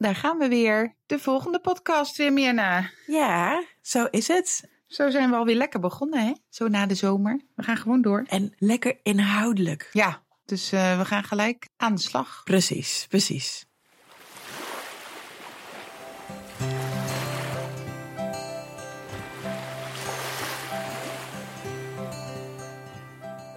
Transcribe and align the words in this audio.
daar 0.00 0.14
gaan 0.14 0.38
we 0.38 0.48
weer. 0.48 0.94
De 1.06 1.18
volgende 1.18 1.60
podcast 1.60 2.16
weer, 2.16 2.32
Mirna. 2.32 2.90
Ja, 3.06 3.64
zo 3.82 4.04
is 4.10 4.28
het. 4.28 4.68
Zo 4.86 5.10
zijn 5.10 5.30
we 5.30 5.36
alweer 5.36 5.56
lekker 5.56 5.80
begonnen, 5.80 6.26
hè? 6.26 6.32
Zo 6.48 6.68
na 6.68 6.86
de 6.86 6.94
zomer. 6.94 7.40
We 7.54 7.62
gaan 7.62 7.76
gewoon 7.76 8.02
door. 8.02 8.24
En 8.28 8.54
lekker 8.58 8.98
inhoudelijk. 9.02 9.88
Ja, 9.92 10.22
dus 10.44 10.72
uh, 10.72 10.98
we 10.98 11.04
gaan 11.04 11.24
gelijk 11.24 11.68
aan 11.76 11.94
de 11.94 12.00
slag. 12.00 12.40
Precies, 12.44 13.06
precies. 13.08 13.66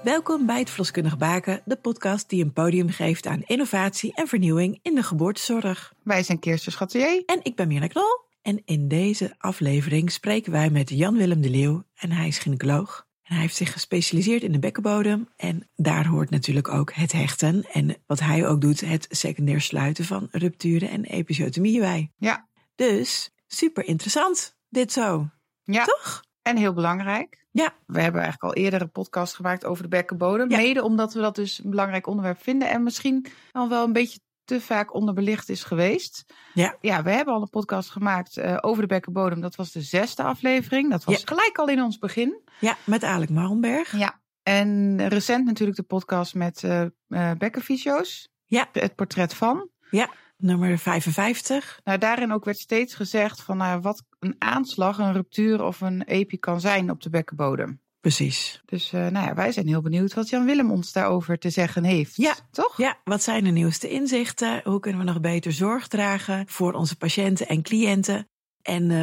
Welkom 0.03 0.45
bij 0.45 0.59
het 0.59 0.69
Verloskundig 0.69 1.17
Baken, 1.17 1.61
de 1.65 1.75
podcast 1.75 2.29
die 2.29 2.43
een 2.43 2.53
podium 2.53 2.89
geeft 2.89 3.25
aan 3.25 3.41
innovatie 3.45 4.13
en 4.13 4.27
vernieuwing 4.27 4.79
in 4.81 4.95
de 4.95 5.03
geboortezorg. 5.03 5.93
Wij 6.03 6.23
zijn 6.23 6.39
Kirsten 6.39 6.71
Schattier. 6.71 7.23
En 7.25 7.39
ik 7.43 7.55
ben 7.55 7.67
Mirna 7.67 7.87
Knol. 7.87 8.21
En 8.41 8.61
in 8.65 8.87
deze 8.87 9.35
aflevering 9.37 10.11
spreken 10.11 10.51
wij 10.51 10.69
met 10.69 10.89
Jan-Willem 10.89 11.41
de 11.41 11.49
Leeuw 11.49 11.83
en 11.95 12.11
hij 12.11 12.27
is 12.27 12.37
gynaecoloog. 12.37 13.07
En 13.21 13.33
hij 13.33 13.41
heeft 13.41 13.55
zich 13.55 13.71
gespecialiseerd 13.71 14.43
in 14.43 14.51
de 14.51 14.59
bekkenbodem 14.59 15.29
en 15.35 15.69
daar 15.75 16.07
hoort 16.07 16.29
natuurlijk 16.29 16.67
ook 16.67 16.93
het 16.93 17.11
hechten 17.11 17.65
en 17.71 17.95
wat 18.05 18.19
hij 18.19 18.47
ook 18.47 18.61
doet, 18.61 18.81
het 18.81 19.07
secundair 19.09 19.61
sluiten 19.61 20.05
van 20.05 20.27
rupturen 20.31 20.89
en 20.89 21.03
episiotomieën 21.03 21.81
bij. 21.81 22.11
Ja. 22.17 22.47
Dus 22.75 23.31
super 23.47 23.85
interessant, 23.85 24.55
dit 24.69 24.91
zo. 24.91 25.29
Ja. 25.63 25.85
Toch? 25.85 26.23
En 26.43 26.57
heel 26.57 26.73
belangrijk. 26.73 27.45
Ja. 27.51 27.73
We 27.85 28.01
hebben 28.01 28.21
eigenlijk 28.21 28.55
al 28.55 28.63
eerder 28.63 28.81
een 28.81 28.91
podcast 28.91 29.35
gemaakt 29.35 29.65
over 29.65 29.83
de 29.83 29.89
bekkenbodem. 29.89 30.49
Ja. 30.49 30.57
Mede 30.57 30.83
omdat 30.83 31.13
we 31.13 31.19
dat 31.21 31.35
dus 31.35 31.63
een 31.63 31.69
belangrijk 31.69 32.07
onderwerp 32.07 32.41
vinden. 32.41 32.69
En 32.69 32.83
misschien 32.83 33.25
al 33.51 33.69
wel 33.69 33.83
een 33.83 33.93
beetje 33.93 34.19
te 34.45 34.61
vaak 34.61 34.93
onderbelicht 34.93 35.49
is 35.49 35.63
geweest. 35.63 36.25
Ja. 36.53 36.75
Ja, 36.81 37.03
we 37.03 37.11
hebben 37.11 37.33
al 37.33 37.41
een 37.41 37.49
podcast 37.49 37.89
gemaakt 37.89 38.37
uh, 38.37 38.57
over 38.61 38.81
de 38.81 38.87
bekkenbodem. 38.87 39.41
Dat 39.41 39.55
was 39.55 39.71
de 39.71 39.81
zesde 39.81 40.23
aflevering. 40.23 40.91
Dat 40.91 41.03
was 41.03 41.15
Ja. 41.19 41.21
gelijk 41.25 41.57
al 41.57 41.67
in 41.67 41.81
ons 41.81 41.97
begin. 41.97 42.41
Ja, 42.59 42.75
met 42.85 43.03
Alec 43.03 43.29
Marenberg. 43.29 43.97
Ja. 43.97 44.21
En 44.43 45.07
recent 45.07 45.45
natuurlijk 45.45 45.77
de 45.77 45.83
podcast 45.83 46.35
met 46.35 46.61
uh, 46.63 46.81
uh, 47.07 47.31
bekkenfysio's. 47.37 48.29
Ja. 48.45 48.67
Het 48.71 48.95
portret 48.95 49.33
van. 49.33 49.69
Ja, 49.89 50.09
nummer 50.43 50.77
55. 50.77 51.79
Nou, 51.83 51.97
daarin 51.97 52.33
ook 52.33 52.45
werd 52.45 52.57
steeds 52.59 52.95
gezegd 52.95 53.41
van 53.41 53.57
nou, 53.57 53.81
wat 53.81 54.03
een 54.19 54.35
aanslag, 54.39 54.97
een 54.97 55.13
ruptuur 55.13 55.63
of 55.63 55.81
een 55.81 56.03
epi 56.03 56.37
kan 56.39 56.59
zijn 56.61 56.89
op 56.91 57.01
de 57.01 57.09
bekkenbodem. 57.09 57.81
Precies. 58.01 58.61
Dus 58.65 58.93
uh, 58.93 59.07
nou 59.07 59.25
ja, 59.25 59.33
wij 59.33 59.51
zijn 59.51 59.67
heel 59.67 59.81
benieuwd 59.81 60.13
wat 60.13 60.29
Jan 60.29 60.45
Willem 60.45 60.71
ons 60.71 60.91
daarover 60.91 61.37
te 61.39 61.49
zeggen 61.49 61.83
heeft. 61.83 62.15
Ja. 62.15 62.33
toch? 62.51 62.77
Ja, 62.77 62.97
wat 63.03 63.23
zijn 63.23 63.43
de 63.43 63.49
nieuwste 63.49 63.89
inzichten? 63.89 64.61
Hoe 64.63 64.79
kunnen 64.79 64.99
we 65.05 65.11
nog 65.11 65.19
beter 65.21 65.51
zorg 65.51 65.87
dragen 65.87 66.43
voor 66.47 66.73
onze 66.73 66.95
patiënten 66.95 67.47
en 67.47 67.61
cliënten? 67.61 68.27
En 68.61 68.83
uh, 68.83 68.97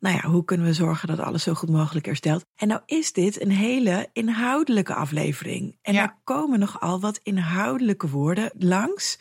nou 0.00 0.16
ja, 0.16 0.20
hoe 0.20 0.44
kunnen 0.44 0.66
we 0.66 0.72
zorgen 0.72 1.08
dat 1.08 1.18
alles 1.18 1.42
zo 1.42 1.54
goed 1.54 1.70
mogelijk 1.70 2.06
herstelt? 2.06 2.44
En 2.56 2.68
nou 2.68 2.80
is 2.86 3.12
dit 3.12 3.42
een 3.42 3.50
hele 3.50 4.08
inhoudelijke 4.12 4.94
aflevering. 4.94 5.78
En 5.82 5.94
Ja. 5.94 6.02
er 6.02 6.16
komen 6.24 6.58
nogal 6.58 7.00
wat 7.00 7.20
inhoudelijke 7.22 8.08
woorden 8.08 8.50
langs. 8.58 9.18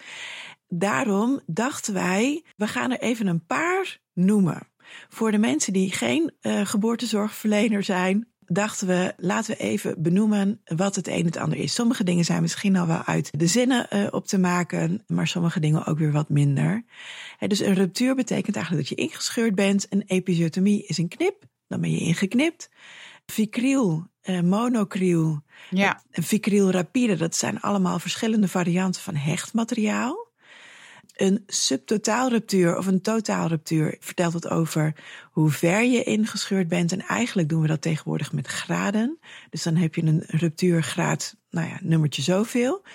Daarom 0.69 1.39
dachten 1.45 1.93
wij, 1.93 2.43
we 2.57 2.67
gaan 2.67 2.91
er 2.91 2.99
even 2.99 3.27
een 3.27 3.45
paar 3.45 3.99
noemen. 4.13 4.67
Voor 5.09 5.31
de 5.31 5.37
mensen 5.37 5.73
die 5.73 5.91
geen 5.91 6.33
uh, 6.41 6.65
geboortezorgverlener 6.65 7.83
zijn, 7.83 8.27
dachten 8.45 8.87
we, 8.87 9.13
laten 9.17 9.51
we 9.51 9.63
even 9.63 10.01
benoemen 10.01 10.61
wat 10.63 10.95
het 10.95 11.07
een 11.07 11.13
en 11.19 11.25
het 11.25 11.37
ander 11.37 11.57
is. 11.57 11.73
Sommige 11.73 12.03
dingen 12.03 12.25
zijn 12.25 12.41
misschien 12.41 12.75
al 12.75 12.87
wel 12.87 13.03
uit 13.03 13.29
de 13.39 13.47
zinnen 13.47 13.87
uh, 13.93 14.07
op 14.11 14.27
te 14.27 14.37
maken, 14.37 15.03
maar 15.07 15.27
sommige 15.27 15.59
dingen 15.59 15.85
ook 15.85 15.97
weer 15.97 16.11
wat 16.11 16.29
minder. 16.29 16.83
He, 17.37 17.47
dus 17.47 17.59
een 17.59 17.73
ruptuur 17.73 18.15
betekent 18.15 18.55
eigenlijk 18.55 18.87
dat 18.87 18.97
je 18.97 19.03
ingescheurd 19.05 19.55
bent. 19.55 19.85
Een 19.89 20.03
episiotomie 20.05 20.85
is 20.85 20.97
een 20.97 21.07
knip, 21.07 21.43
dan 21.67 21.81
ben 21.81 21.91
je 21.91 21.99
ingeknipt. 21.99 22.69
Vicriel, 23.25 24.07
uh, 24.23 24.41
monocriel, 24.41 25.41
Ja. 25.69 26.03
en 26.11 26.23
vicriel 26.23 26.71
rapide, 26.71 27.15
dat 27.15 27.35
zijn 27.35 27.59
allemaal 27.61 27.99
verschillende 27.99 28.47
varianten 28.47 29.01
van 29.01 29.15
hechtmateriaal. 29.15 30.27
Een 31.19 31.43
subtotaalruptuur 31.47 32.77
of 32.77 32.85
een 32.87 33.01
totaalruptuur 33.01 33.97
vertelt 33.99 34.33
het 34.33 34.49
over 34.49 34.95
hoe 35.31 35.49
ver 35.49 35.83
je 35.83 36.03
ingescheurd 36.03 36.67
bent. 36.67 36.91
En 36.91 37.01
eigenlijk 37.01 37.49
doen 37.49 37.61
we 37.61 37.67
dat 37.67 37.81
tegenwoordig 37.81 38.31
met 38.31 38.47
graden. 38.47 39.19
Dus 39.49 39.63
dan 39.63 39.75
heb 39.75 39.95
je 39.95 40.01
een 40.01 40.23
ruptuurgraad, 40.27 41.35
nou 41.49 41.67
ja, 41.67 41.79
nummertje 41.81 42.21
zoveel. 42.21 42.85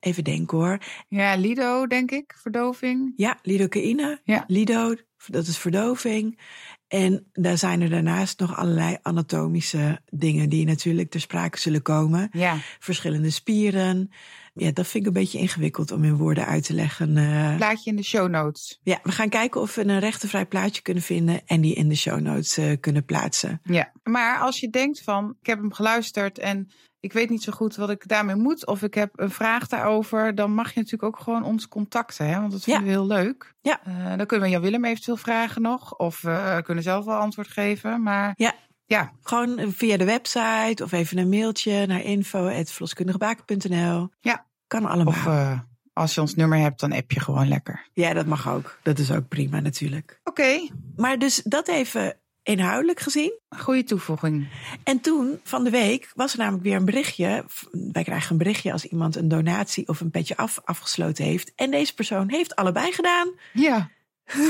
Even 0.00 0.24
denken 0.24 0.58
hoor. 0.58 0.78
Ja, 1.08 1.34
Lido, 1.34 1.86
denk 1.86 2.10
ik, 2.10 2.34
verdoving. 2.40 3.12
Ja, 3.16 3.38
lidocaïne. 3.42 4.20
Ja. 4.24 4.44
Lido, 4.46 4.94
dat 5.26 5.46
is 5.46 5.58
verdoving. 5.58 6.40
En 6.88 7.26
daar 7.32 7.58
zijn 7.58 7.80
er 7.80 7.90
daarnaast 7.90 8.40
nog 8.40 8.56
allerlei 8.56 8.96
anatomische 9.02 10.00
dingen 10.10 10.48
die 10.48 10.66
natuurlijk 10.66 11.10
ter 11.10 11.20
sprake 11.20 11.58
zullen 11.58 11.82
komen. 11.82 12.28
Ja. 12.32 12.56
Verschillende 12.78 13.30
spieren. 13.30 14.10
Ja, 14.54 14.70
dat 14.72 14.86
vind 14.86 15.02
ik 15.06 15.06
een 15.14 15.20
beetje 15.20 15.38
ingewikkeld 15.38 15.90
om 15.92 16.04
in 16.04 16.16
woorden 16.16 16.46
uit 16.46 16.64
te 16.64 16.72
leggen. 16.74 17.16
Uh, 17.16 17.56
Plaatje 17.56 17.90
in 17.90 17.96
de 17.96 18.02
show 18.02 18.28
notes. 18.28 18.80
ja, 18.82 18.98
we 19.02 19.12
gaan 19.12 19.28
kijken 19.28 19.60
of 19.60 19.74
we 19.74 19.84
een 19.84 19.98
rechtenvrij 19.98 20.46
plaatje 20.46 20.82
kunnen 20.82 21.02
vinden 21.02 21.40
en 21.46 21.60
die 21.60 21.74
in 21.74 21.88
de 21.88 21.94
show 21.94 22.20
notes 22.20 22.58
uh, 22.58 22.72
kunnen 22.80 23.04
plaatsen. 23.04 23.60
Ja. 23.64 23.92
Maar 24.02 24.38
als 24.38 24.60
je 24.60 24.70
denkt 24.70 25.02
van, 25.02 25.36
ik 25.40 25.46
heb 25.46 25.58
hem 25.58 25.72
geluisterd 25.72 26.38
en 26.38 26.70
ik 27.00 27.12
weet 27.12 27.30
niet 27.30 27.42
zo 27.42 27.52
goed 27.52 27.76
wat 27.76 27.90
ik 27.90 28.08
daarmee 28.08 28.34
moet, 28.36 28.66
of 28.66 28.82
ik 28.82 28.94
heb 28.94 29.10
een 29.14 29.30
vraag 29.30 29.66
daarover, 29.68 30.34
dan 30.34 30.54
mag 30.54 30.72
je 30.74 30.80
natuurlijk 30.80 31.02
ook 31.16 31.22
gewoon 31.22 31.44
ons 31.44 31.68
contacten, 31.68 32.26
hè? 32.26 32.40
want 32.40 32.52
dat 32.52 32.62
vinden 32.62 32.82
Ja. 32.82 32.88
we 32.88 32.92
heel 32.94 33.06
leuk. 33.06 33.54
Ja. 33.60 33.80
Uh, 33.88 34.16
dan 34.16 34.26
kunnen 34.26 34.46
we 34.46 34.52
Jan 34.52 34.62
Willem 34.62 34.84
eventueel 34.84 35.16
vragen 35.16 35.62
nog, 35.62 35.94
of 35.96 36.20
we 36.20 36.60
kunnen 36.64 36.84
zelf 36.84 37.04
wel 37.04 37.18
antwoord 37.18 37.48
geven. 37.48 38.02
Maar 38.02 38.32
Ja. 38.36 38.54
Ja, 38.84 39.12
Gewoon 39.22 39.72
via 39.72 39.96
de 39.96 40.04
website 40.04 40.84
of 40.84 40.92
even 40.92 41.18
een 41.18 41.28
mailtje 41.28 41.86
naar 41.86 42.02
info.verloskundigebaken.nl. 42.02 44.08
Ja. 44.20 44.46
Kan 44.66 44.84
allemaal. 44.84 45.14
of 45.14 45.26
uh, 45.26 45.58
als 45.92 46.14
je 46.14 46.20
ons 46.20 46.34
nummer 46.34 46.58
hebt, 46.58 46.80
dan 46.80 46.92
app 46.92 47.12
je 47.12 47.20
gewoon 47.20 47.48
lekker. 47.48 47.86
Ja, 47.92 48.12
dat 48.12 48.26
mag 48.26 48.48
ook. 48.48 48.78
Dat 48.82 48.98
is 48.98 49.10
ook 49.10 49.28
prima 49.28 49.60
natuurlijk. 49.60 50.20
Oké, 50.24 50.40
okay. 50.40 50.70
Maar 50.96 51.18
dus 51.18 51.42
dat 51.44 51.68
even 51.68 52.16
inhoudelijk 52.42 53.00
gezien. 53.00 53.38
goede 53.48 53.84
toevoeging. 53.84 54.48
En 54.82 55.00
toen, 55.00 55.40
van 55.42 55.64
de 55.64 55.70
week, 55.70 56.10
was 56.14 56.32
er 56.32 56.38
namelijk 56.38 56.64
weer 56.64 56.76
een 56.76 56.84
berichtje. 56.84 57.44
Wij 57.92 58.02
krijgen 58.02 58.32
een 58.32 58.38
berichtje 58.38 58.72
als 58.72 58.84
iemand 58.84 59.16
een 59.16 59.28
donatie 59.28 59.88
of 59.88 60.00
een 60.00 60.10
petje 60.10 60.36
af 60.36 60.60
afgesloten 60.64 61.24
heeft. 61.24 61.52
En 61.54 61.70
deze 61.70 61.94
persoon 61.94 62.30
heeft 62.30 62.56
allebei 62.56 62.92
gedaan. 62.92 63.32
Ja, 63.52 63.90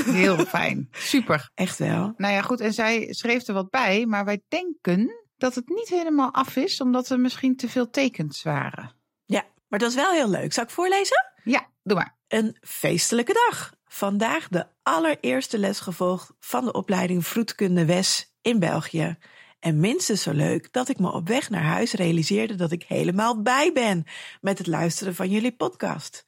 heel 0.05 0.37
fijn. 0.37 0.87
Super. 0.91 1.49
Echt 1.53 1.77
wel. 1.77 2.13
Nou 2.17 2.33
ja, 2.33 2.41
goed. 2.41 2.59
En 2.59 2.73
zij 2.73 3.07
schreef 3.13 3.47
er 3.47 3.53
wat 3.53 3.69
bij, 3.69 4.05
maar 4.05 4.25
wij 4.25 4.41
denken 4.47 5.23
dat 5.37 5.55
het 5.55 5.69
niet 5.69 5.89
helemaal 5.89 6.33
af 6.33 6.55
is, 6.55 6.81
omdat 6.81 7.09
er 7.09 7.19
misschien 7.19 7.55
te 7.55 7.69
veel 7.69 7.89
tekens 7.89 8.43
waren. 8.43 8.95
Ja, 9.25 9.43
maar 9.67 9.79
dat 9.79 9.89
is 9.89 9.95
wel 9.95 10.11
heel 10.11 10.29
leuk. 10.29 10.53
Zal 10.53 10.63
ik 10.63 10.69
voorlezen? 10.69 11.31
Ja, 11.43 11.67
doe 11.83 11.97
maar. 11.97 12.15
Een 12.27 12.57
feestelijke 12.61 13.33
dag. 13.49 13.73
Vandaag 13.87 14.47
de 14.47 14.65
allereerste 14.83 15.57
les 15.57 15.79
gevolgd 15.79 16.33
van 16.39 16.65
de 16.65 16.71
opleiding 16.71 17.27
Vroedkunde 17.27 17.85
Wes 17.85 18.33
in 18.41 18.59
België. 18.59 19.17
En 19.59 19.79
minstens 19.79 20.21
zo 20.21 20.31
leuk 20.31 20.71
dat 20.71 20.89
ik 20.89 20.99
me 20.99 21.11
op 21.11 21.27
weg 21.27 21.49
naar 21.49 21.63
huis 21.63 21.93
realiseerde 21.93 22.55
dat 22.55 22.71
ik 22.71 22.83
helemaal 22.83 23.41
bij 23.41 23.71
ben 23.73 24.03
met 24.41 24.57
het 24.57 24.67
luisteren 24.67 25.15
van 25.15 25.29
jullie 25.29 25.55
podcast. 25.55 26.25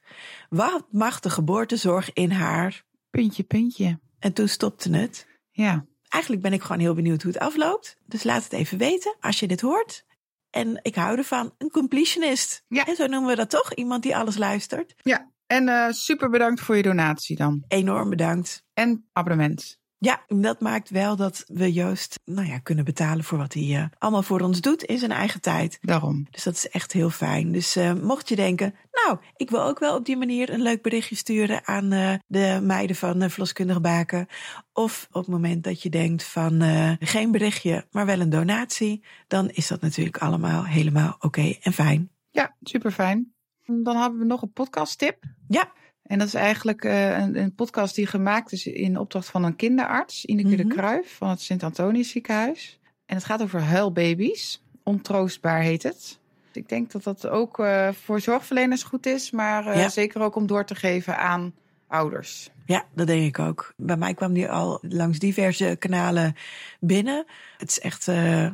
Wat 0.50 0.86
mag 0.92 1.20
de 1.20 1.30
geboortezorg 1.30 2.14
in 2.14 2.32
haar? 2.32 2.84
Puntje, 3.16 3.44
puntje. 3.44 4.00
En 4.20 4.34
toen 4.34 4.48
stopte 4.48 4.98
het. 4.98 5.28
Ja. 5.52 5.86
Eigenlijk 6.08 6.44
ben 6.44 6.54
ik 6.54 6.62
gewoon 6.62 6.80
heel 6.80 6.94
benieuwd 6.94 7.22
hoe 7.22 7.32
het 7.32 7.42
afloopt. 7.42 7.98
Dus 8.06 8.24
laat 8.24 8.44
het 8.44 8.54
even 8.54 8.78
weten 8.78 9.16
als 9.20 9.40
je 9.40 9.48
dit 9.48 9.62
hoort. 9.62 10.06
En 10.50 10.80
ik 10.82 10.96
hou 10.96 11.18
ervan. 11.18 11.54
Een 11.58 11.70
completionist. 11.70 12.64
Ja. 12.68 12.86
En 12.86 12.96
zo 12.96 13.08
noemen 13.08 13.30
we 13.30 13.36
dat 13.36 13.50
toch? 13.50 13.74
Iemand 13.74 14.04
die 14.04 14.16
alles 14.16 14.38
luistert. 14.38 14.96
Ja. 14.98 15.32
En 15.48 15.68
uh, 15.68 15.90
super 15.90 16.30
bedankt 16.30 16.62
voor 16.62 16.76
je 16.76 16.84
donatie 16.84 17.36
dan. 17.36 17.64
Enorm 17.68 18.10
bedankt. 18.10 18.64
En 18.74 19.10
abonnement. 19.14 19.80
Ja, 20.06 20.22
dat 20.28 20.60
maakt 20.60 20.90
wel 20.90 21.16
dat 21.16 21.44
we 21.48 21.74
Joost 21.74 22.20
nou 22.26 22.48
ja, 22.48 22.60
kunnen 22.60 22.86
betalen 22.86 23.24
voor 23.24 23.38
wat 23.38 23.54
hij 23.54 23.64
uh, 23.64 23.86
allemaal 23.98 24.24
voor 24.24 24.42
ons 24.42 24.62
doet 24.62 24.84
in 24.84 24.98
zijn 24.98 25.12
eigen 25.12 25.42
tijd. 25.42 25.78
Daarom. 25.82 26.28
Dus 26.32 26.44
dat 26.44 26.54
is 26.54 26.70
echt 26.70 26.92
heel 26.92 27.10
fijn. 27.10 27.52
Dus 27.52 27.78
uh, 27.78 27.94
mocht 27.94 28.30
je 28.30 28.36
denken, 28.36 28.76
nou, 28.92 29.18
ik 29.36 29.50
wil 29.50 29.64
ook 29.64 29.80
wel 29.80 29.96
op 29.96 30.06
die 30.06 30.18
manier 30.18 30.50
een 30.50 30.62
leuk 30.62 30.82
berichtje 30.82 31.16
sturen 31.16 31.68
aan 31.68 31.94
uh, 31.94 32.14
de 32.28 32.60
meiden 32.64 32.96
van 32.96 33.30
Verloskundige 33.30 33.82
Baken. 33.82 34.28
Of 34.74 35.08
op 35.12 35.22
het 35.22 35.32
moment 35.32 35.64
dat 35.64 35.82
je 35.82 35.90
denkt 35.90 36.24
van 36.24 36.62
geen 37.00 37.32
berichtje, 37.32 37.86
maar 37.92 38.06
wel 38.06 38.20
een 38.20 38.30
donatie. 38.30 39.04
Dan 39.28 39.50
is 39.50 39.68
dat 39.68 39.82
natuurlijk 39.82 40.18
allemaal 40.18 40.66
helemaal 40.66 41.14
oké 41.14 41.26
okay 41.26 41.60
en 41.62 41.74
fijn. 41.74 42.10
Ja, 42.32 42.56
super 42.62 42.92
fijn. 42.92 43.34
Dan 43.66 43.98
hebben 43.98 44.20
we 44.20 44.26
nog 44.26 44.42
een 44.42 44.54
podcast 44.54 44.98
tip. 44.98 45.24
Ja. 45.48 45.72
En 46.06 46.20
dat 46.20 46.28
is 46.28 46.34
eigenlijk 46.34 46.84
uh, 46.84 47.18
een, 47.18 47.38
een, 47.38 47.56
podcast 47.56 47.96
die 47.96 48.08
gemaakt 48.08 48.52
is 48.52 48.68
in 48.68 48.98
opdracht 48.98 49.30
van 49.30 49.44
een 49.44 49.56
kinderarts, 49.56 50.26
Ineke 50.26 50.48
mm 50.48 50.60
-hmm. 50.60 50.70
de 50.70 50.76
Kruijf 50.76 51.16
van 51.16 51.30
het 51.30 51.42
Sint-Antonius 51.42 52.10
ziekenhuis. 52.10 52.80
En 53.06 53.16
het 53.16 53.26
gaat 53.26 53.42
over 53.42 53.62
huilbaby's. 53.62 54.64
Ontroostbaar 54.84 55.62
heet 55.62 55.84
het. 55.84 56.20
Ik 56.54 56.70
denk 56.70 56.92
dat 56.92 57.04
dat 57.04 57.28
ook 57.28 57.60
uh, 57.60 57.90
voor 57.92 58.20
zorgverleners 58.20 58.84
goed 58.84 59.06
is, 59.06 59.32
maar 59.32 59.68
uh, 59.68 59.76
ja. 59.76 59.90
zeker 59.90 60.22
ook 60.22 60.36
om 60.36 60.48
door 60.48 60.66
te 60.66 60.76
geven 60.76 61.18
aan 61.18 61.54
ouders. 61.88 62.50
Ja, 62.66 62.86
dat 62.96 63.08
denk 63.08 63.26
ik 63.26 63.40
ook. 63.40 63.74
Bij 63.78 63.98
mij 63.98 64.14
kwam 64.14 64.34
die 64.34 64.50
al 64.50 64.80
langs 64.82 65.20
diverse 65.20 65.76
kanalen 65.80 66.36
binnen. 66.80 67.26
Het 67.58 67.70
is 67.70 67.80
echt, 67.80 68.08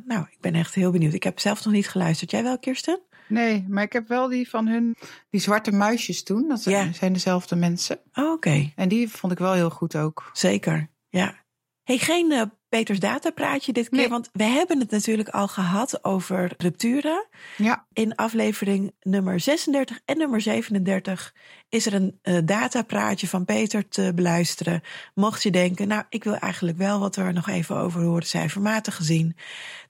nou, 0.06 0.26
ik 0.30 0.38
ben 0.40 0.56
echt 0.56 0.74
heel 0.74 0.92
benieuwd. 0.92 1.14
Ik 1.14 1.24
heb 1.24 1.40
zelf 1.40 1.66
nog 1.66 1.74
niet 1.74 1.90
geluisterd. 1.90 2.32
Jij 2.32 2.44
wel, 2.44 2.60
Kirsten? 2.60 3.00
Nee, 3.32 3.66
maar 3.70 3.84
ik 3.84 3.94
heb 3.94 4.08
wel 4.08 4.28
die 4.28 4.50
van 4.50 4.68
hun, 4.68 4.96
die 5.30 5.42
zwarte 5.42 5.72
muisjes 5.72 6.24
toen. 6.24 6.48
Dat 6.48 6.64
Ja. 6.64 6.92
zijn 6.92 7.14
dezelfde 7.14 7.56
mensen. 7.56 8.00
Oh, 8.14 8.32
Oké, 8.32 8.72
En 8.76 8.90
die 8.90 9.10
vond 9.10 9.32
ik 9.34 9.40
wel 9.40 9.54
heel 9.54 9.70
goed 9.70 9.96
ook. 9.96 10.30
zeker. 10.34 10.90
Ja. 11.10 11.40
Hey, 11.84 11.98
geen 11.98 12.32
eh, 12.32 12.42
Peters 12.72 13.00
datapraatje 13.00 13.74
dit 13.74 13.90
keer, 13.90 13.98
Nee. 14.00 14.10
want 14.10 14.30
we 14.34 14.44
hebben 14.44 14.80
het 14.80 14.92
natuurlijk 14.92 15.30
al 15.30 15.48
gehad 15.48 16.04
over 16.04 16.54
rupturen. 16.58 17.28
Ja, 17.58 17.86
In 17.94 18.16
aflevering 18.16 18.92
nummer 19.02 19.40
36 19.40 20.00
en 20.06 20.18
nummer 20.18 20.42
37 20.42 21.34
is 21.70 21.86
er 21.86 21.94
een 21.94 22.20
eh, 22.22 22.38
datapraatje 22.46 23.28
van 23.28 23.46
Peter 23.46 23.88
te 23.88 24.12
beluisteren. 24.16 24.82
Mocht 25.14 25.44
je 25.44 25.52
denken, 25.52 25.88
nou, 25.88 26.04
ik 26.10 26.24
wil 26.24 26.36
eigenlijk 26.36 26.78
wel 26.78 27.00
wat 27.00 27.16
er 27.16 27.34
nog 27.34 27.48
even 27.50 27.76
over 27.76 28.02
horen, 28.02 28.28
cijfermatig 28.28 28.96
gezien, 28.96 29.36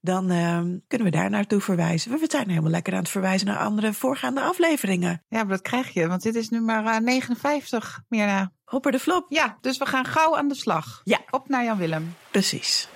dan 0.01 0.29
ehm, 0.29 0.77
kunnen 0.87 1.07
we 1.11 1.17
daar 1.17 1.29
naartoe 1.29 1.61
verwijzen. 1.61 2.11
We 2.11 2.25
zijn 2.27 2.49
helemaal 2.49 2.71
lekker 2.71 2.93
aan 2.93 2.99
het 2.99 3.09
verwijzen 3.09 3.47
naar 3.47 3.57
andere 3.57 3.93
voorgaande 3.93 4.41
afleveringen. 4.41 5.23
ja, 5.29 5.37
maar 5.37 5.47
dat 5.47 5.61
krijg 5.61 5.93
je, 5.93 6.07
want 6.07 6.21
dit 6.21 6.35
is 6.35 6.49
nummer 6.49 6.85
eh, 6.85 6.97
59, 6.99 8.03
Mirna. 8.09 8.51
Hopper 8.71 8.91
de 8.91 9.00
flop. 9.00 9.25
Ja, 9.29 9.57
dus 9.62 9.77
we 9.77 9.85
gaan 9.85 10.06
gauw 10.06 10.38
aan 10.38 10.47
de 10.47 10.56
slag. 10.56 11.01
Ja. 11.03 11.19
Op 11.29 11.50
naar 11.50 11.63
Jan 11.63 11.77
Willem. 11.77 12.15
Precies. 12.31 12.89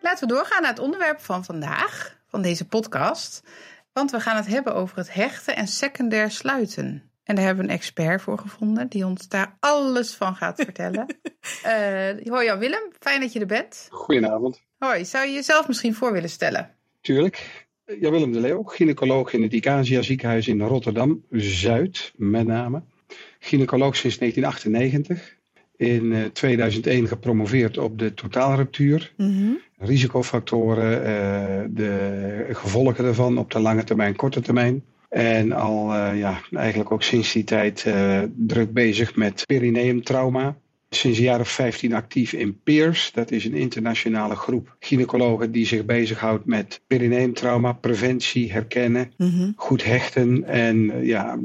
Laten 0.00 0.28
we 0.28 0.34
doorgaan 0.34 0.62
naar 0.62 0.70
het 0.70 0.78
onderwerp 0.78 1.20
van 1.20 1.44
vandaag, 1.44 2.18
van 2.26 2.42
deze 2.42 2.66
podcast. 2.66 3.42
Want 3.92 4.10
we 4.10 4.20
gaan 4.20 4.36
het 4.36 4.46
hebben 4.46 4.74
over 4.74 4.96
het 4.96 5.14
hechten 5.14 5.56
en 5.56 5.66
secundair 5.66 6.30
sluiten. 6.30 7.10
En 7.24 7.34
daar 7.34 7.44
hebben 7.44 7.64
we 7.64 7.70
een 7.70 7.76
expert 7.76 8.22
voor 8.22 8.38
gevonden 8.38 8.88
die 8.88 9.06
ons 9.06 9.28
daar 9.28 9.56
alles 9.60 10.14
van 10.14 10.36
gaat 10.36 10.60
vertellen. 10.64 11.06
Eh 11.62 12.30
hoi 12.30 12.44
Jan 12.44 12.58
Willem, 12.58 12.92
fijn 13.00 13.20
dat 13.20 13.32
je 13.32 13.40
er 13.40 13.46
bent. 13.46 13.86
Goedenavond. 13.90 14.62
Hoi, 14.78 15.04
zou 15.04 15.26
je 15.26 15.32
jezelf 15.32 15.68
misschien 15.68 15.94
voor 15.94 16.12
willen 16.12 16.30
stellen? 16.30 16.74
Tuurlijk. 17.00 17.67
Ja, 17.96 18.10
Willem 18.10 18.32
de 18.32 18.40
Leeuw, 18.40 18.62
gynaecoloog 18.62 19.32
in 19.32 19.42
het 19.42 19.52
Icasia 19.52 20.02
ziekenhuis 20.02 20.48
in 20.48 20.60
Rotterdam, 20.60 21.22
Zuid 21.30 22.12
met 22.16 22.46
name. 22.46 22.82
Gynaecoloog 23.38 23.96
sinds 23.96 24.18
1998. 24.18 25.36
In 25.76 26.12
eh, 26.12 26.24
2001 26.24 27.08
gepromoveerd 27.08 27.78
op 27.78 27.98
de 27.98 28.14
totaalruptuur. 28.14 29.12
Mhm. 29.16 29.50
Risicofactoren, 29.78 31.04
eh, 31.04 31.64
de 31.70 32.46
gevolgen 32.52 33.04
daarvan 33.04 33.38
op 33.38 33.50
de 33.50 33.58
lange 33.58 33.84
termijn, 33.84 34.16
korte 34.16 34.40
termijn. 34.40 34.84
En 35.08 35.52
al 35.52 35.94
eh, 35.94 36.18
ja, 36.18 36.40
eigenlijk 36.52 36.92
ook 36.92 37.02
sinds 37.02 37.32
die 37.32 37.44
tijd 37.44 37.84
eh, 37.86 38.22
druk 38.36 38.72
bezig 38.72 39.16
met 39.16 39.42
perineumtrauma. 39.46 40.56
Sinds 40.90 41.18
een 41.18 41.24
jaar 41.24 41.40
of 41.40 41.48
15 41.48 41.92
actief 41.94 42.32
in 42.32 42.60
PEERS. 42.62 43.10
Dat 43.12 43.30
is 43.30 43.44
een 43.44 43.54
internationale 43.54 44.34
groep 44.34 44.76
gynaecologen 44.80 45.52
die 45.52 45.66
zich 45.66 45.84
bezighoudt 45.84 46.44
met 46.44 46.80
perineumtrauma, 46.86 47.72
preventie, 47.72 48.52
herkennen, 48.52 49.12
Mhm. 49.16 49.50
goed 49.56 49.84
hechten 49.84 50.44
en 50.44 50.90
eh, 50.90 51.06
ja, 51.06 51.38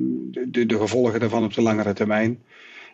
de, 0.47 0.65
de 0.65 0.77
gevolgen 0.77 1.19
daarvan 1.19 1.43
op 1.43 1.53
de 1.53 1.61
langere 1.61 1.93
termijn. 1.93 2.39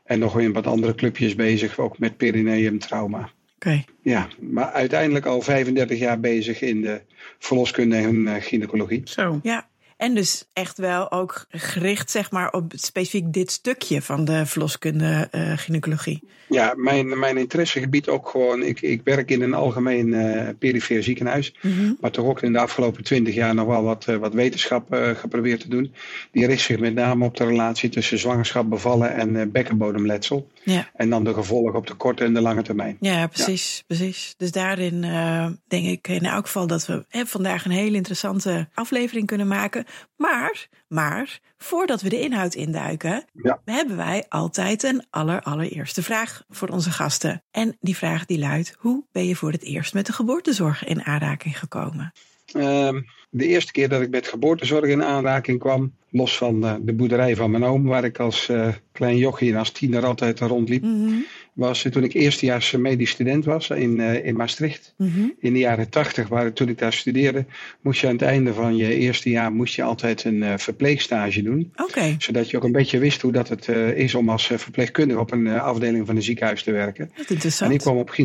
En 0.03 0.19
nog 0.19 0.33
weer 0.33 0.51
wat 0.51 0.67
andere 0.67 0.95
clubjes 0.95 1.35
bezig, 1.35 1.79
ook 1.79 1.99
met 1.99 2.17
perineumtrauma. 2.17 3.29
Oké. 3.55 3.83
Ja, 4.01 4.27
maar 4.39 4.71
uiteindelijk 4.71 5.25
al 5.25 5.41
35 5.41 5.99
jaar 5.99 6.19
bezig 6.19 6.61
in 6.61 6.81
de 6.81 7.01
verloskunde 7.39 7.95
en 7.95 8.27
eh, 8.27 8.41
gynaecologie. 8.41 9.01
Zo. 9.03 9.39
Ja. 9.43 9.67
En 9.99 10.15
dus 10.15 10.49
echt 10.53 10.77
wel 10.77 11.11
ook 11.11 11.45
gericht 11.49 12.11
zeg 12.11 12.31
maar 12.31 12.51
op 12.51 12.71
specifiek 12.75 13.33
dit 13.33 13.51
stukje 13.51 14.01
van 14.01 14.25
de 14.25 14.45
verloskunde 14.45 15.27
eh, 15.31 15.57
gynaecologie. 15.57 16.23
Ja, 16.47 16.73
mijn, 16.75 17.19
mijn 17.19 17.37
interessegebied 17.37 18.07
ook 18.07 18.29
gewoon. 18.29 18.63
Ik, 18.63 18.81
ik 18.81 19.01
werk 19.03 19.31
in 19.31 19.41
een 19.41 19.53
algemeen 19.53 20.13
eh 20.13 20.47
perifeer 20.59 21.03
ziekenhuis. 21.03 21.55
Mhm. 21.61 21.93
Maar 21.99 22.11
toch 22.11 22.25
ook 22.25 22.41
in 22.41 22.53
de 22.53 22.59
afgelopen 22.59 23.03
twintig 23.03 23.35
jaar 23.35 23.55
nog 23.55 23.67
wel 23.67 23.83
wat, 23.83 24.05
eh, 24.07 24.15
wat 24.15 24.33
wetenschap 24.33 24.87
geprobeerd 25.15 25.59
te 25.59 25.69
doen. 25.69 25.93
Die 26.31 26.45
richt 26.45 26.63
zich 26.63 26.79
met 26.79 26.93
name 26.93 27.25
op 27.25 27.37
de 27.37 27.45
relatie 27.45 27.89
tussen 27.89 28.17
zwangerschap, 28.17 28.69
bevallen 28.69 29.13
en 29.13 29.51
bekkenbodemletsel. 29.51 30.47
Ja. 30.71 30.89
En 30.94 31.10
dan 31.10 31.24
de 31.24 31.33
gevolgen 31.33 31.75
op 31.75 31.88
de 31.88 31.94
korte 31.94 32.24
en 32.24 32.33
de 32.33 32.42
lange 32.42 32.62
termijn. 32.62 32.98
Ja, 33.00 33.27
precies, 33.27 33.83
precies. 33.88 34.33
Dus 34.38 34.51
daarin 34.51 35.04
eh, 35.04 35.48
denk 35.68 35.86
ik 35.86 36.07
in 36.07 36.25
elk 36.25 36.45
geval 36.45 36.68
dat 36.68 36.86
we 36.86 37.06
hè, 37.10 37.25
vandaag 37.25 37.66
een 37.66 37.71
hele 37.71 37.95
interessante 37.95 38.69
aflevering 38.74 39.27
kunnen 39.27 39.48
maken. 39.48 39.86
Maar, 40.18 40.68
maar, 40.88 41.39
voordat 41.57 42.01
we 42.01 42.10
de 42.10 42.19
inhoud 42.19 42.54
induiken, 42.54 43.24
Ja. 43.33 43.62
hebben 43.66 43.98
wij 43.98 44.25
altijd 44.30 44.83
een 44.83 45.04
aller, 45.10 45.42
allereerste 45.42 46.04
vraag 46.04 46.44
voor 46.50 46.68
onze 46.68 46.92
gasten. 46.92 47.44
En 47.51 47.77
die 47.80 47.98
vraag 47.98 48.25
die 48.25 48.39
luidt, 48.39 48.75
hoe 48.80 49.04
ben 49.12 49.25
je 49.25 49.36
voor 49.36 49.51
het 49.51 49.63
eerst 49.63 49.94
met 49.94 50.06
de 50.06 50.13
geboortezorg 50.13 50.83
in 50.86 51.04
aanraking 51.06 51.60
gekomen? 51.60 52.12
Ehm, 52.53 53.01
de 53.29 53.45
eerste 53.45 53.71
keer 53.71 53.89
dat 53.89 54.01
ik 54.01 54.09
met 54.09 54.27
geboortezorg 54.27 54.85
in 54.85 55.03
aanraking 55.03 55.59
kwam, 55.59 55.93
los 56.09 56.37
van 56.37 56.65
eh, 56.65 56.75
de 56.81 56.93
boerderij 56.93 57.35
van 57.35 57.51
mijn 57.51 57.63
oom, 57.63 57.83
waar 57.83 58.03
ik 58.03 58.19
als 58.19 58.49
eh, 58.49 58.67
klein 58.91 59.17
jochie 59.17 59.51
en 59.51 59.57
als 59.57 59.71
tiener 59.71 60.05
altijd 60.05 60.39
rondliep, 60.39 60.83
Mhm, 60.83 61.13
was 61.59 61.85
toen 61.91 62.03
ik 62.03 62.13
eerstejaars 62.13 62.71
medisch 62.71 63.09
student 63.09 63.45
was 63.45 63.69
in, 63.69 64.00
eh, 64.00 64.25
in 64.25 64.35
Maastricht. 64.35 64.94
mhm. 64.97 65.27
In 65.39 65.53
de 65.53 65.59
jaren 65.59 65.89
tachtig, 65.89 66.27
waar 66.27 66.53
toen 66.53 66.69
ik 66.69 66.77
daar 66.77 66.94
studeerde, 66.94 67.45
moest 67.81 68.01
je 68.01 68.07
aan 68.07 68.13
het 68.13 68.21
einde 68.21 68.53
van 68.53 68.75
je 68.75 68.95
eerste 68.95 69.29
jaar 69.29 69.51
moest 69.51 69.75
je 69.75 69.83
altijd 69.83 70.23
een 70.23 70.44
eh, 70.44 70.53
verpleegstage 70.57 71.41
doen. 71.41 71.73
Zodat 72.17 72.50
je 72.50 72.57
ook 72.57 72.63
een 72.63 72.71
beetje 72.71 73.00
wist 73.00 73.21
hoe 73.21 73.31
dat 73.31 73.50
het 73.50 73.67
eh, 73.67 73.97
is 73.97 74.15
om 74.15 74.29
als 74.29 74.51
verpleegkundige 74.56 75.19
op 75.19 75.31
een 75.31 75.47
afdeling 75.47 76.06
van 76.06 76.15
een 76.15 76.21
ziekenhuis 76.21 76.63
te 76.63 76.71
werken. 76.71 77.11
En 77.15 77.25
interessant. 77.27 77.73
ik 77.73 77.79
kwam 77.79 77.97
op, 77.97 78.15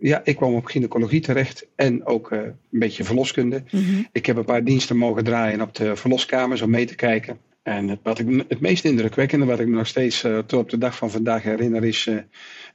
ja, 0.00 0.20
ik 0.24 0.36
kwam 0.36 0.54
op 0.54 0.64
gynaecologie 0.64 1.20
terecht 1.20 1.66
en 1.76 2.06
ook 2.06 2.30
een 2.30 2.54
beetje 2.70 3.04
verloskunde. 3.04 3.62
Mhm. 3.70 4.02
Ik 4.12 4.26
heb 4.26 4.36
een 4.36 4.44
paar 4.44 4.64
diensten 4.64 4.96
mogen 4.96 5.24
draaien 5.24 5.60
op 5.60 5.74
de 5.74 5.96
verloskamers 5.96 6.62
om 6.62 6.70
mee 6.70 6.86
te 6.86 6.94
kijken. 6.94 7.38
En 7.62 7.88
het, 7.88 7.98
wat 8.02 8.18
ik 8.18 8.44
het 8.48 8.60
meest 8.60 8.84
indrukwekkende, 8.84 9.46
wat 9.46 9.60
ik 9.60 9.66
me 9.66 9.76
nog 9.76 9.86
steeds 9.86 10.20
tot 10.20 10.52
op 10.52 10.70
de 10.70 10.78
dag 10.78 10.96
van 10.96 11.10
vandaag 11.10 11.42
herinner, 11.42 11.84
is 11.84 12.08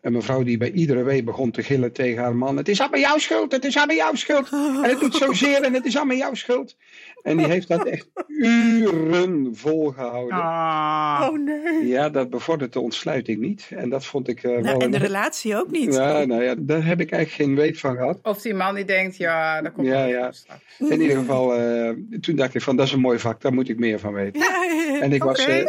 een 0.01 0.12
mevrouw 0.12 0.44
die 0.44 0.57
bij 0.57 0.72
iedere 0.72 1.04
wee 1.04 1.24
begon 1.24 1.51
te 1.51 1.63
gillen 1.63 1.92
tegen 1.94 2.24
haar 2.24 2.36
man. 2.36 2.57
Het 2.57 2.68
is 2.68 2.80
allemaal 2.81 3.00
jouw 3.00 3.18
schuld, 3.18 3.51
het 3.51 3.66
is 3.66 3.78
allemaal 3.78 3.96
jouw 3.96 4.16
schuld. 4.16 4.50
En 4.51 4.84
het 4.84 5.00
doet 5.00 5.16
zozeer 5.25 5.62
en 5.62 5.74
het 5.74 5.86
is 5.86 5.96
allemaal 5.98 6.16
jouw 6.18 6.34
schuld. 6.34 6.75
En 7.24 7.38
die 7.38 7.46
heeft 7.48 7.68
dat 7.68 7.86
echt 7.86 8.07
uren 8.28 9.50
volgehouden. 9.56 10.38
Ah. 10.38 11.28
Oh 11.30 11.40
nee. 11.40 11.88
Ja, 11.88 12.09
dat 12.09 12.30
bevordert 12.30 12.73
de 12.73 12.80
ontsluiting 12.80 13.40
niet. 13.40 13.68
En 13.76 13.90
dat 13.90 14.06
vond 14.06 14.28
ik 14.28 14.44
eh, 14.44 14.52
wel... 14.52 14.62
Nou, 14.62 14.83
en 14.83 14.92
de 14.92 14.97
een- 14.97 15.04
relatie 15.04 15.56
ook 15.57 15.71
niet. 15.71 15.94
ja, 15.94 16.26
nou 16.26 16.44
ja, 16.44 16.56
daar 16.57 16.85
heb 16.85 17.00
ik 17.00 17.12
eigenlijk 17.12 17.50
geen 17.50 17.56
weet 17.56 17.80
van 17.80 17.95
gehad. 17.95 18.19
Of 18.23 18.42
die 18.42 18.54
man 18.54 18.76
die 18.76 18.85
denkt, 18.85 19.18
ja, 19.18 19.62
daar 19.62 19.71
komt 19.71 19.88
Ja, 19.88 19.94
wel 19.94 20.07
ja. 20.07 20.31
In 20.78 21.02
ieder 21.02 21.18
geval, 21.18 21.56
eh, 21.56 21.90
toen 22.21 22.35
dacht 22.35 22.56
ik 22.56 22.62
van 22.62 22.76
dat 22.76 22.85
is 22.85 22.92
een 22.92 23.00
mooi 23.00 23.19
vak, 23.19 23.42
daar 23.42 23.54
moet 23.54 23.69
ik 23.69 23.80
meer 23.80 24.00
van 24.00 24.14
weten. 24.14 24.42
Ja. 24.42 25.02
En 25.02 25.14
ik 25.14 25.23
was, 25.23 25.42
Oké. 25.42 25.66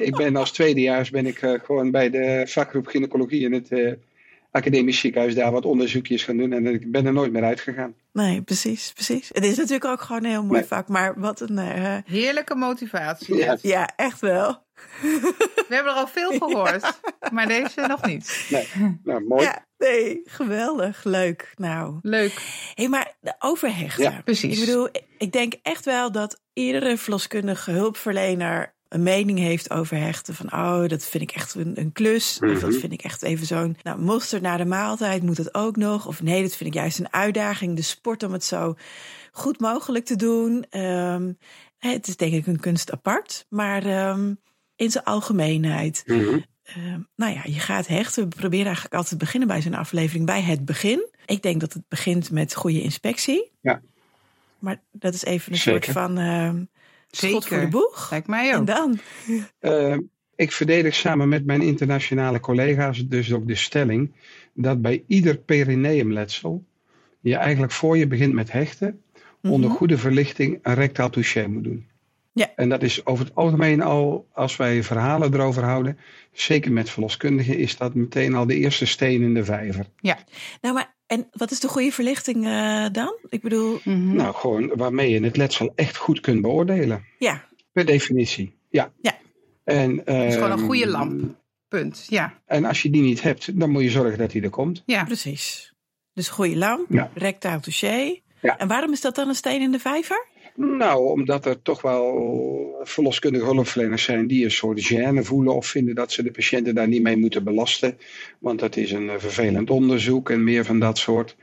Ik 0.00 0.16
ben 0.16 0.36
als 0.36 0.52
tweedejaars 0.52 1.10
ben 1.10 1.26
ik 1.26 1.42
eh, 1.42 1.60
gewoon 1.64 1.90
bij 1.90 2.10
de 2.10 2.42
vakgroep 2.48 2.86
gynaecologie 2.86 3.42
in 3.44 3.52
het 3.52 3.70
eh, 3.70 3.92
academisch 4.50 4.98
ziekenhuis 5.00 5.34
daar 5.34 5.52
wat 5.52 5.64
onderzoekjes 5.64 6.24
gaan 6.24 6.36
doen 6.36 6.52
en 6.52 6.66
ik 6.66 6.90
ben 6.90 7.06
er 7.06 7.12
nooit 7.12 7.32
meer 7.32 7.44
uitgegaan. 7.44 7.94
Nee, 8.12 8.42
precies, 8.42 8.92
precies. 8.92 9.30
Het 9.32 9.44
is 9.44 9.56
natuurlijk 9.56 9.84
ook 9.84 10.00
gewoon 10.00 10.24
een 10.24 10.30
heel 10.30 10.42
mooi 10.44 10.58
Nee. 10.58 10.68
vak, 10.68 10.88
maar 10.88 11.20
wat 11.20 11.40
een... 11.40 11.58
eh, 11.58 11.96
Heerlijke 12.06 12.54
motivatie. 12.54 13.36
Ja. 13.36 13.58
ja, 13.62 13.90
echt 13.96 14.20
wel. 14.20 14.64
We 15.68 15.74
hebben 15.74 15.92
er 15.92 15.98
al 15.98 16.06
veel 16.08 16.30
gehoord, 16.38 17.00
maar 17.32 17.46
deze 17.48 17.80
nog 17.88 18.06
niet. 18.06 18.46
Nee, 18.50 18.66
nou 19.04 19.24
mooi. 19.24 19.42
Ja, 19.42 19.66
nee, 19.78 20.20
geweldig, 20.24 21.04
leuk. 21.04 21.52
Nou, 21.56 21.98
Leuk. 22.02 22.32
hé, 22.74 22.88
maar 22.88 23.14
de 23.20 23.34
overhechten. 23.38 24.02
Ja, 24.02 24.20
precies. 24.24 24.60
Ik 24.60 24.66
bedoel, 24.66 24.88
ik 25.18 25.32
denk 25.32 25.54
echt 25.62 25.84
wel 25.84 26.12
dat 26.12 26.40
iedere 26.52 26.96
verloskundige 26.96 27.70
hulpverlener 27.70 28.74
een 28.92 29.02
mening 29.02 29.38
heeft 29.38 29.70
over 29.70 29.96
hechten. 29.96 30.34
Van, 30.34 30.52
oh, 30.52 30.86
dat 30.88 31.04
vind 31.04 31.22
ik 31.22 31.30
echt 31.30 31.54
een, 31.54 31.80
een 31.80 31.92
klus. 31.92 32.38
Of 32.42 32.60
dat 32.60 32.70
Mhm. 32.70 32.80
vind 32.80 32.92
ik 32.92 33.02
echt 33.02 33.22
even 33.22 33.46
zo'n, 33.46 33.76
nou, 33.82 33.98
mosterd 34.00 34.42
na 34.42 34.56
de 34.56 34.64
maaltijd, 34.64 35.22
moet 35.22 35.36
het 35.36 35.54
ook 35.54 35.76
nog? 35.76 36.06
Of 36.06 36.22
nee, 36.22 36.42
dat 36.42 36.56
vind 36.56 36.68
ik 36.70 36.74
juist 36.80 36.98
een 36.98 37.12
uitdaging, 37.12 37.76
de 37.76 37.82
sport 37.82 38.22
om 38.22 38.32
het 38.32 38.44
zo 38.44 38.74
goed 39.32 39.60
mogelijk 39.60 40.04
te 40.04 40.16
doen. 40.16 40.66
Ehm, 40.70 41.32
het 41.78 42.08
is 42.08 42.16
denk 42.16 42.32
ik 42.32 42.46
een 42.46 42.60
kunst 42.60 42.92
apart, 42.92 43.46
maar 43.48 43.84
ehm, 43.86 44.34
in 44.76 44.90
zijn 44.90 45.04
algemeenheid. 45.04 46.02
Mhm. 46.06 46.38
Ehm, 46.62 47.00
nou 47.16 47.32
ja, 47.34 47.40
je 47.44 47.58
gaat 47.60 47.86
hechten. 47.86 48.22
We 48.28 48.36
proberen 48.36 48.64
eigenlijk 48.64 48.94
altijd 48.94 49.12
te 49.18 49.24
beginnen 49.24 49.48
bij 49.48 49.62
zo'n 49.62 49.74
aflevering 49.74 50.26
bij 50.26 50.42
het 50.42 50.64
begin. 50.64 51.08
Ik 51.26 51.42
denk 51.42 51.60
dat 51.60 51.72
het 51.72 51.82
begint 51.88 52.30
met 52.30 52.54
goede 52.54 52.82
inspectie. 52.82 53.50
Ja. 53.60 53.80
Maar 54.58 54.82
dat 54.92 55.14
is 55.14 55.24
even 55.24 55.52
een 55.52 55.58
Zeker. 55.58 55.82
soort 55.84 55.96
van 55.96 56.18
ehm 57.12 57.30
schot 57.30 57.42
Zeker. 57.42 57.48
voor 57.48 57.70
de 57.70 57.76
boeg. 57.76 58.10
Lijkt 58.10 58.26
mij 58.26 58.50
En 58.50 58.58
ook. 58.58 58.66
dan? 58.66 58.98
Eh, 59.58 59.96
ik 60.36 60.52
verdedig 60.52 60.94
samen 60.94 61.28
met 61.28 61.44
mijn 61.46 61.62
internationale 61.62 62.40
collega's 62.40 63.06
dus 63.08 63.32
ook 63.32 63.46
de 63.46 63.54
stelling 63.54 64.12
dat 64.54 64.82
bij 64.82 65.04
ieder 65.06 65.36
perineumletsel 65.38 66.64
je 67.20 67.36
eigenlijk 67.36 67.72
voor 67.72 67.96
je 67.96 68.06
begint 68.06 68.32
met 68.32 68.52
hechten 68.52 69.02
onder 69.42 69.68
Mhm. 69.68 69.78
goede 69.78 69.98
verlichting 69.98 70.58
een 70.62 70.74
rectaal 70.74 71.10
touché 71.10 71.46
moet 71.46 71.64
doen. 71.64 71.86
Ja. 72.34 72.52
En 72.56 72.68
dat 72.68 72.82
is 72.82 73.06
over 73.06 73.24
het 73.24 73.34
algemeen 73.34 73.82
al, 73.82 74.26
als 74.32 74.56
wij 74.56 74.82
verhalen 74.82 75.34
erover 75.34 75.62
houden, 75.64 75.98
zeker 76.32 76.72
met 76.72 76.90
verloskundigen, 76.90 77.58
is 77.58 77.76
dat 77.76 77.94
meteen 77.94 78.34
al 78.34 78.46
de 78.46 78.54
eerste 78.54 78.86
steen 78.86 79.22
in 79.22 79.34
de 79.34 79.44
vijver. 79.44 79.86
Nou, 80.60 80.74
maar 80.74 80.94
en 81.06 81.28
wat 81.32 81.50
is 81.50 81.60
de 81.60 81.68
goede 81.68 81.92
verlichting 81.92 82.46
eh, 82.46 82.86
dan? 82.92 83.16
Ik 83.28 83.42
bedoel, 83.42 83.80
Mhm. 83.84 84.14
Nou, 84.14 84.34
gewoon 84.34 84.72
waarmee 84.76 85.10
je 85.10 85.20
het 85.24 85.36
letsel 85.36 85.72
echt 85.74 85.96
goed 85.96 86.20
kunt 86.20 86.40
beoordelen. 86.42 87.04
ja. 87.18 87.50
Per 87.72 87.84
definitie, 87.86 88.54
ja. 88.70 88.92
Ja. 89.00 89.16
En, 89.64 89.96
Het 90.04 90.08
is 90.28 90.34
gewoon 90.34 90.50
een 90.50 90.56
ehm, 90.58 90.66
goede 90.66 90.86
lamp. 90.88 91.20
Punt. 91.68 92.06
Ja. 92.08 92.40
En 92.46 92.64
als 92.64 92.82
je 92.82 92.90
die 92.90 93.02
niet 93.02 93.22
hebt, 93.22 93.58
dan 93.60 93.70
moet 93.70 93.82
je 93.82 93.90
zorgen 93.90 94.18
dat 94.18 94.30
die 94.30 94.42
er 94.42 94.50
komt. 94.50 94.82
Ja. 94.86 95.04
Precies. 95.04 95.72
Dus 96.12 96.28
goede 96.28 96.56
lamp, 96.56 96.86
Ja. 96.88 97.10
rectaal 97.14 97.60
touché. 97.60 98.20
Ja. 98.42 98.58
En 98.58 98.68
waarom 98.68 98.92
is 98.92 99.00
dat 99.00 99.14
dan 99.14 99.28
een 99.28 99.34
steen 99.34 99.60
in 99.60 99.70
de 99.72 99.78
vijver? 99.78 100.26
Nou, 100.56 101.10
omdat 101.10 101.46
er 101.46 101.62
toch 101.62 101.82
wel 101.82 102.80
verloskundige 102.82 103.44
hulpverleners 103.44 104.02
zijn 104.02 104.26
die 104.26 104.44
een 104.44 104.50
soort 104.50 104.92
gêne 104.92 105.22
voelen 105.22 105.54
of 105.54 105.66
vinden 105.66 105.94
dat 105.94 106.12
ze 106.12 106.22
de 106.22 106.30
patiënten 106.30 106.74
daar 106.74 106.88
niet 106.88 107.02
mee 107.02 107.16
moeten 107.16 107.44
belasten. 107.44 107.98
Want 108.38 108.60
dat 108.60 108.76
is 108.76 108.92
een 108.92 109.10
eh, 109.10 109.18
vervelend 109.18 109.70
onderzoek 109.70 110.30
en 110.30 110.44
meer 110.44 110.64
van 110.64 110.78
dat 110.78 110.98
soort. 110.98 111.36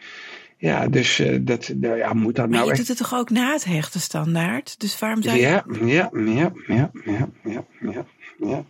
Ja, 0.57 0.87
dus 0.87 1.19
eh, 1.19 1.37
dat, 1.41 1.71
nou 1.75 1.97
ja, 1.97 2.13
moet 2.13 2.35
dat 2.35 2.45
Maar 2.45 2.53
nou 2.53 2.63
je 2.63 2.69
echt... 2.69 2.79
doet 2.79 2.87
het 2.87 2.97
toch 2.97 3.19
ook 3.19 3.29
na 3.29 3.51
het 3.51 3.65
hechten 3.65 3.99
standaard? 4.01 4.79
Dus 4.79 4.99
waarom 4.99 5.21
zou 5.21 5.35
je... 5.35 5.41
Ja, 5.41 5.65
ja, 5.81 5.85
ja, 5.85 6.51
ja, 6.67 6.91
ja, 7.05 7.29
ja, 7.43 7.65
ja, 7.79 8.05
ja. 8.37 8.65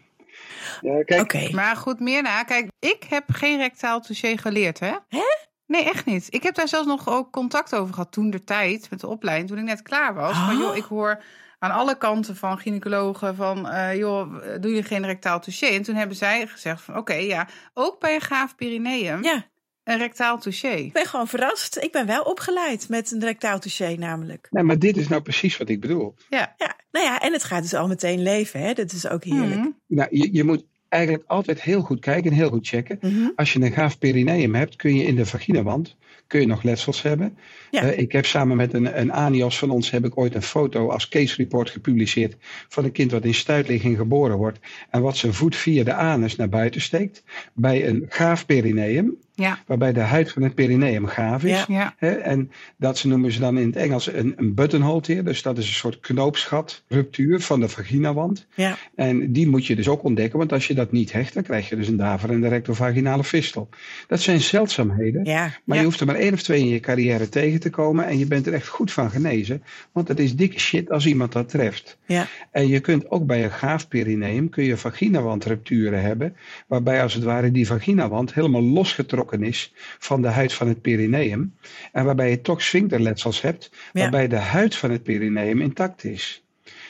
Ja, 0.82 1.04
kijk, 1.04 1.22
Oké. 1.22 1.50
Maar 1.52 1.76
goed, 1.76 2.00
meer 2.00 2.22
na. 2.22 2.44
Kijk, 2.44 2.68
ik 2.80 3.06
heb 3.10 3.24
geen 3.28 3.58
rectaal 3.58 4.02
touché 4.02 4.38
geleerd, 4.38 4.80
hè? 4.80 4.92
Hè? 5.10 5.48
Nee, 5.70 5.84
echt 5.84 6.06
niet. 6.06 6.28
Ik 6.30 6.44
heb 6.44 6.56
daar 6.56 6.68
zelfs 6.68 6.88
nog 6.88 7.10
ook 7.10 7.32
contact 7.32 7.76
over 7.76 7.94
gehad 7.94 8.12
toen 8.12 8.30
de 8.30 8.44
tijd 8.44 8.90
met 8.90 9.00
de 9.00 9.08
opleiding, 9.08 9.50
toen 9.50 9.58
ik 9.58 9.64
net 9.64 9.82
klaar 9.82 10.14
was. 10.14 10.38
Van 10.38 10.56
Oh. 10.56 10.60
joh, 10.62 10.76
ik 10.76 10.84
hoor 10.84 11.24
aan 11.60 11.72
alle 11.72 11.98
kanten 11.98 12.36
van 12.36 12.58
gynaecologen 12.60 13.36
van, 13.36 13.70
eh, 13.70 13.98
joh, 13.98 14.34
doe 14.62 14.72
je 14.76 14.84
geen 14.84 15.06
rectaal 15.06 15.40
touché? 15.40 15.66
En 15.66 15.82
toen 15.82 15.96
hebben 15.96 16.18
zij 16.18 16.48
gezegd 16.48 16.82
van, 16.82 16.98
oké, 16.98 17.14
ja, 17.14 17.48
ook 17.74 18.00
bij 18.00 18.16
een 18.16 18.22
gaaf 18.22 18.56
perineum, 18.56 19.24
Ja, 19.24 19.46
een 19.84 19.98
rectaal 19.98 20.38
touché. 20.40 20.68
ik 20.70 20.94
ben 20.94 21.06
gewoon 21.06 21.28
verrast. 21.28 21.78
Ik 21.78 21.92
ben 21.92 22.06
wel 22.06 22.22
opgeleid 22.24 22.90
met 22.90 23.12
een 23.12 23.20
rectaal 23.20 23.60
touché 23.60 23.96
namelijk. 23.96 24.48
nee, 24.52 24.64
maar 24.64 24.80
dit 24.80 24.98
is 24.98 25.08
nou 25.08 25.22
precies 25.22 25.58
wat 25.58 25.70
ik 25.70 25.82
bedoel. 25.82 26.16
Ja. 26.30 26.54
Ja, 26.58 26.76
nou 26.92 27.06
ja, 27.06 27.20
en 27.20 27.34
het 27.34 27.44
gaat 27.44 27.62
dus 27.62 27.74
al 27.74 27.88
meteen 27.88 28.22
leven, 28.24 28.60
hè? 28.62 28.74
Dat 28.74 28.92
is 28.92 29.08
ook 29.08 29.24
heerlijk. 29.24 29.60
Mhm. 29.60 29.70
Nou, 29.88 30.08
je, 30.18 30.34
je 30.34 30.44
moet 30.44 30.66
eigenlijk 30.90 31.24
altijd 31.28 31.62
heel 31.62 31.82
goed 31.82 32.00
kijken 32.00 32.32
en 32.32 32.38
heel 32.38 32.50
goed 32.50 32.68
checken. 32.68 32.98
Mhm. 33.02 33.30
Als 33.36 33.54
je 33.54 33.62
een 33.62 33.72
gaaf 33.72 33.98
perineum 33.98 34.56
hebt, 34.56 34.76
kun 34.76 34.96
je 34.96 35.04
in 35.04 35.16
de 35.16 35.26
vaginawand 35.26 35.96
kun 36.30 36.40
je 36.40 36.48
nog 36.48 36.64
letsels 36.64 37.02
hebben. 37.02 37.38
Ja. 37.72 37.82
Eh, 37.82 38.00
ik 38.00 38.12
heb 38.12 38.26
samen 38.26 38.58
met 38.58 38.74
een, 38.74 39.00
een 39.00 39.14
anios 39.14 39.58
van 39.58 39.70
ons 39.70 39.92
heb 39.92 40.06
ik 40.06 40.18
ooit 40.18 40.36
een 40.36 40.42
foto 40.42 40.90
als 40.90 41.08
case 41.10 41.36
report 41.36 41.70
gepubliceerd 41.70 42.36
van 42.68 42.84
een 42.84 42.92
kind 42.92 43.12
wat 43.12 43.26
in 43.26 43.34
stuitligging 43.34 43.98
geboren 43.98 44.38
wordt 44.38 44.60
en 44.90 45.02
wat 45.02 45.18
zijn 45.18 45.34
voet 45.34 45.56
via 45.56 45.84
de 45.84 45.94
anus 45.94 46.36
naar 46.36 46.50
buiten 46.50 46.82
steekt 46.82 47.24
bij 47.54 47.88
een 47.88 48.06
gaaf 48.10 48.46
perineum, 48.46 49.16
Ja. 49.34 49.60
waarbij 49.68 49.94
de 49.94 50.00
huid 50.00 50.32
van 50.32 50.42
het 50.42 50.56
perineum 50.56 51.06
gaaf 51.08 51.44
is. 51.44 51.66
Ja. 51.68 51.94
Hè, 51.98 52.10
en 52.10 52.52
dat 52.78 52.98
ze 52.98 53.08
noemen 53.08 53.32
ze 53.32 53.40
dan 53.40 53.58
in 53.58 53.66
het 53.68 53.76
Engels 53.76 54.14
een, 54.14 54.34
een 54.38 54.54
buttonhole 54.54 55.02
tear. 55.02 55.24
Dus 55.24 55.42
dat 55.42 55.58
is 55.58 55.68
een 55.68 55.74
soort 55.74 56.00
knoopsgat, 56.00 56.84
ruptuur 56.88 57.40
van 57.40 57.60
de 57.60 57.70
vaginawand. 57.70 58.48
Ja, 58.56 58.78
En 58.96 59.32
die 59.32 59.48
moet 59.48 59.66
je 59.66 59.76
dus 59.76 59.88
ook 59.88 60.04
ontdekken, 60.04 60.40
want 60.40 60.52
als 60.54 60.68
je 60.68 60.74
dat 60.74 60.92
niet 60.92 61.12
hecht, 61.12 61.34
dan 61.34 61.44
krijg 61.44 61.70
je 61.70 61.76
dus 61.76 61.88
een 61.88 61.98
daverende 61.98 62.48
rectovaginale 62.48 63.24
fistel. 63.24 63.70
Dat 64.08 64.20
zijn 64.20 64.42
zeldzaamheden, 64.42 65.24
maar 65.64 65.78
je 65.78 65.84
hoeft 65.84 66.00
er 66.00 66.06
maar 66.06 66.16
één 66.16 66.34
of 66.34 66.42
twee 66.42 66.60
in 66.60 66.68
je 66.68 66.80
carrière 66.80 67.30
tegen 67.30 67.59
te 67.60 67.70
komen 67.70 68.06
en 68.06 68.18
je 68.18 68.26
bent 68.26 68.48
er 68.48 68.54
echt 68.54 68.68
goed 68.68 68.92
van 68.92 69.12
genezen. 69.12 69.64
Want 69.92 70.08
het 70.08 70.20
is 70.20 70.36
dikke 70.36 70.60
shit 70.60 70.92
als 70.92 71.06
iemand 71.06 71.32
dat 71.32 71.50
treft. 71.50 71.98
Ja. 72.06 72.28
En 72.52 72.68
je 72.68 72.80
kunt 72.80 73.10
ook 73.10 73.26
bij 73.26 73.44
een 73.44 73.52
gaaf 73.52 73.88
perineum 73.88 74.50
kun 74.50 74.64
je 74.64 74.78
vaginawandrupturen 74.78 76.02
hebben, 76.02 76.36
waarbij 76.68 77.02
als 77.02 77.14
het 77.14 77.24
ware 77.24 77.52
die 77.52 77.68
vaginawand 77.68 78.34
helemaal 78.34 78.64
losgetrokken 78.64 79.44
is 79.44 79.74
van 80.00 80.22
de 80.22 80.28
huid 80.28 80.54
van 80.54 80.68
het 80.68 80.82
perineum. 80.82 81.54
En 81.92 82.06
waarbij 82.06 82.30
je 82.30 82.42
toch 82.42 82.62
sphincterletsels 82.62 83.42
hebt, 83.42 83.72
Ja. 83.94 84.02
waarbij 84.02 84.28
de 84.28 84.36
huid 84.36 84.76
van 84.76 84.92
het 84.92 85.04
perineum 85.04 85.62
intact 85.62 86.04
is. 86.04 86.44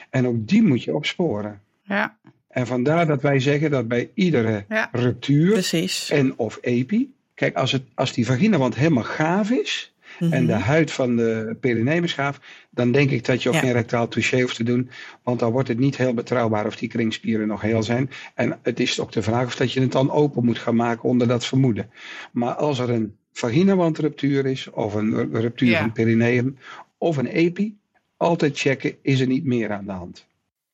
En 0.10 0.28
ook 0.28 0.48
die 0.48 0.64
moet 0.64 0.84
je 0.84 0.96
opsporen. 0.96 1.62
Ja. 1.84 2.18
En 2.50 2.68
vandaar 2.68 3.08
dat 3.08 3.22
wij 3.22 3.40
zeggen 3.40 3.72
dat 3.72 3.88
bij 3.88 4.10
iedere 4.14 4.66
Ja. 4.70 4.90
ruptuur 4.92 5.52
Precies. 5.52 6.10
en 6.10 6.38
of 6.38 6.58
epi, 6.62 7.14
kijk 7.34 7.56
als, 7.56 7.72
het, 7.72 7.84
als 7.96 8.14
die 8.14 8.26
vaginawand 8.26 8.76
helemaal 8.76 9.04
gaaf 9.04 9.52
is 9.52 9.94
en 10.20 10.46
de 10.46 10.54
Mhm. 10.54 10.62
huid 10.62 10.92
van 10.92 11.16
de 11.16 11.58
perineum 11.60 12.04
is 12.04 12.14
gaaf, 12.14 12.40
dan 12.70 12.92
denk 12.92 13.10
ik 13.12 13.26
dat 13.26 13.44
je 13.44 13.50
ook 13.50 13.56
Ja. 13.56 13.62
geen 13.62 13.72
rectaal 13.72 14.08
touché 14.08 14.42
hoeft 14.42 14.56
te 14.56 14.64
doen, 14.64 14.90
want 15.24 15.40
dan 15.40 15.52
wordt 15.52 15.68
het 15.68 15.80
niet 15.80 15.98
heel 15.98 16.14
betrouwbaar 16.14 16.66
of 16.66 16.76
die 16.76 16.90
kringspieren 16.90 17.48
nog 17.48 17.62
heel 17.62 17.84
zijn. 17.84 18.10
En 18.36 18.60
het 18.64 18.80
is 18.80 19.00
ook 19.00 19.12
de 19.12 19.22
vraag 19.22 19.46
of 19.46 19.56
dat 19.56 19.72
je 19.74 19.82
het 19.82 19.92
dan 19.92 20.12
open 20.12 20.46
moet 20.46 20.60
gaan 20.60 20.76
maken 20.76 21.04
onder 21.10 21.28
dat 21.28 21.46
vermoeden. 21.46 21.92
Maar 22.32 22.54
als 22.54 22.80
er 22.80 22.90
een 22.90 23.18
vaginawandruptuur 23.34 24.46
is 24.46 24.70
of 24.70 24.94
een 24.94 25.34
ruptuur 25.42 25.70
Ja. 25.70 25.76
van 25.78 25.86
het 25.86 25.94
perineum 25.94 26.58
of 26.98 27.18
een 27.18 27.28
epi, 27.28 27.78
altijd 28.18 28.60
checken 28.60 28.96
is 29.02 29.20
er 29.20 29.28
niet 29.28 29.46
meer 29.46 29.72
aan 29.72 29.86
de 29.86 29.92
hand. 29.92 30.28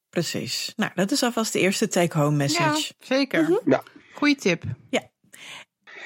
Precies. 0.09 0.73
Nou, 0.75 0.91
dat 0.95 1.11
is 1.11 1.23
alvast 1.23 1.53
de 1.53 1.59
eerste 1.59 1.87
take-home 1.87 2.31
ja, 2.31 2.35
message. 2.37 2.93
zeker. 2.99 3.41
Mhm. 3.43 3.69
Ja. 3.69 3.83
Goeie 4.13 4.35
tip. 4.35 4.63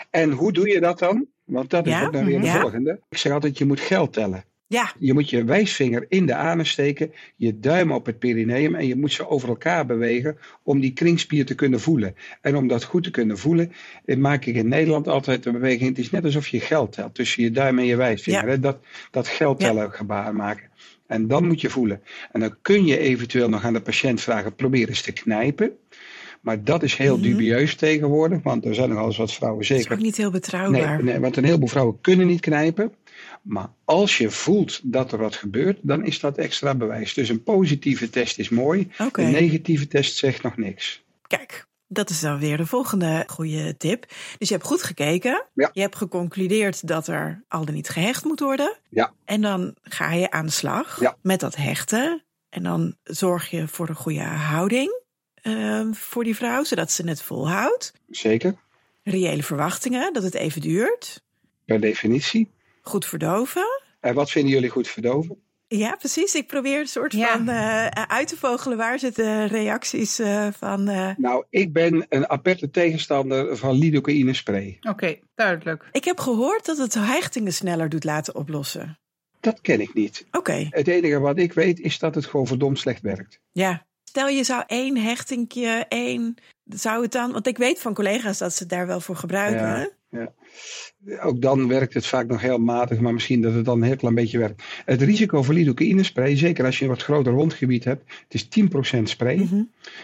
En 0.10 0.32
hoe 0.32 0.52
doe 0.52 0.68
je 0.70 0.80
dat 0.80 1.00
dan? 1.00 1.28
Want 1.50 1.70
dat 1.70 1.86
is 1.86 1.92
Ja, 1.92 2.06
ook 2.06 2.14
dan 2.14 2.26
weer 2.26 2.40
de 2.40 2.46
ja. 2.46 2.60
volgende. 2.62 3.00
Ik 3.10 3.18
zeg 3.18 3.32
altijd, 3.32 3.58
je 3.58 3.66
moet 3.66 3.80
geld 3.80 4.14
tellen. 4.14 4.44
Ja, 4.68 4.94
Je 5.00 5.14
moet 5.14 5.30
je 5.30 5.44
wijsvinger 5.44 6.06
in 6.10 6.26
de 6.26 6.36
anus 6.36 6.70
steken, 6.70 7.12
je 7.36 7.60
duim 7.60 7.92
op 7.92 8.06
het 8.06 8.20
perineum 8.20 8.76
en 8.76 8.88
je 8.88 8.96
moet 8.96 9.12
ze 9.12 9.30
over 9.30 9.50
elkaar 9.50 9.86
bewegen 9.86 10.38
om 10.64 10.80
die 10.80 10.94
kringspier 10.94 11.46
te 11.46 11.56
kunnen 11.56 11.80
voelen. 11.80 12.16
En 12.42 12.56
om 12.56 12.68
dat 12.68 12.84
goed 12.84 13.04
te 13.04 13.12
kunnen 13.12 13.38
voelen, 13.38 13.72
eh, 14.06 14.18
maak 14.18 14.46
ik 14.46 14.56
in 14.56 14.68
Nederland 14.68 15.08
altijd 15.08 15.44
de 15.44 15.52
beweging. 15.52 15.90
Het 15.90 15.98
is 16.00 16.12
net 16.12 16.26
alsof 16.26 16.48
je 16.48 16.60
geld 16.60 16.92
telt 16.92 17.16
tussen 17.16 17.44
je 17.44 17.52
duim 17.52 17.80
en 17.80 17.86
je 17.86 17.96
wijsvinger. 17.96 18.46
Ja. 18.46 18.50
Hè? 18.50 18.60
Dat, 18.60 18.78
dat 19.12 19.28
geld 19.28 19.60
tellen 19.60 19.92
gebaar 19.92 20.36
maken. 20.36 20.70
En 21.08 21.28
dan 21.28 21.48
moet 21.48 21.62
je 21.62 21.70
voelen. 21.70 22.02
En 22.32 22.40
dan 22.40 22.56
kun 22.62 22.86
je 22.86 22.98
eventueel 22.98 23.50
nog 23.50 23.64
aan 23.64 23.74
de 23.74 23.82
patiënt 23.82 24.22
vragen, 24.22 24.56
probeer 24.56 24.90
eens 24.90 25.02
te 25.02 25.12
knijpen. 25.12 25.72
Maar 26.42 26.64
dat 26.64 26.84
is 26.84 26.96
heel 26.96 27.14
Mhm. 27.18 27.24
dubieus 27.24 27.76
tegenwoordig, 27.76 28.44
want 28.44 28.66
er 28.66 28.76
zijn 28.76 28.90
nogal 28.90 29.06
eens 29.06 29.18
wat 29.18 29.34
vrouwen 29.34 29.62
dat 29.62 29.70
is 29.72 29.78
zeker 29.78 29.94
ook 29.98 30.04
niet 30.04 30.18
heel 30.18 30.32
Nee, 30.32 30.40
betrouwbaar. 30.40 31.04
nee, 31.04 31.20
want 31.20 31.38
een 31.38 31.44
heleboel 31.44 31.68
vrouwen 31.68 32.02
kunnen 32.02 32.28
niet 32.28 32.40
knijpen. 32.42 32.94
Maar 33.42 33.70
als 33.86 34.18
je 34.18 34.30
voelt 34.30 34.80
dat 34.84 35.12
er 35.12 35.18
wat 35.18 35.36
gebeurt, 35.36 35.78
dan 35.82 36.06
is 36.06 36.20
dat 36.20 36.38
extra 36.38 36.76
bewijs. 36.76 37.14
Dus 37.14 37.30
een 37.30 37.44
positieve 37.44 38.10
test 38.10 38.40
is 38.40 38.50
mooi. 38.50 38.92
Een 39.12 39.32
negatieve 39.32 39.88
test 39.88 40.18
zegt 40.18 40.44
nog 40.44 40.58
niks. 40.58 41.04
Kijk, 41.28 41.66
dat 41.88 42.10
is 42.10 42.20
dan 42.20 42.40
weer 42.40 42.58
de 42.58 42.66
volgende 42.66 43.24
goede 43.28 43.78
tip. 43.78 44.06
Dus 44.38 44.48
je 44.48 44.54
hebt 44.54 44.68
goed 44.68 44.84
gekeken. 44.84 45.46
Ja. 45.54 45.70
Je 45.74 45.82
hebt 45.82 45.96
geconcludeerd 45.96 46.88
dat 46.88 47.08
er 47.08 47.44
al 47.48 47.66
dan 47.66 47.74
niet 47.76 47.90
gehecht 47.90 48.24
moet 48.24 48.40
worden. 48.40 48.78
Ja. 48.90 49.12
En 49.26 49.42
dan 49.42 49.76
ga 49.84 50.14
je 50.14 50.32
aan 50.32 50.46
de 50.46 50.52
slag 50.52 51.00
Ja. 51.00 51.16
met 51.22 51.40
dat 51.40 51.56
hechten. 51.56 52.24
En 52.50 52.64
dan 52.64 52.96
zorg 53.04 53.50
je 53.50 53.68
voor 53.68 53.90
een 53.90 53.96
goede 53.96 54.22
houding 54.24 54.99
eh, 55.42 55.86
voor 55.92 56.24
die 56.24 56.36
vrouw, 56.36 56.64
zodat 56.64 56.92
ze 56.92 57.08
het 57.10 57.22
volhoudt. 57.22 57.94
Zeker, 58.10 58.56
Reële 59.04 59.44
verwachtingen, 59.44 60.14
dat 60.14 60.24
het 60.24 60.34
even 60.34 60.62
duurt. 60.62 61.24
per 61.66 61.80
definitie. 61.82 62.52
Goed 62.82 63.06
verdoven. 63.06 63.66
En 64.00 64.14
wat 64.14 64.32
vinden 64.32 64.52
jullie 64.52 64.70
goed 64.70 64.88
verdoven? 64.88 65.38
Ja, 65.68 65.96
precies. 65.96 66.36
Ik 66.36 66.48
probeer 66.48 66.80
een 66.80 66.88
soort 66.88 67.14
Ja. 67.14 67.38
van 67.38 67.48
eh, 67.50 67.86
uit 67.88 68.28
te 68.28 68.38
vogelen. 68.38 68.78
Waar 68.78 69.00
zitten 69.00 69.48
reacties 69.48 70.20
eh, 70.20 70.48
van... 70.58 70.88
eh, 70.88 71.10
Nou, 71.18 71.46
ik 71.50 71.74
ben 71.74 72.06
een 72.10 72.30
aperte 72.30 72.70
tegenstander 72.70 73.58
van 73.58 73.76
lidocaïne 73.78 74.34
spray. 74.34 74.78
Oké, 74.82 75.20
duidelijk. 75.36 75.90
Ik 75.92 76.04
heb 76.04 76.20
gehoord 76.20 76.66
dat 76.66 76.78
het 76.78 76.94
hechtingen 76.94 77.54
sneller 77.54 77.90
doet 77.90 78.04
laten 78.04 78.36
oplossen. 78.36 79.00
Dat 79.40 79.62
ken 79.62 79.82
ik 79.82 79.94
niet. 79.94 80.26
Oké, 80.32 80.68
Het 80.70 80.88
enige 80.88 81.20
wat 81.20 81.38
ik 81.38 81.54
weet 81.54 81.80
is 81.80 82.00
dat 82.00 82.16
het 82.16 82.26
gewoon 82.26 82.48
verdomd 82.48 82.80
slecht 82.80 83.02
werkt. 83.02 83.40
ja. 83.52 83.88
Stel 84.10 84.28
je 84.28 84.44
zou 84.44 84.64
één 84.68 84.98
hechtingje, 84.98 85.86
één... 85.90 86.36
Zou 86.66 87.02
het 87.02 87.12
dan... 87.12 87.32
Want 87.32 87.48
ik 87.48 87.58
weet 87.58 87.80
van 87.80 87.94
collega's 87.94 88.38
dat 88.38 88.54
ze 88.54 88.60
het 88.60 88.70
daar 88.72 88.88
wel 88.88 89.02
voor 89.02 89.16
gebruiken. 89.16 89.92
Ja. 90.10 90.34
Ook 91.22 91.42
dan 91.42 91.68
werkt 91.68 91.94
het 91.94 92.06
vaak 92.06 92.28
nog 92.28 92.42
heel 92.42 92.58
matig, 92.58 93.00
maar 93.00 93.14
misschien 93.14 93.42
dat 93.42 93.54
het 93.54 93.66
dan 93.66 93.78
een 93.82 93.88
heel 93.88 93.96
klein 93.96 94.16
beetje 94.16 94.38
werkt. 94.38 94.64
Het 94.86 95.02
risico 95.02 95.44
voor 95.44 95.54
lidocaïne 95.54 96.04
spray, 96.04 96.38
zeker 96.38 96.66
als 96.66 96.78
je 96.78 96.84
een 96.84 96.90
wat 96.90 97.04
groter 97.04 97.34
wondgebied 97.34 97.84
hebt, 97.84 98.04
het 98.24 98.34
is 98.34 98.48
10% 98.50 99.10
spray. 99.10 99.36
Mhm, 99.36 99.62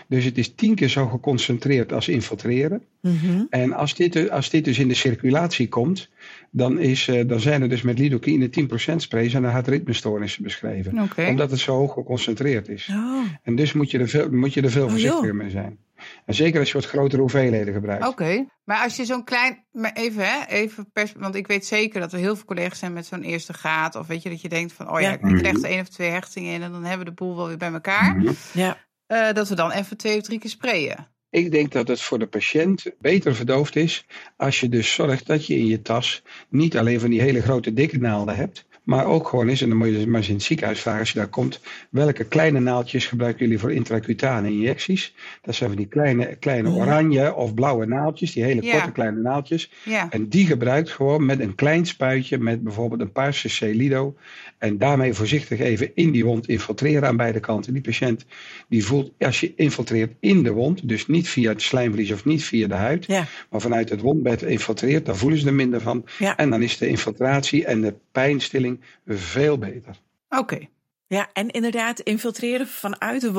Dus 0.08 0.24
het 0.26 0.38
is 0.38 0.54
tien 0.56 0.76
keer 0.76 0.90
zo 0.90 1.08
geconcentreerd 1.08 1.94
als 1.94 2.08
infiltreren. 2.08 2.82
mhm. 3.02 3.44
En 3.50 3.74
als 3.74 3.96
dit, 3.96 4.30
als 4.30 4.50
dit 4.50 4.66
dus 4.66 4.80
in 4.80 4.88
de 4.88 4.94
circulatie 4.94 5.68
komt, 5.70 6.10
dan, 6.52 6.80
is, 6.80 7.08
eh, 7.08 7.28
dan 7.28 7.40
zijn 7.40 7.62
er 7.62 7.70
dus 7.70 7.82
met 7.82 8.00
lidocaïne 8.00 8.50
10% 8.50 9.02
sprays 9.02 9.34
en 9.34 9.42
dan 9.42 9.52
gaat 9.52 9.68
ritmestoornissen 9.68 10.44
beschreven. 10.44 10.94
Omdat 11.28 11.52
het 11.52 11.60
zo 11.60 11.76
hoog 11.78 11.94
geconcentreerd 11.94 12.70
is. 12.70 12.90
Oh, 12.92 13.24
En 13.44 13.56
dus 13.56 13.74
moet 13.74 13.92
je 13.92 14.00
er 14.00 14.10
veel, 14.10 14.30
moet 14.32 14.54
je 14.54 14.62
er 14.62 14.72
veel 14.72 14.84
Oh, 14.84 14.90
voorzichtiger 14.90 15.28
joh. 15.28 15.36
mee 15.36 15.50
zijn. 15.50 15.78
En 16.26 16.34
zeker 16.34 16.60
als 16.60 16.68
je 16.72 16.74
wat 16.74 16.86
grotere 16.86 17.22
hoeveelheden 17.22 17.74
gebruikt. 17.74 18.08
Oké, 18.08 18.46
maar 18.64 18.84
als 18.84 18.96
je 18.96 19.06
zo'n 19.06 19.24
klein, 19.24 19.66
maar 19.72 19.94
even 19.94 20.26
hè, 20.26 20.46
even 20.48 20.92
pers, 20.92 21.14
want 21.18 21.36
ik 21.36 21.48
weet 21.48 21.66
zeker 21.66 22.00
dat 22.00 22.14
er 22.14 22.20
heel 22.20 22.36
veel 22.36 22.46
collega's 22.46 22.80
zijn 22.80 22.94
met 22.94 23.06
zo'n 23.06 23.24
eerste 23.24 23.54
graad. 23.54 23.96
Of 23.96 24.08
weet 24.08 24.24
je, 24.24 24.30
dat 24.30 24.42
je 24.42 24.50
denkt 24.50 24.74
van, 24.74 24.90
oh 24.92 25.00
ja, 25.02 25.08
Ja. 25.10 25.14
ik 25.14 25.20
krijg 25.38 25.54
er 25.54 25.60
Mhm. 25.60 25.66
één 25.66 25.82
of 25.82 25.90
twee 25.90 26.10
hechtingen 26.10 26.54
in 26.54 26.62
en 26.62 26.72
dan 26.72 26.84
hebben 26.84 27.06
we 27.06 27.12
de 27.14 27.18
boel 27.24 27.36
wel 27.36 27.48
weer 27.48 27.58
bij 27.58 27.72
elkaar. 27.72 28.16
Mhm. 28.18 28.32
Ja, 28.54 28.84
Eh, 29.08 29.34
dat 29.34 29.50
we 29.50 29.56
dan 29.56 29.72
even 29.72 29.98
twee 29.98 30.18
of 30.18 30.24
drie 30.24 30.40
keer 30.40 30.50
sprayen. 30.50 31.08
Ik 31.30 31.52
denk 31.52 31.72
dat 31.72 31.88
het 31.88 32.02
voor 32.02 32.20
de 32.20 32.28
patiënt 32.28 32.84
beter 33.00 33.36
verdoofd 33.36 33.76
is 33.76 34.06
als 34.38 34.60
je 34.60 34.70
dus 34.70 34.94
zorgt 34.94 35.28
dat 35.28 35.46
je 35.48 35.56
in 35.58 35.66
je 35.66 35.82
tas 35.82 36.24
niet 36.50 36.78
alleen 36.78 37.00
van 37.00 37.10
die 37.10 37.22
hele 37.22 37.42
grote 37.42 37.74
dikke 37.74 37.98
naalden 37.98 38.36
hebt, 38.36 38.66
maar 38.86 39.06
ook 39.06 39.28
gewoon 39.28 39.48
eens, 39.48 39.62
en 39.62 39.70
dan 39.70 39.78
moet 39.78 39.88
je 39.88 40.08
maar 40.08 40.20
eens 40.20 40.30
in 40.30 40.36
het 40.36 40.44
ziekenhuis 40.44 40.80
vragen 40.80 41.00
als 41.00 41.12
je 41.12 41.18
daar 41.20 41.28
komt, 41.28 41.60
welke 41.90 42.24
kleine 42.24 42.60
naaldjes 42.60 43.06
gebruiken 43.08 43.44
jullie 43.46 43.60
voor 43.60 43.72
intracutane 43.72 44.50
injecties? 44.50 45.14
Dat 45.42 45.56
zijn 45.56 45.70
van 45.70 45.78
die 45.78 45.88
kleine, 45.88 46.36
kleine 46.40 46.70
oranje 46.70 47.36
of 47.36 47.54
blauwe 47.54 47.86
naaldjes, 47.86 48.34
die 48.34 48.44
hele 48.44 48.62
Ja. 48.64 48.72
korte 48.72 48.92
kleine 48.92 49.20
naaldjes. 49.22 49.72
Ja, 49.84 50.08
En 50.10 50.28
die 50.30 50.46
gebruikt 50.46 50.90
gewoon 50.90 51.26
met 51.26 51.40
een 51.40 51.56
klein 51.56 51.86
spuitje, 51.86 52.38
met 52.38 52.64
bijvoorbeeld 52.64 53.02
een 53.02 53.12
paar 53.12 53.32
cc 53.32 53.60
Lido. 53.60 54.16
En 54.58 54.78
daarmee 54.78 55.14
voorzichtig 55.14 55.60
even 55.60 55.92
in 55.96 56.12
die 56.12 56.26
wond 56.26 56.48
infiltreren 56.48 57.08
aan 57.08 57.18
beide 57.18 57.40
kanten. 57.40 57.74
Die 57.74 57.82
patiënt 57.82 58.26
die 58.70 58.86
voelt, 58.86 59.12
als 59.20 59.40
je 59.40 59.54
infiltreert 59.56 60.14
in 60.20 60.44
de 60.44 60.52
wond, 60.52 60.88
dus 60.88 61.08
niet 61.08 61.30
via 61.30 61.50
het 61.50 61.62
slijmvlies 61.62 62.12
of 62.12 62.26
niet 62.26 62.44
via 62.44 62.68
de 62.68 62.74
huid, 62.74 63.06
ja, 63.06 63.26
maar 63.50 63.62
vanuit 63.62 63.90
het 63.90 64.02
wondbed 64.02 64.42
infiltreert, 64.42 65.06
dan 65.06 65.16
voelen 65.16 65.40
ze 65.40 65.48
er 65.48 65.54
minder 65.54 65.82
van. 65.82 66.06
En 66.36 66.50
dan 66.50 66.62
is 66.62 66.78
de 66.78 66.88
infiltratie 66.88 67.66
en 67.66 67.82
de 67.82 67.94
pijnstilling 68.12 68.75
veel 69.08 69.58
beter. 69.58 69.96
oké. 70.30 70.60
ja. 71.08 71.30
En 71.34 71.50
inderdaad, 71.50 72.00
infiltreren 72.00 72.68
vanuit 72.68 73.22
de 73.22 73.28
Ja. 73.28 73.34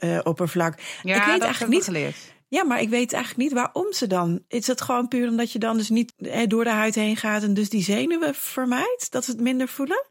wondoppervlak. 0.00 0.78
Ja, 1.02 1.16
ik 1.16 1.22
weet 1.22 1.40
dat 1.40 1.42
eigenlijk 1.42 1.58
heb 1.58 1.68
ik 1.68 1.74
niet. 1.74 1.84
geleerd. 1.84 2.16
Ja, 2.48 2.64
maar 2.64 2.80
ik 2.80 2.88
weet 2.88 3.12
eigenlijk 3.12 3.42
niet 3.42 3.52
waarom 3.58 3.92
ze 3.92 4.06
dan. 4.06 4.42
Is 4.48 4.66
het 4.66 4.80
gewoon 4.80 5.08
puur 5.08 5.28
omdat 5.28 5.52
je 5.52 5.58
dan 5.58 5.76
dus 5.76 5.88
niet 5.88 6.12
eh, 6.18 6.40
door 6.46 6.64
de 6.64 6.70
huid 6.70 6.94
heen 6.94 7.16
gaat 7.16 7.42
en 7.42 7.54
dus 7.54 7.68
die 7.68 7.82
zenuwen 7.82 8.34
vermijdt? 8.34 9.06
Dat 9.10 9.24
ze 9.24 9.30
het 9.30 9.40
minder 9.40 9.68
voelen? 9.68 10.04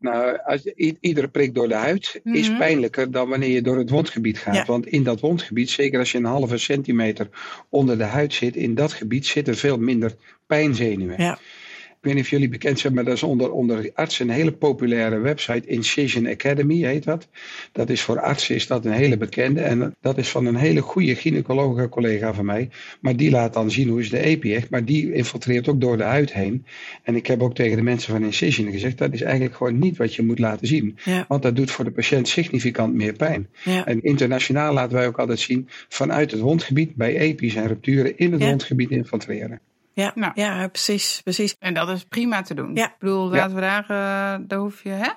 Nou, 0.00 0.38
als 0.44 0.64
iedere 1.00 1.28
prik 1.28 1.54
door 1.54 1.68
de 1.68 1.74
huid 1.74 2.20
is 2.24 2.48
Mhm. 2.48 2.58
pijnlijker 2.58 3.10
dan 3.10 3.28
wanneer 3.28 3.48
je 3.48 3.62
door 3.62 3.78
het 3.78 3.90
wondgebied 3.90 4.38
gaat. 4.38 4.54
Ja. 4.54 4.64
Want 4.64 4.86
in 4.86 5.02
dat 5.02 5.20
wondgebied, 5.20 5.70
zeker 5.70 5.98
als 5.98 6.12
je 6.12 6.18
een 6.18 6.24
halve 6.24 6.58
centimeter 6.58 7.28
onder 7.68 7.98
de 7.98 8.04
huid 8.04 8.34
zit, 8.34 8.56
in 8.56 8.74
dat 8.74 8.92
gebied 8.92 9.26
zitten 9.26 9.56
veel 9.56 9.78
minder 9.78 10.14
pijnzenuwen. 10.46 11.22
Ja. 11.22 11.38
Ik 12.00 12.04
weet 12.04 12.14
niet 12.14 12.22
of 12.24 12.30
jullie 12.30 12.48
bekend 12.48 12.78
zijn, 12.78 12.94
maar 12.94 13.04
dat 13.04 13.14
is 13.14 13.22
onder, 13.22 13.52
onder 13.52 13.90
artsen 13.94 14.28
een 14.28 14.34
hele 14.34 14.52
populaire 14.52 15.18
website. 15.18 15.66
Incision 15.68 16.26
Academy 16.26 16.74
heet 16.84 17.04
dat. 17.04 17.28
Dat 17.72 17.90
is 17.90 18.00
voor 18.02 18.20
artsen 18.20 18.54
is 18.54 18.66
dat 18.66 18.84
een 18.84 18.92
hele 18.92 19.16
bekende. 19.16 19.60
En 19.60 19.94
dat 20.00 20.18
is 20.18 20.28
van 20.28 20.46
een 20.46 20.56
hele 20.56 20.80
goede 20.80 21.14
gynaecologe 21.14 21.88
collega 21.88 22.34
van 22.34 22.44
mij. 22.44 22.68
Maar 23.00 23.16
die 23.16 23.30
laat 23.30 23.52
dan 23.54 23.70
zien 23.70 23.88
hoe 23.88 24.00
is 24.00 24.10
de 24.10 24.18
epi 24.24 24.54
echt. 24.54 24.70
Maar 24.70 24.84
die 24.84 25.12
infiltreert 25.12 25.68
ook 25.68 25.80
door 25.80 25.96
de 25.96 26.02
huid 26.02 26.32
heen. 26.32 26.64
En 27.02 27.16
ik 27.16 27.26
heb 27.26 27.42
ook 27.42 27.54
tegen 27.54 27.76
de 27.76 27.82
mensen 27.82 28.12
van 28.12 28.24
Incision 28.24 28.70
gezegd, 28.72 28.98
dat 28.98 29.12
is 29.12 29.22
eigenlijk 29.22 29.54
gewoon 29.54 29.78
niet 29.78 29.96
wat 29.96 30.14
je 30.14 30.22
moet 30.22 30.38
laten 30.38 30.66
zien. 30.66 30.96
Ja, 31.04 31.24
Want 31.28 31.42
dat 31.42 31.56
doet 31.56 31.70
voor 31.70 31.84
de 31.84 31.90
patiënt 31.90 32.28
significant 32.28 32.94
meer 32.94 33.12
pijn. 33.12 33.48
ja, 33.64 33.86
En 33.86 34.02
internationaal 34.02 34.72
laten 34.74 34.96
wij 34.96 35.06
ook 35.06 35.18
altijd 35.18 35.38
zien 35.40 35.68
vanuit 35.88 36.30
het 36.30 36.40
wondgebied 36.40 36.94
bij 36.94 37.16
epi's 37.18 37.54
en 37.54 37.66
rupturen 37.66 38.18
in 38.18 38.32
het 38.32 38.40
Ja. 38.42 38.48
wondgebied 38.48 38.90
infiltreren. 38.90 39.60
Ja, 40.02 40.12
Nou. 40.14 40.32
ja, 40.34 40.68
precies, 40.68 41.20
precies. 41.24 41.56
En 41.58 41.74
dat 41.74 41.88
is 41.88 42.04
prima 42.04 42.42
te 42.42 42.54
doen. 42.54 42.74
Ja. 42.74 42.86
Ik 42.86 42.94
bedoel, 42.98 43.28
laten 43.30 43.54
we 43.54 43.60
daar, 43.60 43.82
eh, 43.82 44.46
daar 44.46 44.58
hoef 44.58 44.82
je, 44.82 44.90
hè? 44.90 45.08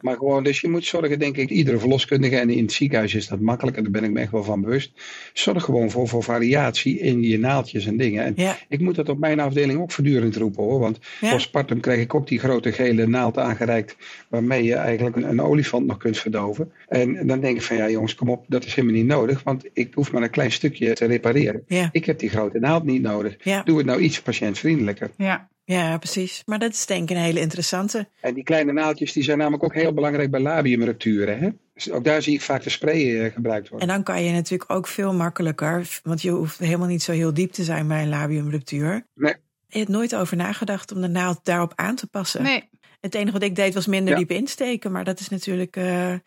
Maar 0.00 0.16
gewoon, 0.16 0.44
dus 0.44 0.60
je 0.60 0.68
moet 0.68 0.84
zorgen, 0.84 1.18
denk 1.18 1.36
ik, 1.36 1.50
iedere 1.50 1.78
verloskundige, 1.78 2.36
en 2.36 2.50
in 2.50 2.62
het 2.62 2.72
ziekenhuis 2.72 3.14
is 3.14 3.28
dat 3.28 3.40
makkelijk, 3.40 3.76
en 3.76 3.82
daar 3.82 3.92
ben 3.92 4.04
ik 4.04 4.10
me 4.10 4.20
echt 4.20 4.30
wel 4.30 4.44
van 4.44 4.60
bewust. 4.60 4.92
Zorg 5.32 5.64
gewoon 5.64 5.90
voor, 5.90 6.08
voor 6.08 6.22
variatie 6.22 6.98
in 6.98 7.22
je 7.22 7.38
naaldjes 7.38 7.86
en 7.86 7.96
dingen. 7.96 8.24
En 8.24 8.32
Ja, 8.36 8.56
ik 8.68 8.80
moet 8.80 8.94
dat 8.94 9.08
op 9.08 9.18
mijn 9.18 9.40
afdeling 9.40 9.80
ook 9.80 9.92
voortdurend 9.92 10.36
roepen 10.36 10.62
hoor. 10.62 10.78
Want 10.80 10.98
Ja. 11.20 11.30
postpartum 11.32 11.80
krijg 11.80 12.00
ik 12.00 12.14
ook 12.14 12.26
die 12.28 12.38
grote 12.38 12.72
gele 12.72 13.06
naald 13.06 13.38
aangereikt. 13.38 13.96
waarmee 14.28 14.64
je 14.64 14.74
eigenlijk 14.74 15.16
een, 15.16 15.28
een 15.28 15.40
olifant 15.40 15.86
nog 15.86 15.96
kunt 15.96 16.18
verdoven. 16.18 16.72
En 16.88 17.26
dan 17.26 17.40
denk 17.40 17.56
ik 17.56 17.62
van 17.62 17.76
ja, 17.76 17.90
jongens, 17.90 18.14
kom 18.14 18.28
op, 18.30 18.44
dat 18.48 18.64
is 18.64 18.74
helemaal 18.74 18.96
niet 18.96 19.06
nodig. 19.06 19.42
Want 19.42 19.64
ik 19.72 19.94
hoef 19.94 20.12
maar 20.12 20.22
een 20.22 20.30
klein 20.30 20.52
stukje 20.52 20.92
te 20.92 21.04
repareren. 21.04 21.62
ja, 21.66 21.88
Ik 21.92 22.04
heb 22.04 22.18
die 22.18 22.28
grote 22.28 22.58
naald 22.58 22.84
niet 22.84 23.02
nodig. 23.02 23.36
ja, 23.42 23.62
Doe 23.62 23.76
het 23.76 23.86
nou 23.86 24.00
iets 24.00 24.22
patiëntvriendelijker. 24.22 25.10
Ja. 25.16 25.48
Ja, 25.64 25.98
precies. 25.98 26.42
Maar 26.46 26.58
dat 26.58 26.72
is 26.72 26.86
denk 26.86 27.10
ik 27.10 27.16
een 27.16 27.22
hele 27.22 27.40
interessante. 27.40 28.08
En 28.20 28.34
die 28.34 28.42
kleine 28.44 28.72
naaldjes 28.72 29.12
die 29.12 29.22
zijn 29.22 29.38
namelijk 29.38 29.64
ook 29.64 29.74
heel 29.74 29.92
belangrijk 29.94 30.30
bij 30.30 30.40
labiumrupturen. 30.40 31.38
Hè? 31.38 31.48
Dus 31.74 31.90
ook 31.90 32.04
daar 32.04 32.22
zie 32.22 32.34
ik 32.34 32.40
vaak 32.42 32.62
de 32.62 32.70
spray 32.70 33.20
eh, 33.24 33.32
gebruikt 33.32 33.64
En 33.64 33.70
worden. 33.70 33.88
dan 33.88 34.02
kan 34.02 34.22
je 34.22 34.32
natuurlijk 34.32 34.70
ook 34.70 34.86
veel 34.86 35.14
makkelijker, 35.14 36.00
want 36.02 36.22
je 36.22 36.30
hoeft 36.30 36.58
helemaal 36.58 36.88
niet 36.88 37.02
zo 37.02 37.12
heel 37.12 37.34
diep 37.34 37.52
te 37.52 37.64
zijn 37.64 37.88
bij 37.88 38.02
een 38.02 38.08
labiumruptuur. 38.08 39.06
Nee. 39.14 39.34
Je 39.68 39.78
hebt 39.78 39.90
nooit 39.90 40.14
over 40.14 40.36
nagedacht 40.36 40.92
om 40.92 41.00
de 41.00 41.08
naald 41.08 41.40
daarop 41.42 41.72
aan 41.74 41.94
te 41.94 42.06
passen. 42.06 42.42
Nee, 42.42 42.68
Het 43.00 43.14
enige 43.14 43.32
wat 43.32 43.42
ik 43.42 43.56
deed 43.56 43.74
was 43.74 43.86
minder 43.86 44.12
Ja. 44.12 44.18
diep 44.18 44.30
insteken, 44.30 44.92
maar 44.92 45.04
dat 45.04 45.20
is 45.20 45.28
natuurlijk 45.28 45.76
eh, 45.76 46.12
eh, 46.12 46.18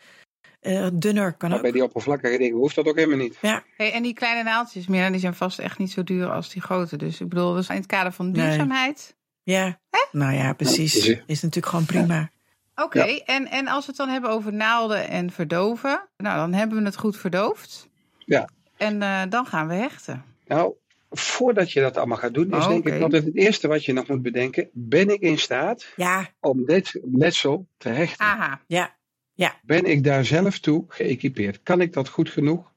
dunner 0.93 1.33
kan 1.33 1.49
Maar 1.49 1.57
ook. 1.57 1.63
bij 1.63 1.73
die 1.73 1.83
oppervlakkige 1.83 2.37
dingen 2.37 2.57
hoeft 2.57 2.75
dat 2.75 2.87
ook 2.87 2.95
helemaal 2.95 3.17
niet. 3.17 3.37
Ja, 3.41 3.63
Hey, 3.77 3.91
en 3.93 4.03
die 4.03 4.13
kleine 4.13 4.43
naaldjes, 4.43 4.87
Mirna, 4.87 5.09
die 5.09 5.19
zijn 5.19 5.33
vast 5.35 5.59
echt 5.59 5.77
niet 5.77 5.91
zo 5.91 6.03
duur 6.03 6.29
als 6.31 6.49
die 6.49 6.61
grote. 6.61 6.97
Dus 6.97 7.21
ik 7.21 7.29
bedoel, 7.29 7.53
dus 7.53 7.69
in 7.69 7.75
het 7.75 7.85
kader 7.85 8.11
van 8.11 8.31
Nee. 8.31 8.41
duurzaamheid. 8.45 9.15
Ja. 9.53 9.79
Nou 10.11 10.33
ja, 10.33 10.53
precies. 10.53 11.05
Ja. 11.05 11.19
Is 11.25 11.41
natuurlijk 11.41 11.65
gewoon 11.65 11.85
prima. 11.85 12.29
Oké, 12.75 13.01
en, 13.25 13.47
en 13.47 13.67
als 13.67 13.85
we 13.85 13.87
het 13.87 13.99
dan 13.99 14.09
hebben 14.09 14.29
over 14.29 14.53
naalden 14.53 15.07
en 15.07 15.31
verdoven. 15.31 16.07
Nou, 16.17 16.37
dan 16.37 16.53
hebben 16.53 16.77
we 16.77 16.83
het 16.83 16.97
goed 16.97 17.17
verdoofd. 17.17 17.89
Ja. 18.17 18.49
En 18.77 19.01
eh, 19.01 19.21
dan 19.29 19.45
gaan 19.45 19.67
we 19.67 19.73
hechten. 19.73 20.23
Nou, 20.47 20.73
voordat 21.09 21.71
je 21.71 21.81
dat 21.81 21.97
allemaal 21.97 22.17
gaat 22.17 22.33
doen, 22.33 22.51
is 22.51 22.63
Oh, 22.63 22.67
denk 22.67 22.87
ik 22.87 23.01
altijd 23.01 23.25
het 23.25 23.35
eerste 23.35 23.67
wat 23.67 23.85
je 23.85 23.93
nog 23.93 24.07
moet 24.07 24.21
bedenken. 24.21 24.69
Ben 24.73 25.09
ik 25.09 25.21
in 25.21 25.39
staat 25.39 25.93
Ja, 25.95 26.29
om 26.39 26.65
dit 26.65 26.99
letsel 27.11 27.67
te 27.77 27.89
hechten? 27.89 28.25
Aha. 28.25 28.61
ja, 28.67 28.95
Ben 29.61 29.85
ik 29.85 30.03
daar 30.03 30.25
zelf 30.25 30.59
toe 30.59 30.85
geëquipeerd? 30.87 31.63
Kan 31.63 31.81
ik 31.81 31.93
dat 31.93 32.09
goed 32.09 32.29
genoeg? 32.29 32.73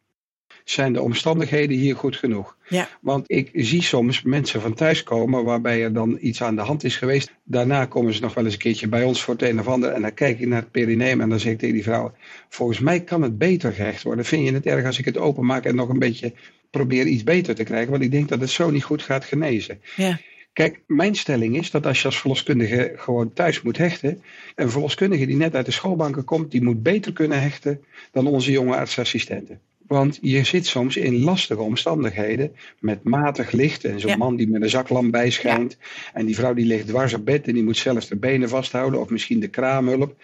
Zijn 0.71 0.93
de 0.93 1.03
omstandigheden 1.03 1.77
hier 1.77 1.97
goed 1.97 2.17
genoeg? 2.17 2.57
Ja. 2.69 2.89
Want 3.01 3.31
ik 3.31 3.51
zie 3.53 3.83
soms 3.83 4.23
mensen 4.23 4.61
van 4.61 4.75
thuis 4.75 5.03
komen 5.03 5.45
waarbij 5.45 5.83
er 5.83 5.93
dan 5.93 6.19
iets 6.21 6.43
aan 6.43 6.57
de 6.57 6.63
hand 6.63 6.85
is 6.85 6.97
geweest. 6.97 7.33
Daarna 7.45 7.85
komen 7.85 8.15
ze 8.15 8.21
nog 8.21 8.35
wel 8.35 8.45
eens 8.45 8.53
een 8.53 8.59
keertje 8.59 8.89
bij 8.89 9.05
ons 9.05 9.23
voor 9.23 9.35
het 9.35 9.43
een 9.43 9.61
of 9.61 9.69
ander. 9.69 9.91
En 9.91 10.03
dan 10.03 10.15
kijk 10.15 10.41
ik 10.41 10.47
naar 10.47 10.61
het 10.61 10.71
perineum 10.71 11.21
en 11.21 11.29
dan 11.29 11.41
zeg 11.41 11.53
ik 11.53 11.59
tegen 11.59 11.75
die 11.75 11.83
vrouw: 11.83 12.13
Volgens 12.49 12.79
mij 12.79 13.01
kan 13.01 13.23
het 13.23 13.39
beter 13.39 13.73
gehecht 13.73 14.03
worden. 14.03 14.25
Vind 14.25 14.47
je 14.47 14.53
het 14.53 14.67
erg 14.67 14.87
als 14.87 14.99
ik 14.99 15.05
het 15.05 15.19
openmaak 15.19 15.65
en 15.65 15.75
nog 15.75 15.89
een 15.89 15.99
beetje 15.99 16.33
probeer 16.71 17.07
iets 17.07 17.25
beter 17.25 17.55
te 17.55 17.65
krijgen? 17.65 17.91
Want 17.91 18.03
ik 18.03 18.11
denk 18.11 18.29
dat 18.29 18.41
het 18.41 18.51
zo 18.51 18.71
niet 18.71 18.85
goed 18.85 19.03
gaat 19.03 19.25
genezen. 19.25 19.81
ja, 19.97 20.19
Kijk, 20.53 20.81
mijn 20.87 21.15
stelling 21.15 21.57
is 21.57 21.71
dat 21.71 21.87
als 21.87 22.01
je 22.01 22.07
als 22.07 22.21
verloskundige 22.21 22.93
gewoon 22.97 23.33
thuis 23.33 23.63
moet 23.63 23.77
hechten. 23.77 24.23
Een 24.55 24.71
verloskundige 24.71 25.27
die 25.27 25.37
net 25.37 25.55
uit 25.55 25.67
de 25.67 25.73
schoolbanken 25.73 26.25
komt, 26.25 26.51
die 26.51 26.63
moet 26.63 26.83
beter 26.83 27.13
kunnen 27.13 27.41
hechten 27.41 27.85
dan 28.13 28.27
onze 28.27 28.51
jonge 28.51 28.77
artsassistenten. 28.77 29.61
Want 29.91 30.19
je 30.21 30.45
zit 30.45 30.67
soms 30.67 30.97
in 30.97 31.21
lastige 31.23 31.61
omstandigheden 31.61 32.53
met 32.81 33.03
matig 33.05 33.51
licht 33.53 33.85
en 33.85 34.01
zo'n 34.01 34.11
Ja. 34.11 34.17
man 34.17 34.37
die 34.37 34.49
met 34.49 34.63
een 34.63 34.71
zaklamp 34.71 35.11
bijschijnt. 35.13 35.77
En 36.13 36.27
die 36.27 36.35
vrouw 36.35 36.55
die 36.55 36.67
ligt 36.67 36.87
dwars 36.87 37.15
op 37.15 37.25
bed 37.25 37.47
en 37.47 37.55
die 37.55 37.65
moet 37.65 37.77
zelfs 37.77 38.09
de 38.09 38.17
benen 38.17 38.49
vasthouden 38.49 39.01
of 39.01 39.09
misschien 39.11 39.41
de 39.41 39.49
kraamhulp. 39.49 40.15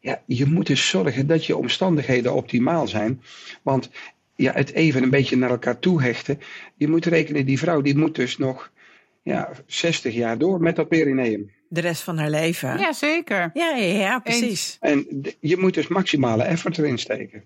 Ja, 0.00 0.22
je 0.26 0.46
moet 0.46 0.66
dus 0.66 0.88
zorgen 0.88 1.26
dat 1.26 1.46
je 1.46 1.56
omstandigheden 1.56 2.34
optimaal 2.34 2.86
zijn. 2.88 3.20
Want 3.62 3.90
ja, 4.36 4.52
het 4.52 4.72
even 4.72 5.02
een 5.02 5.10
beetje 5.10 5.36
naar 5.36 5.50
elkaar 5.50 5.78
toe 5.78 6.02
hechten. 6.02 6.38
Je 6.76 6.88
moet 6.88 7.06
rekenen, 7.06 7.46
die 7.46 7.58
vrouw 7.58 7.80
die 7.80 7.96
moet 7.96 8.14
dus 8.14 8.38
nog 8.38 8.70
ja, 9.22 9.50
60 9.66 10.14
jaar 10.14 10.38
door 10.38 10.60
met 10.60 10.76
dat 10.76 10.88
perineum. 10.88 11.50
de 11.68 11.80
rest 11.80 12.02
van 12.02 12.18
haar 12.18 12.30
leven. 12.30 12.78
Ja, 12.78 12.92
zeker. 12.92 13.50
ja, 13.54 13.76
ja, 13.76 13.84
ja, 13.98 14.18
precies. 14.18 14.76
En 14.80 15.06
je 15.40 15.56
moet 15.56 15.74
dus 15.74 15.88
maximale 15.88 16.42
effort 16.42 16.78
erin 16.78 16.98
steken. 16.98 17.44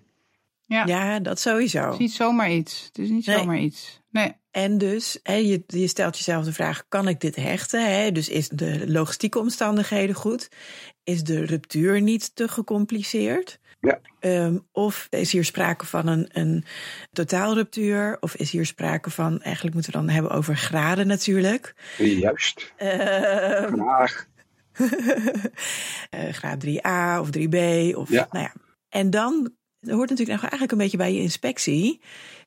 Ja. 0.69 0.85
Ja, 0.85 1.19
dat 1.19 1.39
sowieso. 1.39 1.79
Het 1.81 1.91
is 1.93 1.97
niet 1.97 2.13
zomaar 2.13 2.51
iets. 2.51 2.83
Het 2.85 2.97
is 2.97 3.09
niet 3.09 3.25
Nee. 3.25 3.37
zomaar 3.37 3.57
iets. 3.59 4.01
Nee. 4.11 4.33
En 4.51 4.77
dus, 4.77 5.19
hè, 5.23 5.33
je, 5.33 5.63
je 5.67 5.87
stelt 5.87 6.17
jezelf 6.17 6.45
de 6.45 6.53
vraag: 6.53 6.83
kan 6.87 7.07
ik 7.07 7.19
dit 7.19 7.35
hechten? 7.35 7.95
Hè? 7.99 8.11
Dus 8.11 8.29
is 8.29 8.49
de 8.49 8.83
logistieke 8.91 9.39
omstandigheden 9.39 10.15
goed? 10.15 10.49
Is 11.03 11.23
de 11.23 11.45
ruptuur 11.45 12.01
niet 12.01 12.35
te 12.35 12.47
gecompliceerd? 12.47 13.59
Ja. 13.79 13.99
Ehm, 14.19 14.57
of 14.71 15.07
is 15.09 15.31
hier 15.31 15.45
sprake 15.45 15.85
van 15.85 16.07
een, 16.07 16.29
een 16.33 16.63
totaalruptuur? 17.11 18.17
Of 18.19 18.35
is 18.35 18.51
hier 18.51 18.65
sprake 18.65 19.09
van, 19.09 19.41
eigenlijk 19.41 19.73
moeten 19.75 19.91
we 19.91 19.97
dan 19.97 20.09
hebben 20.09 20.31
over 20.31 20.57
graden 20.57 21.07
natuurlijk. 21.07 21.73
Juist. 21.97 22.73
Ehm, 22.77 23.73
Graag. 23.73 24.27
eh, 26.09 26.33
graad 26.33 26.59
3a 26.65 27.19
of 27.19 27.29
3b. 27.29 27.95
Of, 27.95 28.09
Ja. 28.09 28.27
nou 28.31 28.43
ja. 28.43 28.53
En 28.89 29.09
dan 29.09 29.51
hoort 29.81 30.09
natuurlijk 30.09 30.41
eigenlijk 30.41 30.71
een 30.71 30.77
beetje 30.77 30.97
bij 30.97 31.13
je 31.13 31.21
inspectie. 31.21 32.01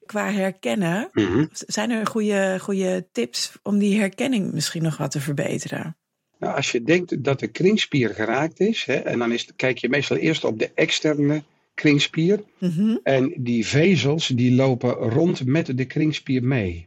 Qua 0.06 0.32
herkennen, 0.32 1.08
Mhm. 1.12 1.46
zijn 1.50 1.90
er 1.90 2.06
goede, 2.06 2.58
goede 2.60 3.06
tips 3.12 3.52
om 3.62 3.78
die 3.78 3.98
herkenning 3.98 4.52
misschien 4.52 4.82
nog 4.82 4.96
wat 4.96 5.10
te 5.10 5.20
verbeteren? 5.20 5.96
Nou, 6.38 6.56
als 6.56 6.72
je 6.72 6.82
denkt 6.82 7.24
dat 7.24 7.40
de 7.40 7.46
kringspier 7.46 8.08
geraakt 8.14 8.60
is, 8.60 8.84
hè, 8.84 8.94
en 8.94 9.18
dan 9.18 9.32
is, 9.32 9.48
kijk 9.56 9.78
je 9.78 9.88
meestal 9.88 10.16
eerst 10.16 10.44
op 10.44 10.58
de 10.58 10.70
externe 10.74 11.42
kringspier. 11.74 12.42
Mhm. 12.58 12.96
En 13.02 13.34
die 13.36 13.66
vezels 13.66 14.26
die 14.26 14.52
lopen 14.54 14.90
rond 14.92 15.44
met 15.46 15.76
de 15.78 15.84
kringspier 15.84 16.44
mee. 16.44 16.86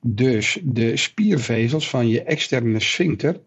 Dus 0.00 0.58
de 0.62 0.96
spiervezels 0.96 1.88
van 1.88 2.08
je 2.08 2.22
externe 2.22 2.80
sphincter, 2.80 3.40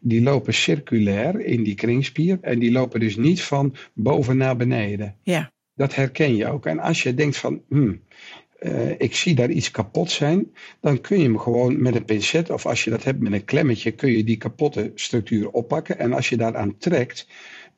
die 0.00 0.22
lopen 0.22 0.54
circulair 0.54 1.40
in 1.40 1.62
die 1.62 1.74
kringspier. 1.74 2.38
En 2.40 2.58
die 2.58 2.72
lopen 2.72 3.00
dus 3.00 3.16
niet 3.16 3.42
van 3.42 3.74
boven 3.94 4.36
naar 4.36 4.56
beneden. 4.56 5.16
Ja. 5.22 5.52
Dat 5.78 5.94
herken 5.94 6.36
je 6.36 6.46
ook. 6.46 6.66
En 6.66 6.78
als 6.78 7.02
je 7.02 7.14
denkt 7.14 7.36
van, 7.36 7.62
hmm, 7.68 8.00
eh, 8.58 8.90
ik 8.90 9.14
zie 9.14 9.34
daar 9.34 9.50
iets 9.50 9.70
kapot 9.70 10.10
zijn, 10.10 10.52
dan 10.80 11.00
kun 11.00 11.18
je 11.18 11.24
hem 11.24 11.38
gewoon 11.38 11.82
met 11.82 11.94
een 11.94 12.04
pincet, 12.04 12.50
of 12.50 12.66
als 12.66 12.84
je 12.84 12.90
dat 12.90 13.04
hebt 13.04 13.20
met 13.20 13.32
een 13.32 13.44
klemmetje, 13.44 13.90
kun 13.90 14.10
je 14.10 14.24
die 14.24 14.36
kapotte 14.36 14.92
structuur 14.94 15.50
oppakken. 15.50 15.98
En 15.98 16.12
als 16.12 16.28
je 16.28 16.36
daaraan 16.36 16.76
trekt, 16.78 17.26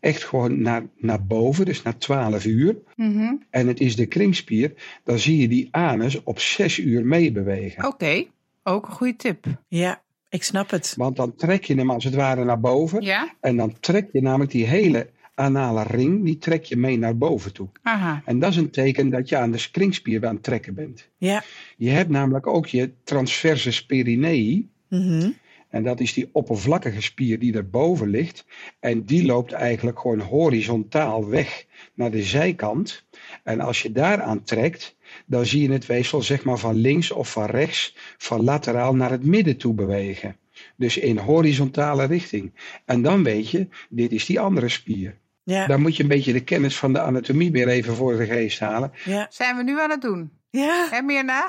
echt 0.01 0.25
gewoon 0.25 0.63
naar, 0.63 0.83
naar 0.97 1.25
boven, 1.25 1.65
dus 1.65 1.83
naar 1.83 1.99
12 1.99 2.45
uur. 2.45 2.77
Mhm. 2.97 3.35
En 3.51 3.67
het 3.67 3.81
is 3.81 3.97
de 3.97 4.07
kringspier, 4.07 4.73
dan 5.05 5.19
zie 5.19 5.41
je 5.41 5.49
die 5.49 5.69
anus 5.71 6.23
op 6.23 6.39
6 6.39 6.79
uur 6.79 7.07
meebewegen. 7.07 7.87
Oké, 7.87 8.25
ook 8.63 8.87
een 8.87 8.93
goede 8.93 9.17
tip. 9.17 9.47
Ja, 9.69 10.03
ik 10.29 10.43
snap 10.43 10.71
het. 10.71 10.95
Want 10.97 11.17
dan 11.17 11.35
trek 11.35 11.65
je 11.65 11.75
hem 11.75 11.91
als 11.91 12.05
het 12.05 12.15
ware 12.15 12.45
naar 12.45 12.61
boven. 12.61 13.03
Ja? 13.03 13.35
En 13.41 13.57
dan 13.57 13.81
trek 13.81 14.09
je 14.13 14.23
namelijk 14.23 14.51
die 14.51 14.67
hele 14.67 15.11
anale 15.41 15.83
ring, 15.83 16.25
die 16.25 16.39
trek 16.39 16.65
je 16.65 16.77
mee 16.77 16.99
naar 16.99 17.17
boven 17.17 17.53
toe. 17.53 17.69
Aha. 17.83 18.23
En 18.25 18.39
dat 18.39 18.51
is 18.51 18.57
een 18.57 18.71
teken 18.71 19.11
dat 19.11 19.29
je 19.29 19.37
aan 19.37 19.51
de 19.51 19.69
kringspier 19.73 20.27
aan 20.27 20.35
het 20.35 20.43
trekken 20.43 20.75
bent. 20.75 21.09
Ja. 21.17 21.43
Je 21.77 21.91
hebt 21.91 22.11
namelijk 22.11 22.47
ook 22.47 22.67
je 22.67 22.93
transverse 23.05 23.87
perinei. 23.87 24.69
Mhm. 24.89 25.31
En 25.69 25.83
dat 25.83 26.01
is 26.01 26.13
die 26.13 26.29
oppervlakkige 26.33 27.03
spier 27.03 27.39
die 27.39 27.55
erboven 27.55 28.09
ligt. 28.09 28.45
En 28.81 29.05
die 29.05 29.25
loopt 29.25 29.53
eigenlijk 29.53 29.99
gewoon 29.99 30.21
horizontaal 30.21 31.29
weg 31.29 31.67
naar 31.95 32.11
de 32.11 32.23
zijkant. 32.23 33.05
En 33.45 33.61
als 33.61 33.83
je 33.83 33.93
daaraan 33.93 34.43
trekt, 34.43 34.97
dan 35.27 35.47
zie 35.47 35.63
je 35.63 35.73
het 35.73 35.87
weefsel 35.87 36.23
zeg 36.23 36.45
maar 36.45 36.59
van 36.59 36.75
links 36.75 37.11
of 37.11 37.33
van 37.33 37.47
rechts, 37.47 37.97
van 38.19 38.45
lateraal 38.45 38.95
naar 38.95 39.11
het 39.11 39.25
midden 39.25 39.57
toe 39.57 39.75
bewegen. 39.75 40.37
Dus 40.77 40.97
in 40.97 41.19
horizontale 41.19 42.05
richting. 42.05 42.53
En 42.85 43.03
dan 43.03 43.23
weet 43.23 43.51
je, 43.51 43.69
dit 43.89 44.13
is 44.13 44.27
die 44.27 44.41
andere 44.41 44.69
spier. 44.69 45.19
Ja. 45.51 45.67
Dan 45.67 45.81
moet 45.81 45.97
je 45.97 46.03
een 46.03 46.09
beetje 46.09 46.33
de 46.33 46.45
kennis 46.45 46.77
van 46.77 46.93
de 46.93 47.01
anatomie 47.01 47.51
weer 47.53 47.69
even 47.69 47.95
voor 47.95 48.17
de 48.17 48.27
geest 48.27 48.59
halen. 48.59 48.93
Ja. 49.05 49.27
Zijn 49.31 49.57
we 49.57 49.63
nu 49.63 49.81
aan 49.81 49.91
het 49.91 50.01
doen? 50.03 50.31
Ja. 50.51 50.89
En 50.93 51.05
meer 51.05 51.25
na? 51.25 51.49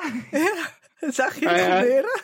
Zag 1.00 1.38
je 1.38 1.44
Nou 1.44 1.56
het 1.58 1.66
ja. 1.66 1.78
gebeuren? 1.80 2.20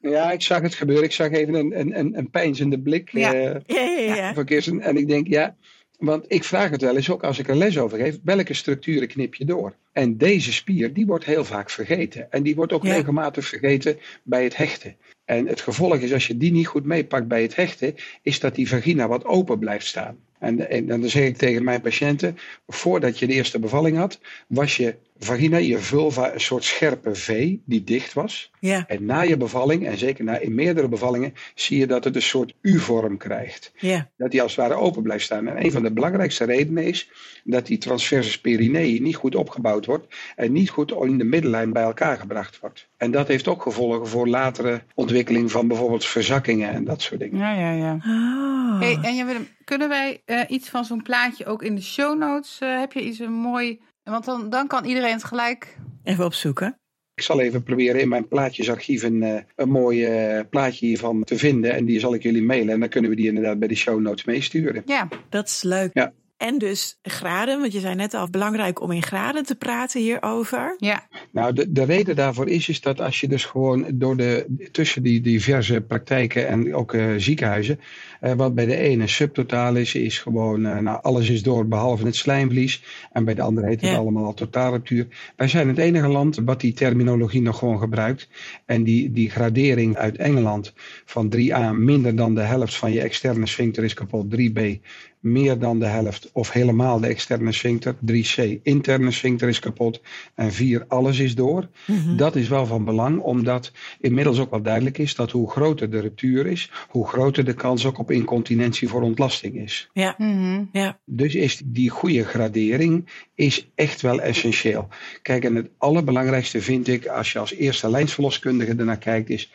Ja, 0.00 0.30
ik 0.32 0.42
zag 0.42 0.60
het 0.60 0.74
gebeuren. 0.74 1.04
Ik 1.04 1.12
zag 1.12 1.30
even 1.30 1.54
een, 1.54 1.80
een, 1.80 1.98
een, 1.98 2.18
een 2.18 2.30
pijnzende 2.30 2.80
blik 2.80 3.10
Ja. 3.12 3.32
eh, 3.34 3.54
Ja, 3.66 3.80
ja, 3.80 4.14
ja. 4.14 4.34
van 4.34 4.44
Kirsten. 4.44 4.80
En 4.80 4.96
ik 4.96 5.08
denk, 5.08 5.26
ja, 5.28 5.56
want 5.98 6.24
ik 6.28 6.44
vraag 6.44 6.70
het 6.70 6.80
wel 6.82 6.96
eens 6.96 7.10
ook 7.10 7.24
als 7.24 7.38
ik 7.38 7.48
er 7.48 7.56
les 7.56 7.78
over 7.78 7.98
geef. 7.98 8.18
Welke 8.24 8.54
structuren 8.54 9.08
knip 9.08 9.34
je 9.34 9.44
door? 9.44 9.74
En 9.92 10.16
deze 10.18 10.52
spier, 10.52 10.92
die 10.92 11.06
wordt 11.06 11.24
heel 11.24 11.44
vaak 11.44 11.70
vergeten. 11.70 12.30
En 12.30 12.42
die 12.42 12.54
wordt 12.54 12.72
ook 12.72 12.84
Ja. 12.84 12.94
regelmatig 12.94 13.46
vergeten 13.46 13.98
bij 14.22 14.44
het 14.44 14.56
hechten. 14.56 14.96
En 15.24 15.46
het 15.46 15.60
gevolg 15.60 15.96
is, 15.96 16.12
als 16.12 16.26
je 16.26 16.36
die 16.36 16.52
niet 16.52 16.66
goed 16.66 16.84
meepakt 16.84 17.28
bij 17.28 17.42
het 17.42 17.56
hechten, 17.56 17.94
is 18.22 18.40
dat 18.40 18.54
die 18.54 18.68
vagina 18.68 19.08
wat 19.08 19.24
open 19.24 19.58
blijft 19.58 19.86
staan. 19.86 20.16
En, 20.42 20.86
dan 20.86 21.08
zeg 21.08 21.24
ik 21.24 21.36
tegen 21.36 21.64
mijn 21.64 21.80
patiënten, 21.80 22.38
voordat 22.66 23.18
je 23.18 23.26
de 23.26 23.32
eerste 23.32 23.58
bevalling 23.58 23.96
had, 23.96 24.20
was 24.46 24.76
je 24.76 24.94
vagina, 25.24 25.56
je 25.56 25.78
vulva, 25.78 26.32
een 26.34 26.40
soort 26.40 26.64
scherpe 26.64 27.14
V 27.14 27.56
die 27.64 27.84
dicht 27.84 28.12
was. 28.12 28.50
Ja, 28.60 28.84
En 28.86 29.04
na 29.04 29.20
je 29.20 29.36
bevalling, 29.36 29.86
en 29.86 29.98
zeker 29.98 30.24
na, 30.24 30.38
in 30.38 30.54
meerdere 30.54 30.88
bevallingen, 30.88 31.34
zie 31.54 31.78
je 31.78 31.86
dat 31.86 32.04
het 32.04 32.14
een 32.14 32.22
soort 32.22 32.54
U-vorm 32.60 33.16
krijgt. 33.16 33.72
ja, 33.78 34.10
Dat 34.16 34.30
die 34.30 34.42
als 34.42 34.56
het 34.56 34.66
ware 34.68 34.80
open 34.80 35.02
blijft 35.02 35.24
staan. 35.24 35.48
En 35.48 35.64
een 35.64 35.72
van 35.72 35.82
de 35.82 35.92
belangrijkste 35.92 36.44
redenen 36.44 36.84
is 36.84 37.10
dat 37.44 37.66
die 37.66 37.78
transverse 37.78 38.40
perinei 38.40 39.00
niet 39.00 39.16
goed 39.16 39.34
opgebouwd 39.34 39.86
wordt 39.86 40.14
en 40.36 40.52
niet 40.52 40.70
goed 40.70 40.92
in 40.92 41.18
de 41.18 41.24
middellijn 41.24 41.72
bij 41.72 41.82
elkaar 41.82 42.18
gebracht 42.18 42.60
wordt. 42.60 42.88
En 42.96 43.10
dat 43.10 43.28
heeft 43.28 43.48
ook 43.48 43.62
gevolgen 43.62 44.06
voor 44.08 44.28
latere 44.28 44.82
ontwikkeling 44.94 45.50
van 45.50 45.68
bijvoorbeeld 45.68 46.04
verzakkingen 46.06 46.70
en 46.70 46.84
dat 46.84 47.02
soort 47.02 47.20
dingen. 47.20 47.38
Ja, 47.38 47.52
ja, 47.52 47.72
ja. 47.72 47.92
Oh. 48.06 48.80
Hey, 48.80 48.98
en 49.02 49.16
Jan 49.16 49.26
Willem, 49.26 49.48
kunnen 49.64 49.88
wij 49.88 50.22
eh, 50.24 50.40
iets 50.48 50.68
van 50.68 50.84
zo'n 50.84 51.02
plaatje 51.02 51.46
ook 51.46 51.62
in 51.62 51.74
de 51.74 51.82
show 51.82 52.18
notes? 52.18 52.58
eh, 52.60 52.78
heb 52.78 52.92
je 52.92 53.02
iets 53.02 53.18
een 53.18 53.32
mooi... 53.32 53.80
Want 54.04 54.24
dan, 54.24 54.50
dan 54.50 54.66
kan 54.66 54.84
iedereen 54.84 55.12
het 55.12 55.24
gelijk... 55.24 55.78
Even 56.04 56.24
opzoeken. 56.24 56.76
Ik 57.14 57.22
zal 57.22 57.40
even 57.40 57.62
proberen 57.62 58.00
in 58.00 58.08
mijn 58.08 58.28
plaatjesarchief 58.28 59.02
een, 59.02 59.22
eh, 59.22 59.42
een 59.56 59.68
mooi 59.68 60.04
eh, 60.04 60.40
plaatje 60.50 60.86
hiervan 60.86 61.24
te 61.24 61.38
vinden. 61.38 61.72
En 61.72 61.84
die 61.84 62.00
zal 62.00 62.14
ik 62.14 62.22
jullie 62.22 62.42
mailen. 62.42 62.74
En 62.74 62.80
dan 62.80 62.88
kunnen 62.88 63.10
we 63.10 63.16
die 63.16 63.26
inderdaad 63.26 63.58
bij 63.58 63.68
de 63.68 63.74
show 63.74 64.00
notes 64.00 64.24
meesturen. 64.24 64.82
Ja, 64.86 65.08
Dat 65.28 65.48
is 65.48 65.62
leuk. 65.62 65.90
Ja. 65.92 66.12
En 66.42 66.58
dus 66.58 66.98
graden, 67.02 67.60
want 67.60 67.72
je 67.72 67.80
zei 67.80 67.94
net 67.94 68.14
al, 68.14 68.30
belangrijk 68.30 68.80
om 68.80 68.90
in 68.90 69.02
graden 69.02 69.44
te 69.44 69.54
praten 69.54 70.00
hierover. 70.00 70.74
ja. 70.78 71.06
Nou, 71.30 71.52
de, 71.52 71.72
de 71.72 71.84
reden 71.84 72.16
daarvoor 72.16 72.48
is, 72.48 72.68
is 72.68 72.80
dat 72.80 73.00
als 73.00 73.20
je 73.20 73.28
dus 73.28 73.44
gewoon 73.44 73.86
door 73.94 74.16
de, 74.16 74.46
tussen 74.72 75.02
die 75.02 75.20
diverse 75.20 75.80
praktijken 75.80 76.48
en 76.48 76.74
ook 76.74 76.94
eh, 76.94 77.06
ziekenhuizen, 77.16 77.80
eh, 78.20 78.32
wat 78.32 78.54
bij 78.54 78.66
de 78.66 78.76
ene 78.76 79.06
subtotaal 79.06 79.76
is, 79.76 79.94
is 79.94 80.18
gewoon, 80.18 80.66
eh, 80.66 80.78
nou, 80.78 80.98
alles 81.02 81.28
is 81.30 81.42
door 81.42 81.68
behalve 81.68 82.04
het 82.06 82.16
slijmvlies. 82.16 82.82
En 83.12 83.24
bij 83.24 83.34
de 83.34 83.42
andere 83.42 83.66
heet 83.66 83.80
het 83.80 83.90
Ja. 83.90 83.96
allemaal 83.96 84.24
al 84.24 84.34
totaalruptuur. 84.34 85.06
Wij 85.36 85.48
zijn 85.48 85.68
het 85.68 85.78
enige 85.78 86.08
land 86.08 86.36
wat 86.44 86.60
die 86.60 86.72
terminologie 86.72 87.42
nog 87.42 87.58
gewoon 87.58 87.78
gebruikt. 87.78 88.28
En 88.66 88.82
die, 88.84 89.12
die 89.12 89.30
gradering 89.30 89.96
uit 89.96 90.16
Engeland 90.16 90.72
van 91.04 91.28
3A, 91.36 91.72
minder 91.72 92.16
dan 92.16 92.34
de 92.34 92.40
helft 92.40 92.74
van 92.76 92.92
je 92.92 93.00
externe 93.00 93.46
sphincter 93.46 93.84
is 93.84 93.94
kapot, 93.94 94.30
3B, 94.30 94.80
meer 95.22 95.58
dan 95.58 95.78
de 95.78 95.86
helft 95.86 96.30
of 96.32 96.50
helemaal 96.52 97.00
de 97.00 97.06
externe 97.06 97.52
sphincter. 97.52 97.94
3C, 98.06 98.62
interne 98.62 99.10
sphincter 99.10 99.48
is 99.48 99.58
kapot. 99.58 100.00
En 100.34 100.52
4, 100.52 100.84
alles 100.88 101.18
is 101.18 101.34
door. 101.34 101.68
Mhm. 101.86 102.16
Dat 102.16 102.36
is 102.36 102.48
wel 102.48 102.66
van 102.66 102.84
belang, 102.84 103.20
omdat 103.20 103.72
inmiddels 104.00 104.38
ook 104.38 104.50
wel 104.50 104.62
duidelijk 104.62 104.98
is 104.98 105.14
dat 105.14 105.30
hoe 105.30 105.50
groter 105.50 105.90
de 105.90 105.98
ruptuur 106.00 106.46
is, 106.46 106.70
hoe 106.88 107.08
groter 107.08 107.44
de 107.44 107.54
kans 107.54 107.86
ook 107.86 107.98
op 107.98 108.10
incontinentie 108.10 108.88
voor 108.88 109.02
ontlasting 109.02 109.54
is. 109.54 109.88
Ja, 109.92 110.14
Mhm. 110.18 110.64
ja, 110.72 110.98
Dus 111.04 111.34
is 111.34 111.62
die 111.64 111.90
goede 111.90 112.24
gradering 112.24 113.08
is 113.34 113.68
echt 113.74 114.00
wel 114.00 114.20
essentieel. 114.20 114.88
Kijk, 115.22 115.44
en 115.44 115.54
het 115.54 115.70
allerbelangrijkste 115.78 116.60
vind 116.60 116.88
ik, 116.88 117.06
als 117.06 117.32
je 117.32 117.38
als 117.38 117.54
eerste 117.54 117.90
lijnsverloskundige 117.90 118.74
ernaar 118.74 118.98
kijkt, 118.98 119.30
is. 119.30 119.50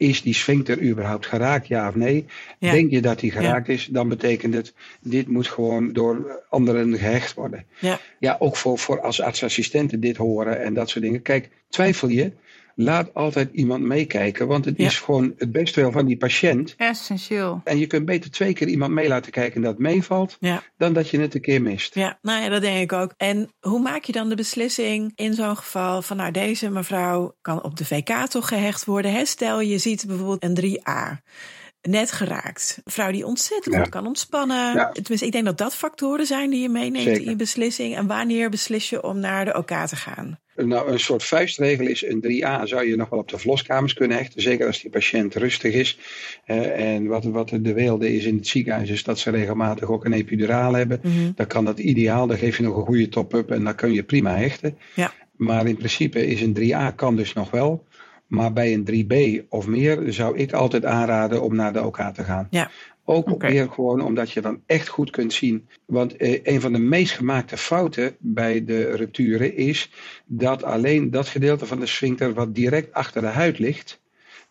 Is 0.00 0.22
die 0.22 0.34
sphincter 0.34 0.82
überhaupt 0.82 1.26
geraakt, 1.26 1.66
ja 1.66 1.88
of 1.88 1.94
nee? 1.94 2.24
Ja. 2.58 2.70
Denk 2.72 2.90
je 2.90 3.00
dat 3.00 3.20
die 3.20 3.30
geraakt 3.30 3.68
is, 3.68 3.88
dan 3.90 4.08
betekent 4.08 4.54
het, 4.54 4.72
dit 5.00 5.28
moet 5.28 5.46
gewoon 5.48 5.92
door 5.92 6.42
anderen 6.48 6.98
gehecht 6.98 7.34
worden. 7.34 7.64
ja, 7.78 8.00
Ja, 8.18 8.36
ook 8.38 8.56
voor, 8.56 8.78
voor 8.78 9.00
als 9.00 9.20
artsassistenten 9.20 10.00
dit 10.00 10.16
horen 10.16 10.62
en 10.62 10.74
dat 10.74 10.88
soort 10.88 11.04
dingen. 11.04 11.22
Kijk, 11.22 11.48
twijfel 11.68 12.08
je, 12.08 12.32
laat 12.74 13.14
altijd 13.14 13.48
iemand 13.52 13.82
meekijken, 13.82 14.46
want 14.46 14.64
het 14.64 14.76
Ja. 14.76 14.86
is 14.86 14.98
gewoon 14.98 15.34
het 15.38 15.52
beste 15.52 15.80
wel 15.80 15.92
van 15.92 16.06
die 16.06 16.16
patiënt. 16.16 16.74
Essentieel. 16.76 17.60
En 17.64 17.78
je 17.78 17.86
kunt 17.86 18.04
beter 18.04 18.30
twee 18.30 18.52
keer 18.52 18.68
iemand 18.68 18.92
mee 18.92 19.08
laten 19.08 19.32
kijken 19.32 19.56
en 19.56 19.62
dat 19.62 19.78
meevalt, 19.78 20.36
ja, 20.40 20.62
dan 20.78 20.92
dat 20.92 21.08
je 21.10 21.20
het 21.20 21.34
een 21.34 21.40
keer 21.40 21.62
mist. 21.62 21.94
ja. 21.94 22.18
Nou 22.22 22.42
ja, 22.42 22.48
dat 22.48 22.60
denk 22.60 22.78
ik 22.90 22.92
ook. 22.92 23.14
En 23.16 23.50
hoe 23.60 23.80
maak 23.80 24.04
je 24.04 24.12
dan 24.12 24.28
de 24.28 24.34
beslissing 24.36 25.12
in 25.14 25.34
zo'n 25.34 25.56
geval 25.56 26.02
van, 26.02 26.16
nou, 26.16 26.30
deze 26.30 26.70
mevrouw 26.70 27.34
kan 27.40 27.62
op 27.62 27.76
de 27.76 27.84
VK 27.84 28.26
toch 28.28 28.48
gehecht 28.48 28.84
worden? 28.84 29.12
Hè? 29.12 29.24
Stel, 29.24 29.60
je 29.60 29.78
ziet 29.78 30.04
bijvoorbeeld 30.06 30.44
een 30.44 30.54
3A. 30.54 31.20
Net 31.82 32.12
geraakt. 32.12 32.80
Een 32.84 32.92
vrouw 32.92 33.10
die 33.12 33.26
ontzettend 33.26 33.74
Ja. 33.74 33.80
goed 33.80 33.90
kan 33.90 34.06
ontspannen. 34.06 34.74
Ja. 34.74 34.90
Tenminste, 34.92 35.26
ik 35.26 35.32
denk 35.32 35.44
dat 35.44 35.58
dat 35.58 35.74
factoren 35.74 36.26
zijn 36.26 36.50
die 36.50 36.60
je 36.60 36.68
meeneemt 36.68 37.04
Zeker. 37.04 37.22
in 37.22 37.28
je 37.30 37.36
beslissing. 37.36 37.96
En 37.96 38.06
wanneer 38.06 38.50
beslis 38.50 38.90
je 38.90 39.02
om 39.02 39.18
naar 39.18 39.44
de 39.44 39.54
OK 39.56 39.86
te 39.86 39.96
gaan? 39.96 40.38
Nou, 40.66 40.92
een 40.92 41.00
soort 41.00 41.24
vuistregel 41.24 41.86
is 41.86 42.04
een 42.06 42.24
3A 42.26 42.62
zou 42.62 42.88
je 42.88 42.96
nog 42.96 43.08
wel 43.08 43.18
op 43.18 43.28
de 43.28 43.38
verloskamers 43.38 43.94
kunnen 43.94 44.16
hechten. 44.16 44.42
Zeker 44.42 44.66
als 44.66 44.80
die 44.80 44.90
patiënt 44.90 45.34
rustig 45.34 45.74
is. 45.74 45.98
Eh, 46.44 46.94
en 46.94 47.06
wat, 47.06 47.24
wat 47.24 47.48
de 47.60 47.72
weelde 47.72 48.14
is 48.14 48.24
in 48.24 48.36
het 48.36 48.46
ziekenhuis 48.46 48.90
is 48.90 49.02
dat 49.02 49.18
ze 49.18 49.30
regelmatig 49.30 49.90
ook 49.90 50.04
een 50.04 50.12
epiduraal 50.12 50.72
hebben. 50.72 51.00
Mhm. 51.02 51.30
Dan 51.34 51.46
kan 51.46 51.64
dat 51.64 51.78
ideaal. 51.78 52.26
Dan 52.26 52.38
geef 52.38 52.56
je 52.56 52.62
nog 52.62 52.76
een 52.76 52.84
goede 52.84 53.08
top-up 53.08 53.50
en 53.50 53.64
dan 53.64 53.74
kun 53.74 53.92
je 53.92 54.02
prima 54.02 54.36
hechten. 54.36 54.78
Ja. 54.94 55.12
Maar 55.36 55.66
in 55.66 55.76
principe 55.76 56.26
is 56.26 56.40
een 56.40 56.56
3A 56.60 56.94
kan 56.94 57.16
dus 57.16 57.32
nog 57.32 57.50
wel. 57.50 57.84
Maar 58.26 58.52
bij 58.52 58.72
een 58.72 58.84
3B 58.84 59.44
of 59.48 59.66
meer 59.66 60.12
zou 60.12 60.36
ik 60.36 60.52
altijd 60.52 60.84
aanraden 60.84 61.42
om 61.42 61.54
naar 61.54 61.72
de 61.72 61.84
OK 61.84 61.96
te 62.14 62.24
gaan. 62.24 62.46
Ja. 62.50 62.70
Ook 63.04 63.42
weer 63.42 63.68
gewoon 63.70 64.00
omdat 64.02 64.30
je 64.30 64.40
dan 64.40 64.62
echt 64.66 64.88
goed 64.88 65.10
kunt 65.10 65.32
zien. 65.32 65.68
Want 65.86 66.16
eh, 66.16 66.40
een 66.42 66.60
van 66.60 66.72
de 66.72 66.78
meest 66.78 67.12
gemaakte 67.12 67.56
fouten 67.56 68.16
bij 68.18 68.64
de 68.64 68.90
rupturen 68.96 69.56
is 69.56 69.90
dat 70.26 70.62
alleen 70.62 71.10
dat 71.10 71.28
gedeelte 71.28 71.66
van 71.66 71.80
de 71.80 71.86
sphincter 71.86 72.34
wat 72.34 72.54
direct 72.54 72.92
achter 72.92 73.20
de 73.22 73.26
huid 73.28 73.58
ligt, 73.58 74.00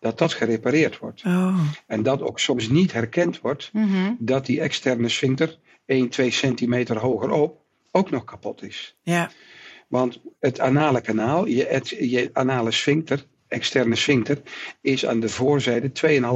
dat 0.00 0.18
dat 0.18 0.32
gerepareerd 0.32 0.98
wordt. 0.98 1.22
Oh, 1.24 1.60
En 1.86 2.02
dat 2.02 2.22
ook 2.22 2.38
soms 2.40 2.68
niet 2.68 2.92
herkend 2.92 3.40
wordt 3.40 3.70
Mhm. 3.72 4.12
dat 4.18 4.46
die 4.46 4.60
externe 4.60 5.08
sphincter 5.08 5.58
1, 5.86 6.08
2 6.08 6.30
centimeter 6.30 6.98
hogerop 6.98 7.60
ook 7.90 8.10
nog 8.10 8.24
kapot 8.24 8.62
is. 8.62 8.96
ja, 9.02 9.30
Want 9.88 10.20
het 10.40 10.60
anale 10.60 11.00
kanaal, 11.00 11.46
je, 11.46 11.66
het, 11.68 11.88
je 11.88 12.30
anale 12.32 12.70
sphincter, 12.70 13.24
externe 13.50 13.96
sphincter, 13.96 14.38
is 14.80 15.06
aan 15.06 15.20
de 15.20 15.28
voorzijde 15.28 15.90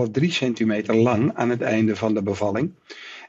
2,5, 0.07 0.11
3 0.13 0.33
centimeter 0.33 0.95
lang 0.95 1.35
aan 1.35 1.51
het 1.51 1.61
einde 1.61 1.97
van 1.97 2.15
de 2.15 2.23
bevalling. 2.23 2.73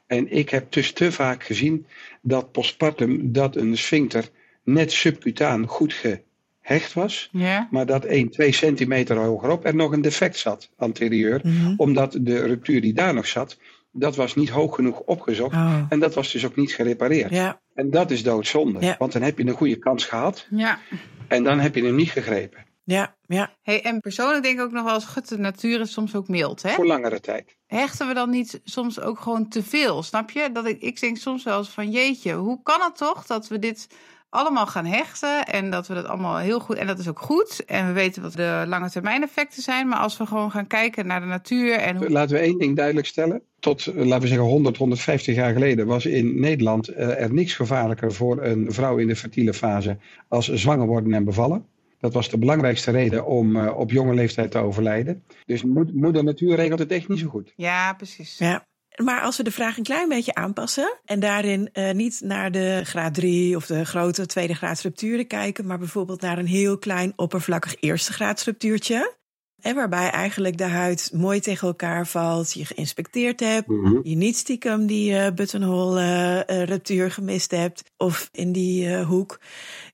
En 0.07 0.31
ik 0.31 0.49
heb 0.49 0.71
dus 0.71 0.91
te 0.91 1.11
vaak 1.11 1.43
gezien 1.43 1.85
dat 2.21 2.51
postpartum 2.51 3.31
dat 3.31 3.55
een 3.55 3.77
sphincter 3.77 4.29
net 4.63 4.91
subcutaan 4.91 5.67
goed 5.67 5.93
gehecht 5.93 6.93
was. 6.93 7.29
Ja. 7.31 7.67
Maar 7.71 7.85
dat 7.85 8.05
1, 8.05 8.29
2 8.29 8.51
centimeter 8.51 9.17
hogerop 9.17 9.65
er 9.65 9.75
nog 9.75 9.91
een 9.91 10.01
defect 10.01 10.37
zat 10.37 10.69
anterieur. 10.77 11.39
Mhm. 11.43 11.73
Omdat 11.77 12.17
de 12.21 12.45
ruptuur 12.45 12.81
die 12.81 12.93
daar 12.93 13.13
nog 13.13 13.27
zat, 13.27 13.57
dat 13.91 14.15
was 14.15 14.35
niet 14.35 14.49
hoog 14.49 14.75
genoeg 14.75 14.99
opgezocht. 14.99 15.55
Oh. 15.55 15.81
En 15.89 15.99
dat 15.99 16.13
was 16.13 16.31
dus 16.31 16.45
ook 16.45 16.55
niet 16.55 16.73
gerepareerd. 16.73 17.31
Ja, 17.31 17.61
En 17.73 17.89
dat 17.89 18.11
is 18.11 18.23
doodzonde. 18.23 18.79
Ja. 18.81 18.95
Want 18.99 19.11
dan 19.11 19.21
heb 19.21 19.37
je 19.37 19.45
een 19.45 19.53
goede 19.53 19.77
kans 19.79 20.05
gehad 20.05 20.47
Ja. 20.49 20.79
en 21.27 21.43
dan 21.43 21.59
heb 21.59 21.75
je 21.75 21.83
hem 21.83 21.95
niet 21.95 22.11
gegrepen. 22.11 22.65
Ja, 22.85 23.15
ja. 23.27 23.53
Hey, 23.61 23.83
en 23.83 23.99
persoonlijk 23.99 24.43
denk 24.43 24.59
ik 24.59 24.65
ook 24.65 24.71
nog 24.71 24.83
wel 24.83 24.93
eens, 24.93 25.05
gut, 25.05 25.29
de 25.29 25.37
natuur 25.37 25.79
is 25.79 25.91
soms 25.91 26.15
ook 26.15 26.27
mild, 26.27 26.61
hè? 26.61 26.69
Voor 26.69 26.85
langere 26.85 27.19
tijd. 27.19 27.57
Hechten 27.65 28.07
we 28.07 28.13
dan 28.13 28.29
niet 28.29 28.61
soms 28.63 28.99
ook 28.99 29.19
gewoon 29.19 29.47
te 29.47 29.63
veel, 29.63 30.03
snap 30.03 30.29
je? 30.29 30.49
Dat 30.53 30.65
ik, 30.65 30.81
ik 30.81 30.99
denk 30.99 31.17
soms 31.17 31.43
wel 31.43 31.57
eens 31.57 31.69
van, 31.69 31.91
jeetje, 31.91 32.33
hoe 32.33 32.59
kan 32.63 32.81
het 32.81 32.97
toch 32.97 33.25
dat 33.25 33.47
we 33.47 33.59
dit 33.59 33.87
allemaal 34.29 34.67
gaan 34.67 34.85
hechten 34.85 35.45
en 35.45 35.69
dat 35.69 35.87
we 35.87 35.93
dat 35.93 36.05
allemaal 36.05 36.37
heel 36.37 36.59
goed, 36.59 36.75
en 36.75 36.87
dat 36.87 36.99
is 36.99 37.07
ook 37.07 37.19
goed. 37.19 37.65
En 37.65 37.87
we 37.87 37.93
weten 37.93 38.21
wat 38.21 38.33
de 38.33 38.63
lange 38.67 38.89
termijn 38.89 39.23
effecten 39.23 39.61
zijn, 39.61 39.87
maar 39.87 39.99
als 39.99 40.17
we 40.17 40.25
gewoon 40.25 40.51
gaan 40.51 40.67
kijken 40.67 41.07
naar 41.07 41.19
de 41.19 41.25
natuur 41.25 41.73
en 41.73 41.95
hoe... 41.95 42.09
Laten 42.09 42.35
we 42.35 42.41
één 42.41 42.57
ding 42.57 42.75
duidelijk 42.75 43.07
stellen. 43.07 43.41
Tot, 43.59 43.87
eh, 43.87 43.95
laten 43.95 44.21
we 44.21 44.27
zeggen, 44.27 44.47
100, 44.47 44.77
150 44.77 45.35
jaar 45.35 45.53
geleden 45.53 45.87
was 45.87 46.05
in 46.05 46.39
Nederland 46.39 46.87
eh, 46.87 47.21
er 47.21 47.33
niks 47.33 47.53
gevaarlijker 47.53 48.13
voor 48.13 48.43
een 48.43 48.73
vrouw 48.73 48.97
in 48.97 49.07
de 49.07 49.15
fertiele 49.15 49.53
fase 49.53 49.97
als 50.27 50.53
zwanger 50.53 50.87
worden 50.87 51.13
en 51.13 51.23
bevallen. 51.23 51.65
Dat 52.05 52.13
was 52.13 52.29
de 52.29 52.37
belangrijkste 52.37 52.91
reden 52.91 53.25
om 53.25 53.55
eh, 53.55 53.77
op 53.77 53.91
jonge 53.91 54.13
leeftijd 54.13 54.51
te 54.51 54.57
overlijden. 54.57 55.23
Dus 55.45 55.63
moed- 55.63 55.93
moeder 55.95 56.23
natuur 56.23 56.55
regelt 56.55 56.79
het 56.79 56.91
echt 56.91 57.07
niet 57.07 57.19
zo 57.19 57.27
goed. 57.27 57.53
Ja, 57.55 57.93
precies. 57.93 58.37
Ja. 58.37 58.65
Maar 59.03 59.21
als 59.21 59.37
we 59.37 59.43
de 59.43 59.51
vraag 59.51 59.77
een 59.77 59.83
klein 59.83 60.09
beetje 60.09 60.33
aanpassen 60.35 60.99
en 61.05 61.19
daarin 61.19 61.69
eh, 61.73 61.93
niet 61.93 62.21
naar 62.23 62.51
de 62.51 62.81
graad 62.83 63.13
3 63.13 63.55
of 63.55 63.65
de 63.65 63.85
grote 63.85 64.25
tweede 64.25 64.53
graad 64.53 64.77
structuren 64.77 65.27
kijken, 65.27 65.65
maar 65.65 65.77
bijvoorbeeld 65.79 66.21
naar 66.21 66.37
een 66.37 66.47
heel 66.47 66.77
klein 66.77 67.13
oppervlakkig 67.15 67.75
eerste 67.79 68.13
graad 68.13 68.39
structuurtje. 68.39 69.13
En 69.61 69.75
waarbij 69.75 70.09
eigenlijk 70.09 70.57
de 70.57 70.63
huid 70.63 71.09
mooi 71.13 71.39
tegen 71.39 71.67
elkaar 71.67 72.07
valt, 72.07 72.53
je 72.53 72.65
geïnspecteerd 72.65 73.39
hebt, 73.39 73.67
je 74.03 74.15
niet 74.15 74.37
stiekem 74.37 74.85
die 74.87 75.17
eh 75.17 75.31
buttonhole 75.33 76.43
ruptuur 76.47 77.11
gemist 77.11 77.51
hebt 77.51 77.83
of 77.97 78.29
in 78.31 78.51
die 78.51 78.87
eh, 78.95 79.07
hoek. 79.07 79.39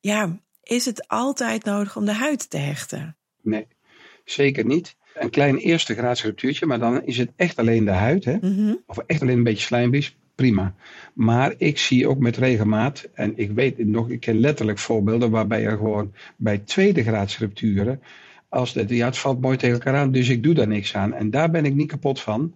Ja, 0.02 0.40
is 0.72 0.86
het 0.86 1.08
altijd 1.08 1.64
nodig 1.64 1.96
om 1.96 2.06
de 2.06 2.14
huid 2.14 2.50
te 2.50 2.58
hechten? 2.58 3.16
Nee, 3.42 3.68
zeker 4.26 4.66
niet. 4.66 4.96
Een 5.14 5.30
klein 5.30 5.58
eerste 5.58 5.94
graads 5.94 6.24
ruptuurtje, 6.24 6.66
maar 6.66 6.80
dan 6.80 7.06
is 7.06 7.18
het 7.18 7.32
echt 7.36 7.58
alleen 7.58 7.86
de 7.86 7.92
huid. 7.92 8.26
Hè? 8.26 8.38
Mhm. 8.42 8.76
of 8.86 8.98
echt 8.98 9.22
alleen 9.22 9.38
een 9.38 9.44
beetje 9.44 9.66
slijmvlies, 9.66 10.18
prima. 10.36 10.76
Maar 11.14 11.54
ik 11.58 11.78
zie 11.78 12.08
ook 12.08 12.20
met 12.20 12.38
regelmaat, 12.38 13.10
en 13.14 13.34
ik 13.36 13.52
weet 13.52 13.86
nog, 13.86 14.10
ik 14.10 14.20
ken 14.20 14.40
letterlijk 14.40 14.80
voorbeelden 14.80 15.30
waarbij 15.30 15.66
er 15.66 15.78
gewoon 15.78 16.14
bij 16.36 16.58
tweede 16.58 17.04
graads 17.04 17.38
rupturen, 17.38 18.02
als 18.50 18.74
het, 18.74 18.90
ja, 18.90 19.06
het 19.06 19.18
valt 19.18 19.42
mooi 19.42 19.58
tegen 19.58 19.76
elkaar 19.76 19.96
aan, 19.96 20.12
dus 20.12 20.30
ik 20.30 20.44
doe 20.44 20.54
daar 20.54 20.68
niks 20.68 20.96
aan. 20.96 21.14
En 21.14 21.30
daar 21.30 21.52
ben 21.52 21.66
ik 21.66 21.74
niet 21.74 21.90
kapot 21.90 22.22
van, 22.22 22.56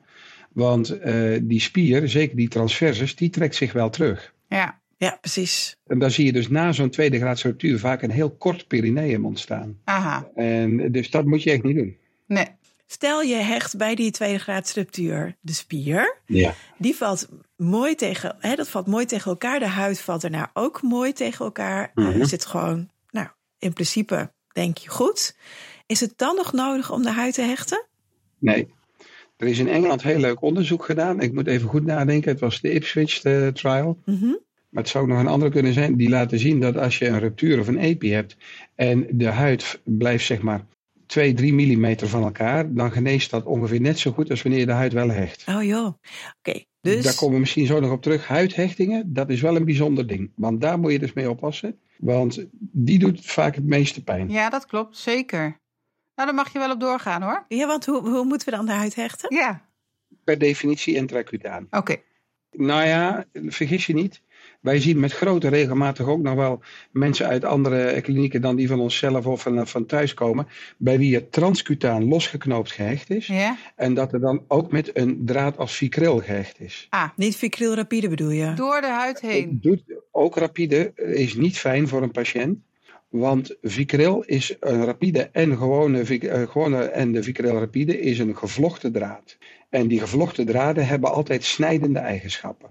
want 0.54 1.00
eh, 1.00 1.40
die 1.42 1.60
spier, 1.60 2.10
zeker 2.10 2.36
die 2.36 2.48
transversus, 2.48 3.16
die 3.16 3.30
trekt 3.30 3.56
zich 3.56 3.74
wel 3.74 3.90
terug. 3.90 4.34
Ja. 4.48 4.84
Ja, 4.98 5.18
precies. 5.22 5.76
En 5.86 6.00
dan 6.00 6.12
zie 6.12 6.26
je 6.26 6.34
dus 6.34 6.48
na 6.48 6.72
zo'n 6.72 6.90
tweede 6.90 7.18
graads 7.18 7.44
ruptuur 7.44 7.80
vaak 7.80 8.02
een 8.02 8.12
heel 8.12 8.36
kort 8.36 8.68
perineum 8.68 9.26
ontstaan. 9.26 9.80
Aha. 9.84 10.30
En 10.36 10.92
dus 10.92 11.10
dat 11.10 11.26
moet 11.26 11.44
je 11.44 11.52
echt 11.52 11.64
niet 11.64 11.76
doen. 11.76 11.98
Nee. 12.28 12.48
Stel 12.88 13.22
je 13.22 13.36
hecht 13.36 13.78
bij 13.78 13.96
die 13.96 14.12
tweede 14.12 14.40
graad 14.40 14.68
structuur 14.68 15.36
de 15.42 15.54
spier. 15.54 16.18
Ja. 16.26 16.54
Die 16.78 16.96
valt 16.96 17.28
mooi 17.56 17.96
tegen, 17.96 18.36
hè, 18.40 18.56
dat 18.56 18.70
valt 18.70 18.88
mooi 18.88 19.06
tegen 19.06 19.32
elkaar. 19.32 19.60
De 19.60 19.68
huid 19.68 20.02
valt 20.02 20.22
daarna 20.22 20.50
ook 20.54 20.82
mooi 20.82 21.14
tegen 21.14 21.46
elkaar. 21.46 21.92
Mhm. 21.94 22.20
Er 22.20 22.28
zit 22.28 22.46
gewoon, 22.46 22.90
nou, 23.12 23.28
in 23.60 23.74
principe 23.74 24.32
denk 24.52 24.78
je 24.78 24.90
goed. 24.90 25.36
Is 25.86 26.00
het 26.00 26.14
dan 26.16 26.36
nog 26.36 26.54
nodig 26.54 26.92
om 26.92 27.04
de 27.04 27.12
huid 27.12 27.34
te 27.34 27.42
hechten? 27.42 27.86
Nee. 28.40 28.74
Er 29.38 29.48
is 29.48 29.60
in 29.60 29.68
Engeland 29.68 30.04
heel 30.04 30.20
leuk 30.20 30.42
onderzoek 30.42 30.86
gedaan. 30.86 31.22
Ik 31.22 31.34
moet 31.34 31.48
even 31.48 31.70
goed 31.70 31.86
nadenken. 31.86 32.32
Het 32.32 32.40
was 32.40 32.62
de 32.62 32.72
Ipswich 32.72 33.24
eh, 33.24 33.48
trial. 33.48 34.00
Mhm. 34.06 34.34
Maar 34.76 34.84
het 34.84 34.92
zou 34.92 35.04
ook 35.04 35.10
nog 35.10 35.20
een 35.20 35.28
andere 35.28 35.52
kunnen 35.52 35.74
zijn. 35.74 35.96
Die 35.96 36.10
laten 36.10 36.40
zien 36.40 36.60
dat 36.60 36.78
als 36.78 36.98
je 36.98 37.08
een 37.08 37.20
ruptuur 37.20 37.60
of 37.60 37.68
een 37.68 37.78
epi 37.78 38.12
hebt. 38.12 38.38
En 38.76 39.08
de 39.10 39.28
huid 39.28 39.82
blijft 39.84 40.26
zeg 40.26 40.42
maar 40.42 40.66
2, 41.06 41.34
3 41.34 41.54
millimeter 41.54 42.08
van 42.08 42.24
elkaar. 42.24 42.74
Dan 42.74 42.92
geneest 42.92 43.30
dat 43.30 43.46
ongeveer 43.46 43.82
net 43.82 44.00
zo 44.00 44.12
goed 44.12 44.30
als 44.30 44.42
wanneer 44.42 44.60
je 44.60 44.66
de 44.66 44.72
huid 44.72 44.94
wel 44.94 45.10
hecht. 45.10 45.44
Oh 45.48 45.64
joh. 45.64 45.94
Oké, 46.40 46.64
dus. 46.82 47.04
Daar 47.04 47.16
komen 47.16 47.34
we 47.34 47.40
misschien 47.40 47.66
zo 47.66 47.80
nog 47.80 47.92
op 47.92 48.02
terug. 48.02 48.28
Huidhechtingen, 48.28 49.14
dat 49.14 49.30
is 49.30 49.42
wel 49.42 49.56
een 49.56 49.66
bijzonder 49.66 50.08
ding. 50.08 50.32
Want 50.36 50.62
daar 50.62 50.80
moet 50.80 50.92
je 50.92 51.00
dus 51.00 51.14
mee 51.14 51.30
oppassen. 51.30 51.80
Want 51.98 52.46
die 52.60 53.00
doet 53.00 53.26
vaak 53.26 53.56
het 53.56 53.66
meeste 53.66 54.04
pijn. 54.04 54.30
Ja, 54.30 54.50
dat 54.50 54.66
klopt. 54.66 54.98
Zeker. 54.98 55.42
Nou, 56.16 56.28
daar 56.28 56.34
mag 56.34 56.54
je 56.54 56.60
wel 56.60 56.72
op 56.72 56.80
doorgaan, 56.80 57.22
hoor. 57.22 57.46
Ja, 57.48 57.68
want 57.68 57.86
hoe, 57.86 58.10
hoe 58.10 58.26
moeten 58.26 58.50
we 58.50 58.56
dan 58.56 58.66
de 58.66 58.72
huid 58.72 58.96
hechten? 58.96 59.36
Ja. 59.36 59.66
Per 60.24 60.38
definitie 60.38 60.96
intracutaan. 60.96 61.68
Oké. 61.70 61.96
Nou 62.52 62.86
ja, 62.86 63.26
vergis 63.34 63.86
je 63.86 63.94
niet. 63.94 64.22
Wij 64.66 64.80
zien 64.80 65.00
met 65.00 65.12
grote 65.14 65.48
regelmatig 65.48 66.08
ook 66.08 66.22
nog 66.22 66.36
wel 66.36 66.60
mensen 66.92 67.28
uit 67.28 67.44
andere 67.44 68.02
klinieken 68.02 68.42
dan 68.42 68.56
die 68.56 68.68
van 68.68 68.80
onszelf 68.80 69.26
of 69.26 69.42
van, 69.42 69.68
van 69.68 69.86
thuis 69.86 70.14
komen. 70.14 70.48
Bij 70.78 70.98
wie 70.98 71.16
het 71.16 71.32
transcutaan 71.32 72.08
losgeknoopt 72.08 72.72
gehecht 72.72 73.10
is. 73.10 73.28
Ja. 73.28 73.58
En 73.76 73.94
dat 73.94 74.14
er 74.14 74.20
dan 74.20 74.44
ook 74.48 74.72
met 74.72 74.98
een 74.98 75.22
draad 75.26 75.58
als 75.58 75.74
fikril 75.74 76.18
gehecht 76.20 76.60
is. 76.60 76.88
Ah, 76.90 77.10
Niet 77.16 77.36
vicryl 77.36 77.76
rapide 77.76 78.10
bedoel 78.10 78.30
je? 78.30 78.54
door 78.54 78.82
de 78.82 78.88
huid 78.88 79.22
heen. 79.22 79.58
Doet 79.62 79.84
ook 80.12 80.38
rapide 80.38 80.92
is 80.96 81.36
niet 81.36 81.58
fijn 81.58 81.88
voor 81.88 82.02
een 82.02 82.12
patiënt. 82.12 82.58
Want 83.10 83.56
vikril 83.62 84.22
is 84.22 84.56
een 84.60 84.86
rapide 84.86 85.30
en 85.32 85.58
gewone, 85.58 86.06
vic- 86.06 86.24
eh, 86.24 86.42
gewone 86.48 86.84
en 86.84 87.12
de 87.12 87.24
vikril 87.24 87.60
rapide 87.60 88.00
is 88.00 88.20
een 88.20 88.38
gevlochten 88.38 88.92
draad. 88.92 89.38
En 89.70 89.88
die 89.88 90.00
gevlochten 90.00 90.46
draden 90.46 90.88
hebben 90.88 91.12
altijd 91.14 91.44
snijdende 91.44 92.00
eigenschappen. 92.00 92.70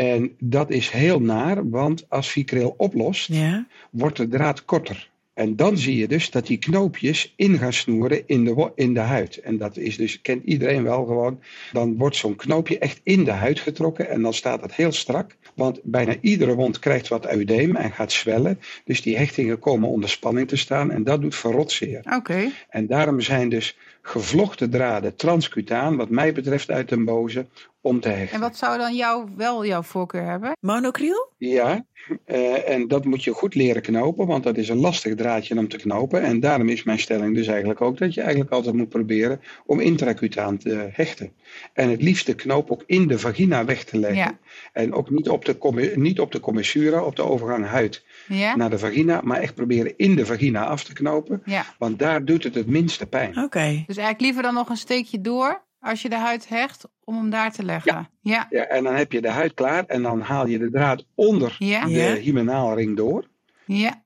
En 0.00 0.36
dat 0.38 0.70
is 0.70 0.90
heel 0.90 1.20
naar, 1.20 1.70
want 1.70 2.04
als 2.08 2.30
vikril 2.30 2.74
oplost, 2.76 3.28
Ja. 3.32 3.66
wordt 3.90 4.16
de 4.16 4.28
draad 4.28 4.64
korter. 4.64 5.08
En 5.34 5.56
dan 5.56 5.78
zie 5.78 5.96
je 5.96 6.08
dus 6.08 6.30
dat 6.30 6.46
die 6.46 6.58
knoopjes 6.58 7.32
in 7.36 7.58
gaan 7.58 7.72
snoeren 7.72 8.22
in 8.26 8.44
de, 8.44 8.72
in 8.74 8.94
de 8.94 9.00
huid. 9.00 9.36
En 9.36 9.58
dat 9.58 9.76
is 9.76 9.96
dus, 9.96 10.20
kent 10.20 10.44
iedereen 10.44 10.82
wel 10.82 11.04
gewoon. 11.04 11.40
Dan 11.72 11.96
wordt 11.96 12.16
zo'n 12.16 12.36
knoopje 12.36 12.78
echt 12.78 13.00
in 13.02 13.24
de 13.24 13.30
huid 13.30 13.60
getrokken 13.60 14.08
en 14.08 14.22
dan 14.22 14.34
staat 14.34 14.60
het 14.62 14.74
heel 14.74 14.92
strak. 14.92 15.36
Want 15.54 15.80
bijna 15.82 16.16
iedere 16.20 16.54
wond 16.54 16.78
krijgt 16.78 17.08
wat 17.08 17.32
eudeem 17.32 17.76
en 17.76 17.92
gaat 17.92 18.12
zwellen. 18.12 18.58
Dus 18.84 19.02
die 19.02 19.16
hechtingen 19.16 19.58
komen 19.58 19.88
onder 19.88 20.08
spanning 20.08 20.48
te 20.48 20.56
staan 20.56 20.90
en 20.90 21.04
dat 21.04 21.20
doet 21.20 21.34
verrotzeer. 21.34 22.00
Oké. 22.16 22.50
En 22.68 22.86
daarom 22.86 23.20
zijn 23.20 23.48
dus 23.48 23.76
gevlochten 24.02 24.70
draden 24.70 25.16
transcutaan, 25.16 25.96
wat 25.96 26.10
mij 26.10 26.32
betreft 26.32 26.70
uit 26.70 26.88
den 26.88 27.04
boze, 27.04 27.46
om 27.80 28.00
te 28.00 28.08
hechten. 28.08 28.34
En 28.34 28.40
wat 28.40 28.56
zou 28.56 28.78
dan 28.78 28.94
jou, 28.94 29.28
wel 29.36 29.66
jouw 29.66 29.82
voorkeur 29.82 30.24
hebben? 30.24 30.56
Monocryl? 30.60 31.32
Ja, 31.38 31.84
eh, 32.24 32.68
en 32.68 32.88
dat 32.88 33.04
moet 33.04 33.24
je 33.24 33.32
goed 33.32 33.54
leren 33.54 33.82
knopen, 33.82 34.26
want 34.26 34.44
dat 34.44 34.56
is 34.56 34.68
een 34.68 34.80
lastig 34.80 35.14
draadje 35.14 35.58
om 35.58 35.68
te 35.68 35.76
knopen. 35.76 36.22
En 36.22 36.40
daarom 36.40 36.68
is 36.68 36.82
mijn 36.82 36.98
stelling 36.98 37.34
dus 37.34 37.46
eigenlijk 37.46 37.80
ook 37.80 37.98
dat 37.98 38.14
je 38.14 38.20
eigenlijk 38.20 38.50
altijd 38.50 38.74
moet 38.74 38.88
proberen 38.88 39.40
om 39.66 39.80
intracutaan 39.80 40.58
te 40.58 40.88
hechten. 40.92 41.32
En 41.72 41.90
het 41.90 42.02
liefst 42.02 42.26
de 42.26 42.34
knoop 42.34 42.70
ook 42.70 42.82
in 42.86 43.06
de 43.06 43.18
vagina 43.18 43.64
weg 43.64 43.84
te 43.84 43.98
leggen. 43.98 44.18
Ja. 44.18 44.38
En 44.72 44.92
ook 44.92 45.10
niet 45.10 45.28
op 45.28 45.44
de, 45.44 45.92
niet 45.94 46.20
op 46.20 46.32
de 46.32 46.40
commissura, 46.40 47.04
op 47.04 47.16
de 47.16 47.22
overgang 47.22 47.66
huid 47.66 48.04
Ja? 48.28 48.56
naar 48.56 48.70
de 48.70 48.78
vagina, 48.78 49.20
maar 49.24 49.40
echt 49.40 49.54
proberen 49.54 49.92
in 49.96 50.16
de 50.16 50.26
vagina 50.26 50.66
af 50.66 50.84
te 50.84 50.92
knopen. 50.92 51.42
Ja. 51.44 51.64
Want 51.78 51.98
daar 51.98 52.24
doet 52.24 52.44
het 52.44 52.54
het 52.54 52.66
minste 52.66 53.06
pijn. 53.06 53.38
Oké. 53.38 53.84
Dus 53.86 53.96
eigenlijk 53.96 54.20
liever 54.20 54.42
dan 54.42 54.54
nog 54.54 54.68
een 54.68 54.76
steekje 54.76 55.20
door 55.20 55.68
als 55.80 56.02
je 56.02 56.08
de 56.08 56.16
huid 56.16 56.48
hecht 56.48 56.84
om 57.04 57.16
hem 57.16 57.30
daar 57.30 57.52
te 57.52 57.62
leggen. 57.64 57.92
Ja. 57.94 58.10
Ja. 58.20 58.46
Ja, 58.50 58.64
en 58.64 58.84
dan 58.84 58.94
heb 58.94 59.12
je 59.12 59.20
de 59.20 59.28
huid 59.30 59.54
klaar 59.54 59.84
en 59.86 60.02
dan 60.02 60.20
haal 60.20 60.46
je 60.46 60.58
de 60.58 60.70
draad 60.70 61.04
onder 61.14 61.56
Ja. 61.58 61.84
de 61.84 61.90
Ja. 61.90 62.14
hymenaalring 62.14 62.96
door. 62.96 63.28
Ja. 63.66 64.04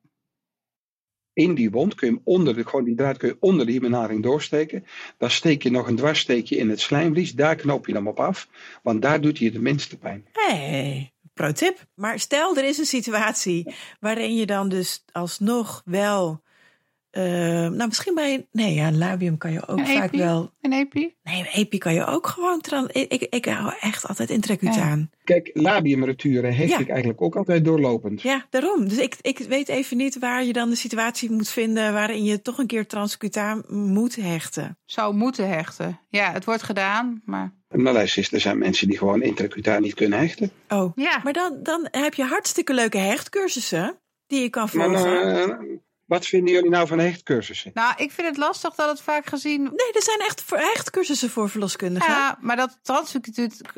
in 1.32 1.54
die 1.54 1.70
wond 1.70 1.94
kun 1.94 2.08
je 2.08 2.14
hem 2.14 2.22
onder 2.24 2.54
de, 2.54 2.64
gewoon 2.64 2.84
die 2.84 2.94
draad 2.94 3.16
kun 3.16 3.28
je 3.28 3.36
onder 3.40 3.66
de 3.66 3.72
hymenaalring 3.72 4.22
doorsteken. 4.22 4.84
Dan 5.18 5.30
steek 5.30 5.62
je 5.62 5.70
nog 5.70 5.86
een 5.88 5.96
dwarssteekje 5.96 6.56
in 6.56 6.70
het 6.70 6.80
slijmvlies. 6.80 7.32
Daar 7.32 7.54
knoop 7.56 7.86
je 7.86 7.92
hem 7.94 8.08
op 8.08 8.20
af. 8.20 8.48
Want 8.82 9.02
daar 9.02 9.20
doet 9.20 9.38
hij 9.38 9.46
het 9.46 9.60
minste 9.60 9.98
pijn. 9.98 10.26
Hey, 10.32 11.12
pro 11.32 11.52
tip. 11.52 11.86
Maar 11.94 12.18
stel 12.18 12.56
er 12.56 12.64
is 12.64 12.78
een 12.78 12.84
situatie 12.86 13.74
waarin 14.00 14.34
je 14.36 14.46
dan 14.46 14.68
dus 14.68 15.04
alsnog 15.12 15.82
wel 15.84 16.42
Uh, 17.16 17.22
nou, 17.68 17.86
misschien 17.86 18.14
bij. 18.14 18.46
Nee, 18.52 18.74
ja, 18.74 18.92
labium 18.92 19.38
kan 19.38 19.52
je 19.52 19.68
ook 19.68 19.78
Een 19.78 19.86
vaak 19.86 20.04
epi? 20.12 20.18
wel. 20.18 20.50
Een 20.60 20.72
epi? 20.72 21.14
Nee, 21.22 21.38
een 21.40 21.46
epi 21.52 21.78
kan 21.78 21.94
je 21.94 22.04
ook 22.06 22.26
gewoon. 22.26 22.60
Tran, 22.60 22.88
ik, 22.92 23.12
ik, 23.12 23.22
ik 23.22 23.44
hou 23.44 23.72
echt 23.80 24.08
altijd 24.08 24.30
intracutaan. 24.30 25.10
Kijk, 25.24 25.50
labiumrupturen 25.52 26.54
hecht 26.54 26.70
Ja. 26.70 26.78
ik 26.78 26.88
eigenlijk 26.88 27.22
ook 27.22 27.36
altijd 27.36 27.64
doorlopend. 27.64 28.22
Ja. 28.22 28.46
daarom. 28.50 28.88
Dus 28.88 28.98
ik, 28.98 29.16
ik 29.20 29.38
weet 29.38 29.68
even 29.68 29.96
niet 29.96 30.18
waar 30.18 30.44
je 30.44 30.52
dan 30.52 30.70
de 30.70 30.76
situatie 30.76 31.30
moet 31.30 31.48
vinden 31.48 31.92
waarin 31.92 32.24
je 32.24 32.42
toch 32.42 32.58
een 32.58 32.66
keer 32.66 32.86
transcutaan 32.86 33.62
moet 33.68 34.16
hechten. 34.16 34.78
Zou 34.84 35.14
moeten 35.14 35.48
hechten. 35.48 36.00
Ja, 36.08 36.32
het 36.32 36.44
wordt 36.44 36.62
gedaan, 36.62 37.22
maar... 37.24 37.52
Maar 37.68 37.92
luister 37.92 38.28
er 38.32 38.40
zijn 38.40 38.58
mensen 38.58 38.88
die 38.88 38.98
gewoon 38.98 39.22
intracutaan 39.22 39.82
niet 39.82 39.94
kunnen 39.94 40.18
hechten. 40.18 40.50
Oh, 40.68 40.92
Ja, 40.96 41.20
maar 41.24 41.32
dan, 41.32 41.58
dan 41.62 41.88
heb 41.90 42.14
je 42.14 42.24
hartstikke 42.24 42.74
leuke 42.74 42.98
hechtcursussen 42.98 43.98
die 44.26 44.40
je 44.42 44.48
kan 44.48 44.68
Maar 44.72 44.98
volgen. 44.98 45.80
Wat 46.06 46.26
vinden 46.26 46.54
jullie 46.54 46.70
nou 46.70 46.86
van 46.86 46.98
hechtcursussen? 46.98 47.70
nou, 47.74 47.92
ik 47.96 48.10
vind 48.10 48.28
het 48.28 48.36
lastig 48.36 48.74
dat 48.74 48.88
het 48.88 49.00
vaak 49.00 49.26
gezien... 49.26 49.62
Nee, 49.62 49.92
er 49.92 50.02
zijn 50.02 50.18
echt 50.18 50.42
voor 50.42 50.58
hechtcursussen 50.58 51.30
voor 51.30 51.50
verloskundigen. 51.50 52.12
Ja, 52.12 52.38
maar 52.40 52.56
dat 52.56 52.78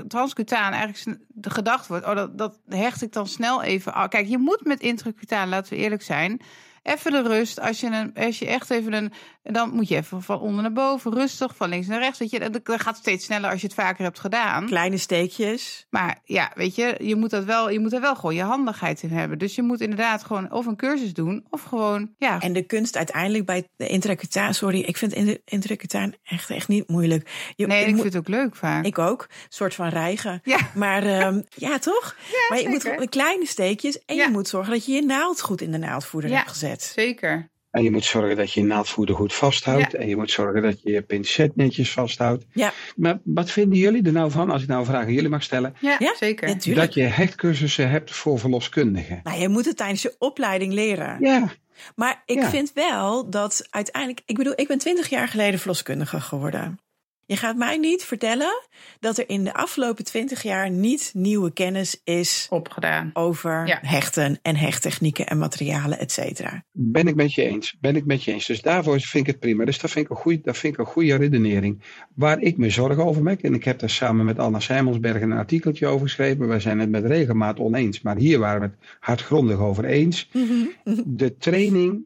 transcutaan 0.09 0.73
eigenlijk 0.73 1.19
de 1.29 1.51
gedacht 1.51 1.87
wordt... 1.87 2.07
Oh, 2.07 2.15
dat, 2.15 2.39
dat 2.39 2.59
hecht 2.69 3.03
ik 3.03 3.13
dan 3.13 3.27
snel 3.27 3.63
even... 3.63 3.95
Oh, 3.95 4.09
kijk, 4.09 4.27
je 4.27 4.39
moet 4.39 4.65
met 4.65 4.81
intracutaan, 4.81 5.49
laten 5.49 5.73
we 5.73 5.79
eerlijk 5.79 6.03
zijn... 6.03 6.41
Even 6.87 7.13
de 7.13 7.23
rust. 7.23 7.61
Als 7.61 7.81
je, 7.81 7.87
een, 7.87 8.15
als 8.15 8.39
je 8.39 8.47
echt 8.47 8.71
even 8.71 8.93
een. 8.93 9.13
Dan 9.53 9.71
moet 9.71 9.89
je 9.89 9.97
even 9.97 10.23
van 10.23 10.41
onder 10.41 10.63
naar 10.63 10.73
boven, 10.73 11.13
rustig, 11.15 11.57
van 11.57 11.69
links 11.69 11.87
naar 11.87 11.99
rechts. 11.99 12.19
Weet 12.19 12.31
je, 12.31 12.51
dat 12.51 12.61
gaat 12.65 12.97
steeds 12.97 13.25
sneller 13.25 13.51
als 13.51 13.61
je 13.61 13.67
het 13.67 13.77
vaker 13.77 14.05
hebt 14.05 14.19
gedaan. 14.19 14.67
Kleine 14.67 14.97
steekjes. 14.99 15.87
Maar 15.91 16.19
ja, 16.25 16.51
weet 16.55 16.75
je, 16.75 16.95
je 17.03 17.17
moet, 17.17 17.31
dat 17.31 17.45
wel, 17.45 17.71
je 17.71 17.81
moet 17.81 17.93
er 17.93 18.01
wel 18.01 18.15
gewoon 18.15 18.35
je 18.35 18.43
handigheid 18.43 19.03
in 19.03 19.11
hebben. 19.11 19.39
Dus 19.39 19.55
je 19.55 19.63
moet 19.63 19.81
inderdaad 19.81 20.25
gewoon 20.25 20.53
of 20.53 20.67
een 20.67 20.77
cursus 20.77 21.13
doen, 21.15 21.47
of 21.51 21.63
gewoon. 21.63 22.15
Ja, 22.19 22.41
En 22.41 22.53
de 22.53 22.63
kunst 22.63 22.97
uiteindelijk 22.97 23.45
bij 23.47 23.69
de 23.77 23.87
intracutaan. 23.89 24.55
Sorry, 24.55 24.81
ik 24.81 24.97
vind 24.97 25.13
in- 25.13 25.41
intracutaan 25.45 26.13
echt, 26.25 26.51
echt 26.51 26.69
niet 26.69 26.89
moeilijk. 26.89 27.31
Je, 27.57 27.67
nee, 27.67 27.81
ik 27.85 27.91
moet- 27.93 28.01
vind 28.01 28.13
het 28.13 28.23
ook 28.23 28.29
leuk 28.29 28.57
vaak. 28.57 28.85
Ik 28.85 28.99
ook. 28.99 29.23
Een 29.29 29.37
soort 29.49 29.75
van 29.75 29.89
rijgen. 29.89 30.41
Ja. 30.45 30.59
Maar 30.75 31.03
ehm, 31.03 31.41
ja, 31.49 31.79
toch? 31.79 32.17
maar 32.49 32.61
je 32.61 32.69
moet 32.69 32.81
zeker. 32.81 32.91
gewoon 32.93 33.09
kleine 33.09 33.47
steekjes. 33.47 34.05
En 34.05 34.17
Ja. 34.17 34.25
je 34.25 34.31
moet 34.31 34.49
zorgen 34.49 34.73
dat 34.73 34.87
je 34.87 34.93
je 34.93 35.03
naald 35.03 35.41
goed 35.41 35.61
in 35.61 35.71
de 35.73 35.79
naaldvoerder 35.79 36.31
Ja. 36.31 36.37
hebt 36.37 36.49
gezet. 36.49 36.83
Zeker. 36.95 37.49
En 37.77 37.83
je 37.83 37.91
moet 37.91 38.05
zorgen 38.05 38.37
dat 38.37 38.53
je 38.53 38.61
je 38.61 38.67
naaldvoerder 38.67 39.15
goed 39.15 39.35
vasthoudt. 39.35 39.95
En 39.95 40.09
je 40.09 40.17
moet 40.17 40.31
zorgen 40.31 40.63
dat 40.63 40.83
je 40.83 40.93
je 40.93 41.03
pincet 41.03 41.57
netjes 41.57 41.93
vasthoudt. 41.93 42.45
Ja, 42.53 42.73
Maar 42.97 43.19
wat 43.25 43.51
vinden 43.51 43.79
jullie 43.79 44.03
er 44.03 44.13
nou 44.13 44.31
van, 44.31 44.51
als 44.51 44.63
ik 44.63 44.69
nou 44.69 44.81
een 44.81 44.87
vraag 44.87 45.05
aan 45.05 45.13
jullie 45.13 45.29
mag 45.29 45.43
stellen, 45.43 45.75
Ja, 45.81 45.97
ja 45.99 46.15
zeker. 46.19 46.49
natuurlijk. 46.49 46.87
dat 46.87 46.95
je 46.95 47.03
hechtcursussen 47.03 47.91
hebt 47.91 48.11
voor 48.11 48.39
verloskundigen? 48.39 49.21
Nou, 49.23 49.41
je 49.41 49.49
moet 49.49 49.65
het 49.65 49.77
tijdens 49.77 50.03
je 50.03 50.15
opleiding 50.19 50.73
leren. 50.73 51.17
Ja, 51.21 51.49
Maar 51.97 52.23
ik 52.27 52.37
Ja. 52.41 52.51
vind 52.51 52.73
wel 52.75 53.31
dat 53.31 53.67
uiteindelijk. 53.71 54.23
Ik 54.27 54.37
bedoel, 54.37 54.53
ik 54.57 54.69
ben 54.69 54.79
twintig 54.79 55.09
jaar 55.09 55.29
geleden 55.29 55.59
verloskundige 55.59 56.21
geworden. 56.21 56.79
Je 57.29 57.37
gaat 57.37 57.57
mij 57.57 57.77
niet 57.77 58.03
vertellen 58.05 58.63
dat 59.01 59.19
er 59.19 59.29
in 59.29 59.45
de 59.45 59.55
afgelopen 59.55 60.05
twintig 60.05 60.43
jaar 60.43 60.71
niet 60.71 61.11
nieuwe 61.15 61.53
kennis 61.53 62.01
is 62.05 62.47
Opgedaan. 62.51 63.11
over 63.13 63.67
Ja. 63.67 63.79
hechten 63.83 64.39
en 64.43 64.57
hechttechnieken 64.57 65.27
en 65.27 65.39
materialen, 65.39 65.99
et 65.99 66.13
cetera. 66.13 66.65
ben 66.73 67.07
ik 67.07 67.15
met 67.15 67.35
je 67.35 67.43
eens. 67.43 67.77
Ben 67.81 67.97
ik 67.97 68.05
met 68.05 68.25
je 68.25 68.33
eens. 68.33 68.47
Dus 68.47 68.63
daarvoor 68.63 69.01
vind 69.01 69.27
ik 69.27 69.33
het 69.33 69.41
prima. 69.41 69.65
Dus 69.65 69.79
dat 69.79 69.91
vind 69.91 70.05
ik 70.05 70.11
een 70.11 70.17
goede, 70.17 70.41
dat 70.43 70.57
vind 70.57 70.73
ik 70.73 70.79
een 70.79 70.87
goede 70.87 71.15
redenering. 71.17 71.83
Waar 72.15 72.41
ik 72.41 72.57
me 72.57 72.71
zorgen 72.71 73.05
over 73.05 73.23
maak, 73.23 73.41
en 73.41 73.55
ik 73.55 73.65
heb 73.65 73.79
daar 73.79 73.91
samen 73.91 74.25
met 74.25 74.39
Anna 74.39 74.61
Simonsberg 74.61 75.23
een 75.23 75.33
artikeltje 75.33 75.87
over 75.87 76.07
geschreven. 76.07 76.49
Wij 76.49 76.61
zijn 76.61 76.79
het 76.79 76.91
met 76.91 77.05
regelmaat 77.05 77.59
oneens, 77.59 78.01
maar 78.03 78.17
hier 78.17 78.39
waren 78.39 78.61
we 78.61 78.67
het 78.67 78.97
hardgrondig 79.01 79.59
over 79.59 79.85
eens. 79.85 80.29
De 81.05 81.37
training 81.37 82.05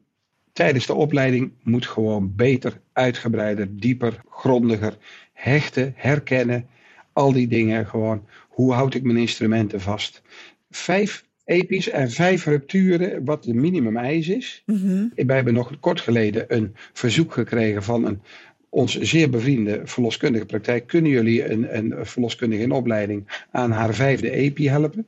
tijdens 0.53 0.85
de 0.85 0.93
opleiding 0.93 1.51
moet 1.63 1.87
gewoon 1.87 2.35
beter, 2.35 2.79
uitgebreider, 2.93 3.67
dieper, 3.77 4.21
grondiger. 4.29 4.97
Hechten, 5.33 5.93
herkennen, 5.95 6.67
al 7.13 7.31
die 7.31 7.47
dingen 7.47 7.87
gewoon. 7.87 8.25
Hoe 8.49 8.73
houd 8.73 8.93
ik 8.93 9.03
mijn 9.03 9.17
instrumenten 9.17 9.81
vast? 9.81 10.21
Vijf 10.69 11.25
epi's 11.45 11.89
en 11.89 12.11
vijf 12.11 12.45
rupturen, 12.45 13.25
wat 13.25 13.43
de 13.43 13.53
minimum 13.53 13.97
eis 13.97 14.27
is. 14.27 14.63
Mhm. 14.65 15.07
Wij 15.15 15.35
hebben 15.35 15.53
nog 15.53 15.79
kort 15.79 16.01
geleden 16.01 16.45
een 16.47 16.75
verzoek 16.93 17.33
gekregen 17.33 17.83
van 17.83 18.05
een 18.05 18.21
ons 18.69 18.99
zeer 18.99 19.29
bevriende 19.29 19.81
verloskundige 19.83 20.45
praktijk. 20.45 20.87
Kunnen 20.87 21.11
jullie 21.11 21.51
een, 21.51 21.77
een 21.77 22.05
verloskundige 22.05 22.61
in 22.61 22.71
opleiding 22.71 23.45
aan 23.51 23.71
haar 23.71 23.93
vijfde 23.93 24.29
EPI 24.29 24.69
helpen? 24.69 25.05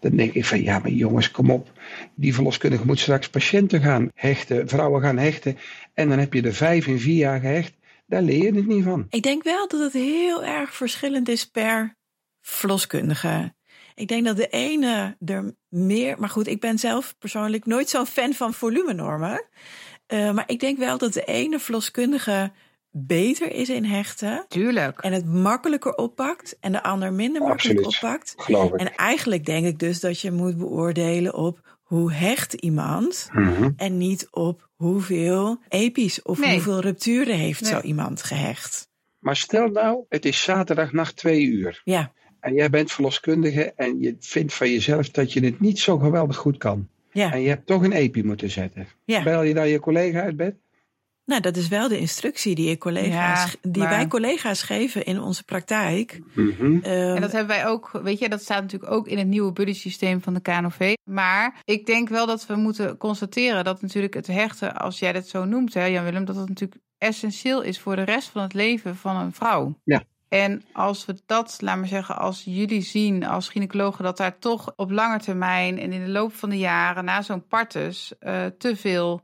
Dan 0.00 0.16
denk 0.16 0.32
ik 0.32 0.44
van 0.44 0.62
ja, 0.62 0.78
maar 0.78 0.90
jongens, 0.90 1.30
kom 1.30 1.50
op. 1.50 1.72
Die 2.14 2.34
verloskundige 2.34 2.86
moet 2.86 2.98
straks 2.98 3.30
patiënten 3.30 3.80
gaan 3.80 4.08
hechten, 4.14 4.68
vrouwen 4.68 5.02
gaan 5.02 5.18
hechten. 5.18 5.56
En 5.94 6.08
dan 6.08 6.18
heb 6.18 6.32
je 6.32 6.42
er 6.42 6.54
vijf 6.54 6.86
in 6.86 6.98
vier 6.98 7.16
jaar 7.16 7.40
gehecht. 7.40 7.72
Daar 8.06 8.22
leer 8.22 8.42
je 8.42 8.54
het 8.54 8.66
niet 8.66 8.84
van. 8.84 9.06
Ik 9.10 9.22
denk 9.22 9.42
wel 9.42 9.68
dat 9.68 9.80
het 9.80 9.92
heel 9.92 10.44
erg 10.44 10.74
verschillend 10.74 11.28
is 11.28 11.46
per 11.46 11.96
verloskundige. 12.40 13.54
Ik 13.94 14.08
denk 14.08 14.24
dat 14.24 14.36
de 14.36 14.48
ene 14.48 15.16
er 15.24 15.54
meer. 15.68 16.18
Maar 16.18 16.28
goed, 16.28 16.46
ik 16.46 16.60
ben 16.60 16.78
zelf 16.78 17.14
persoonlijk 17.18 17.66
nooit 17.66 17.88
zo'n 17.88 18.06
fan 18.06 18.32
van 18.32 18.54
volumenormen. 18.54 19.44
Eh, 20.06 20.32
maar 20.32 20.44
ik 20.46 20.60
denk 20.60 20.78
wel 20.78 20.98
dat 20.98 21.12
de 21.12 21.24
ene 21.24 21.58
verloskundige 21.58 22.52
beter 22.90 23.52
is 23.52 23.68
in 23.68 23.84
hechten. 23.84 24.44
Tuurlijk. 24.48 24.98
En 25.00 25.12
het 25.12 25.26
makkelijker 25.26 25.94
oppakt. 25.94 26.56
En 26.60 26.72
de 26.72 26.82
ander 26.82 27.12
minder 27.12 27.42
makkelijk 27.42 27.78
Absoluut. 27.84 28.10
oppakt. 28.10 28.34
Geloof 28.36 28.72
ik. 28.72 28.80
En 28.80 28.94
eigenlijk 28.94 29.44
denk 29.44 29.66
ik 29.66 29.78
dus 29.78 30.00
dat 30.00 30.20
je 30.20 30.30
moet 30.32 30.56
beoordelen 30.56 31.34
op 31.34 31.78
hoe 31.82 32.12
hecht 32.12 32.52
iemand. 32.52 33.28
Mhm. 33.32 33.70
En 33.76 33.98
niet 33.98 34.28
op 34.30 34.68
hoeveel 34.74 35.58
epi's 35.68 36.20
of 36.22 36.38
Nee. 36.40 36.52
hoeveel 36.52 36.80
rupturen 36.80 37.36
heeft 37.36 37.60
Nee. 37.60 37.70
zo 37.70 37.80
iemand 37.80 38.22
gehecht. 38.22 38.88
Maar 39.18 39.36
stel 39.36 39.68
nou, 39.68 40.04
het 40.08 40.24
is 40.24 40.42
zaterdag 40.42 40.92
nacht 40.92 41.16
twee 41.16 41.42
uur. 41.42 41.80
Ja, 41.84 42.12
En 42.40 42.54
jij 42.54 42.70
bent 42.70 42.92
verloskundige 42.92 43.72
en 43.76 44.00
je 44.00 44.16
vindt 44.20 44.54
van 44.54 44.70
jezelf 44.70 45.10
dat 45.10 45.32
je 45.32 45.44
het 45.44 45.60
niet 45.60 45.78
zo 45.78 45.98
geweldig 45.98 46.36
goed 46.36 46.56
kan. 46.58 46.88
ja. 47.12 47.32
En 47.32 47.40
je 47.40 47.48
hebt 47.48 47.66
toch 47.66 47.82
een 47.82 47.92
EPI 47.92 48.22
moeten 48.24 48.50
zetten. 48.50 48.88
Ja. 49.04 49.22
Bel 49.22 49.42
je 49.42 49.54
dan 49.54 49.68
je 49.68 49.80
collega 49.80 50.20
uit 50.20 50.36
bed? 50.36 50.54
Nou, 51.30 51.42
dat 51.42 51.56
is 51.56 51.68
wel 51.68 51.88
de 51.88 51.98
instructie 51.98 52.54
die, 52.54 52.70
ik 52.70 52.78
collega's, 52.78 53.52
Ja, 53.52 53.58
die 53.70 53.82
maar- 53.82 53.90
wij 53.90 54.06
collega's 54.06 54.62
geven 54.62 55.04
in 55.04 55.20
onze 55.20 55.44
praktijk. 55.44 56.20
Mhm. 56.34 56.78
Ehm, 56.82 57.14
En 57.14 57.20
dat 57.20 57.32
hebben 57.32 57.56
wij 57.56 57.66
ook, 57.66 57.90
weet 58.02 58.18
je, 58.18 58.28
dat 58.28 58.42
staat 58.42 58.62
natuurlijk 58.62 58.92
ook 58.92 59.08
in 59.08 59.18
het 59.18 59.26
nieuwe 59.26 59.52
buddy 59.52 59.72
systeem 59.72 60.22
van 60.22 60.34
de 60.34 60.40
KNOV. 60.40 60.94
Maar 61.04 61.60
ik 61.64 61.86
denk 61.86 62.08
wel 62.08 62.26
dat 62.26 62.46
we 62.46 62.54
moeten 62.56 62.96
constateren 62.96 63.64
dat 63.64 63.82
natuurlijk 63.82 64.14
het 64.14 64.26
hechten, 64.26 64.76
als 64.76 64.98
jij 64.98 65.12
dat 65.12 65.26
zo 65.28 65.44
noemt, 65.44 65.74
hè, 65.74 65.84
Jan 65.84 66.04
Willem, 66.04 66.24
dat 66.24 66.36
het 66.36 66.48
natuurlijk 66.48 66.80
essentieel 66.98 67.62
is 67.62 67.80
voor 67.80 67.96
de 67.96 68.02
rest 68.02 68.28
van 68.28 68.42
het 68.42 68.54
leven 68.54 68.96
van 68.96 69.16
een 69.16 69.32
vrouw. 69.32 69.78
Ja. 69.84 70.02
En 70.28 70.62
als 70.72 71.06
we 71.06 71.14
dat, 71.26 71.56
laat 71.60 71.76
maar 71.76 71.88
zeggen, 71.88 72.16
als 72.18 72.42
jullie 72.44 72.82
zien 72.82 73.26
als 73.26 73.48
gynaecologen 73.48 74.04
dat 74.04 74.16
daar 74.16 74.38
toch 74.38 74.72
op 74.76 74.90
lange 74.90 75.18
termijn 75.18 75.78
en 75.78 75.92
in 75.92 76.04
de 76.04 76.10
loop 76.10 76.34
van 76.34 76.50
de 76.50 76.58
jaren 76.58 77.04
na 77.04 77.22
zo'n 77.22 77.46
partus 77.46 78.12
eh, 78.18 78.46
te 78.58 78.76
veel, 78.76 79.22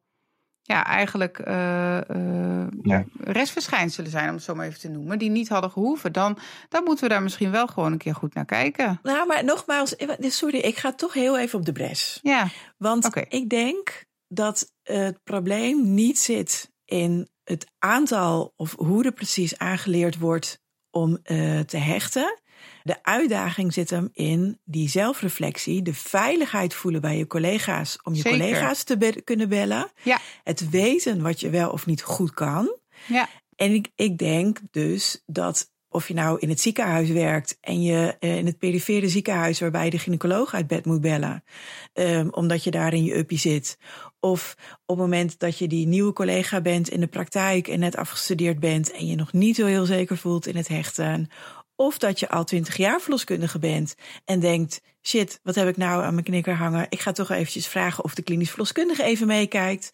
ja, 0.67 0.85
eigenlijk 0.85 1.39
eh, 1.39 2.11
eh, 2.11 2.67
Ja. 2.83 3.05
restverschijnselen 3.21 4.11
zijn, 4.11 4.29
om 4.29 4.35
het 4.35 4.45
zo 4.45 4.55
maar 4.55 4.67
even 4.67 4.81
te 4.81 4.89
noemen, 4.89 5.19
die 5.19 5.31
niet 5.31 5.49
hadden 5.49 5.71
gehoeven, 5.71 6.13
dan, 6.13 6.39
dan 6.69 6.85
moeten 6.85 7.05
we 7.05 7.11
daar 7.11 7.23
misschien 7.23 7.51
wel 7.51 7.67
gewoon 7.67 7.93
een 7.93 7.99
keer 7.99 8.15
goed 8.15 8.35
naar 8.35 8.45
kijken. 8.45 8.99
nou, 9.03 9.27
maar 9.27 9.45
nogmaals, 9.45 9.97
eh, 9.97 10.31
sorry, 10.31 10.59
ik 10.59 10.77
ga 10.77 10.93
toch 10.93 11.13
heel 11.13 11.39
even 11.39 11.59
op 11.59 11.65
de 11.65 11.73
bres. 11.73 12.19
Ja, 12.23 12.49
Want 12.79 13.17
ik 13.29 13.49
denk 13.49 14.05
dat 14.29 14.73
het 14.83 15.19
probleem 15.25 15.95
niet 15.95 16.19
zit 16.19 16.71
in 16.85 17.29
het 17.45 17.67
aantal 17.79 18.53
of 18.57 18.75
hoe 18.77 19.05
er 19.05 19.13
precies 19.13 19.59
aangeleerd 19.59 20.19
wordt 20.19 20.61
om 20.91 21.19
eh, 21.23 21.61
te 21.61 21.77
hechten. 21.77 22.41
De 22.87 23.03
uitdaging 23.03 23.73
zit 23.73 23.91
hem 23.91 24.09
in 24.13 24.59
die 24.65 24.89
zelfreflectie, 24.89 25.83
de 25.83 25.95
veiligheid 25.95 26.75
voelen 26.75 27.01
bij 27.01 27.17
je 27.17 27.27
collega's 27.27 27.99
om 28.03 28.15
je 28.15 28.21
Zeker. 28.21 28.39
collega's 28.39 28.83
te 28.83 28.97
be- 28.97 29.21
kunnen 29.25 29.49
bellen. 29.49 29.91
Ja. 30.03 30.19
Het 30.45 30.71
weten 30.71 31.23
wat 31.23 31.41
je 31.41 31.51
wel 31.51 31.71
of 31.71 31.87
niet 31.87 32.03
goed 32.03 32.31
kan. 32.35 32.77
ja, 33.07 33.29
En 33.57 33.73
ik, 33.73 33.89
ik 33.95 34.19
denk 34.19 34.59
dus 34.71 35.23
dat 35.27 35.71
of 35.89 36.09
je 36.09 36.15
nou 36.15 36.39
in 36.39 36.49
het 36.49 36.61
ziekenhuis 36.61 37.09
werkt 37.09 37.59
en 37.61 37.83
je 37.83 38.17
eh, 38.21 38.37
in 38.37 38.47
het 38.47 38.59
perifere 38.59 39.09
ziekenhuis 39.09 39.61
waarbij 39.61 39.91
de 39.91 39.99
gynaecoloog 39.99 40.55
uit 40.55 40.67
bed 40.67 40.85
moet 40.85 41.01
bellen, 41.01 41.45
ehm, 41.93 42.29
omdat 42.31 42.65
je 42.65 42.71
daar 42.71 42.93
in 42.95 43.05
je 43.05 43.17
uppie 43.17 43.39
zit. 43.39 43.79
Of 44.21 44.55
op 44.59 44.87
het 44.87 44.97
moment 45.07 45.39
dat 45.39 45.59
je 45.59 45.69
die 45.69 45.87
nieuwe 45.87 46.13
collega 46.13 46.61
bent 46.61 46.89
in 46.89 47.01
de 47.01 47.07
praktijk 47.07 47.69
en 47.69 47.79
net 47.79 47.97
afgestudeerd 47.97 48.61
bent 48.61 48.91
en 48.93 49.07
je 49.07 49.15
nog 49.17 49.33
niet 49.33 49.57
zo 49.57 49.67
heel 49.67 49.85
zeker 49.85 50.17
voelt 50.17 50.47
in 50.47 50.57
het 50.57 50.69
hechten. 50.69 51.29
Of 51.77 51.99
dat 51.99 52.21
je 52.21 52.29
al 52.29 52.45
twintig 52.45 52.77
jaar 52.77 53.01
verloskundige 53.01 53.59
bent 53.59 53.95
en 54.25 54.41
denkt: 54.41 54.81
shit, 55.03 55.41
wat 55.43 55.55
heb 55.55 55.69
ik 55.69 55.77
nou 55.77 56.05
aan 56.05 56.13
mijn 56.13 56.25
knikker 56.25 56.55
hangen? 56.55 56.87
Ik 56.89 57.01
ga 57.01 57.13
toch 57.13 57.31
eventjes 57.31 57.67
vragen 57.67 58.05
of 58.05 58.15
de 58.15 58.23
klinisch 58.23 58.51
verloskundige 58.51 59.03
even 59.03 59.27
meekijkt. 59.27 59.91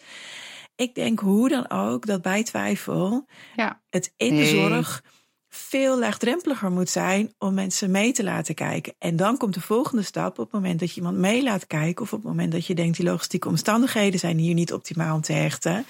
Ik 0.77 0.95
denk 0.95 1.21
hoe 1.21 1.49
dan 1.49 1.71
ook 1.71 2.07
dat 2.07 2.23
bij 2.23 2.43
twijfel 2.43 3.27
ja. 3.57 3.81
het 3.91 4.13
in 4.17 4.37
de 4.37 4.47
zorg 4.47 5.03
veel 5.55 5.99
laagdrempeliger 5.99 6.71
moet 6.71 6.91
zijn 6.91 7.35
om 7.39 7.55
mensen 7.55 7.91
mee 7.91 8.13
te 8.13 8.25
laten 8.25 8.55
kijken. 8.55 8.95
En 8.99 9.17
dan 9.17 9.37
komt 9.37 9.55
de 9.55 9.61
volgende 9.61 10.03
stap 10.03 10.39
op 10.39 10.45
het 10.45 10.53
moment 10.53 10.81
dat 10.81 10.91
je 10.91 10.97
iemand 10.97 11.17
mee 11.17 11.43
laat 11.43 11.67
kijken, 11.67 12.03
of 12.03 12.13
op 12.13 12.19
het 12.19 12.29
moment 12.29 12.53
dat 12.53 12.67
je 12.67 12.75
denkt 12.75 12.97
die 12.97 13.07
logistieke 13.07 13.49
omstandigheden 13.49 14.19
zijn 14.19 14.39
hier 14.39 14.55
niet 14.55 14.73
optimaal 14.73 15.15
om 15.15 15.21
te 15.21 15.33
hechten, 15.33 15.85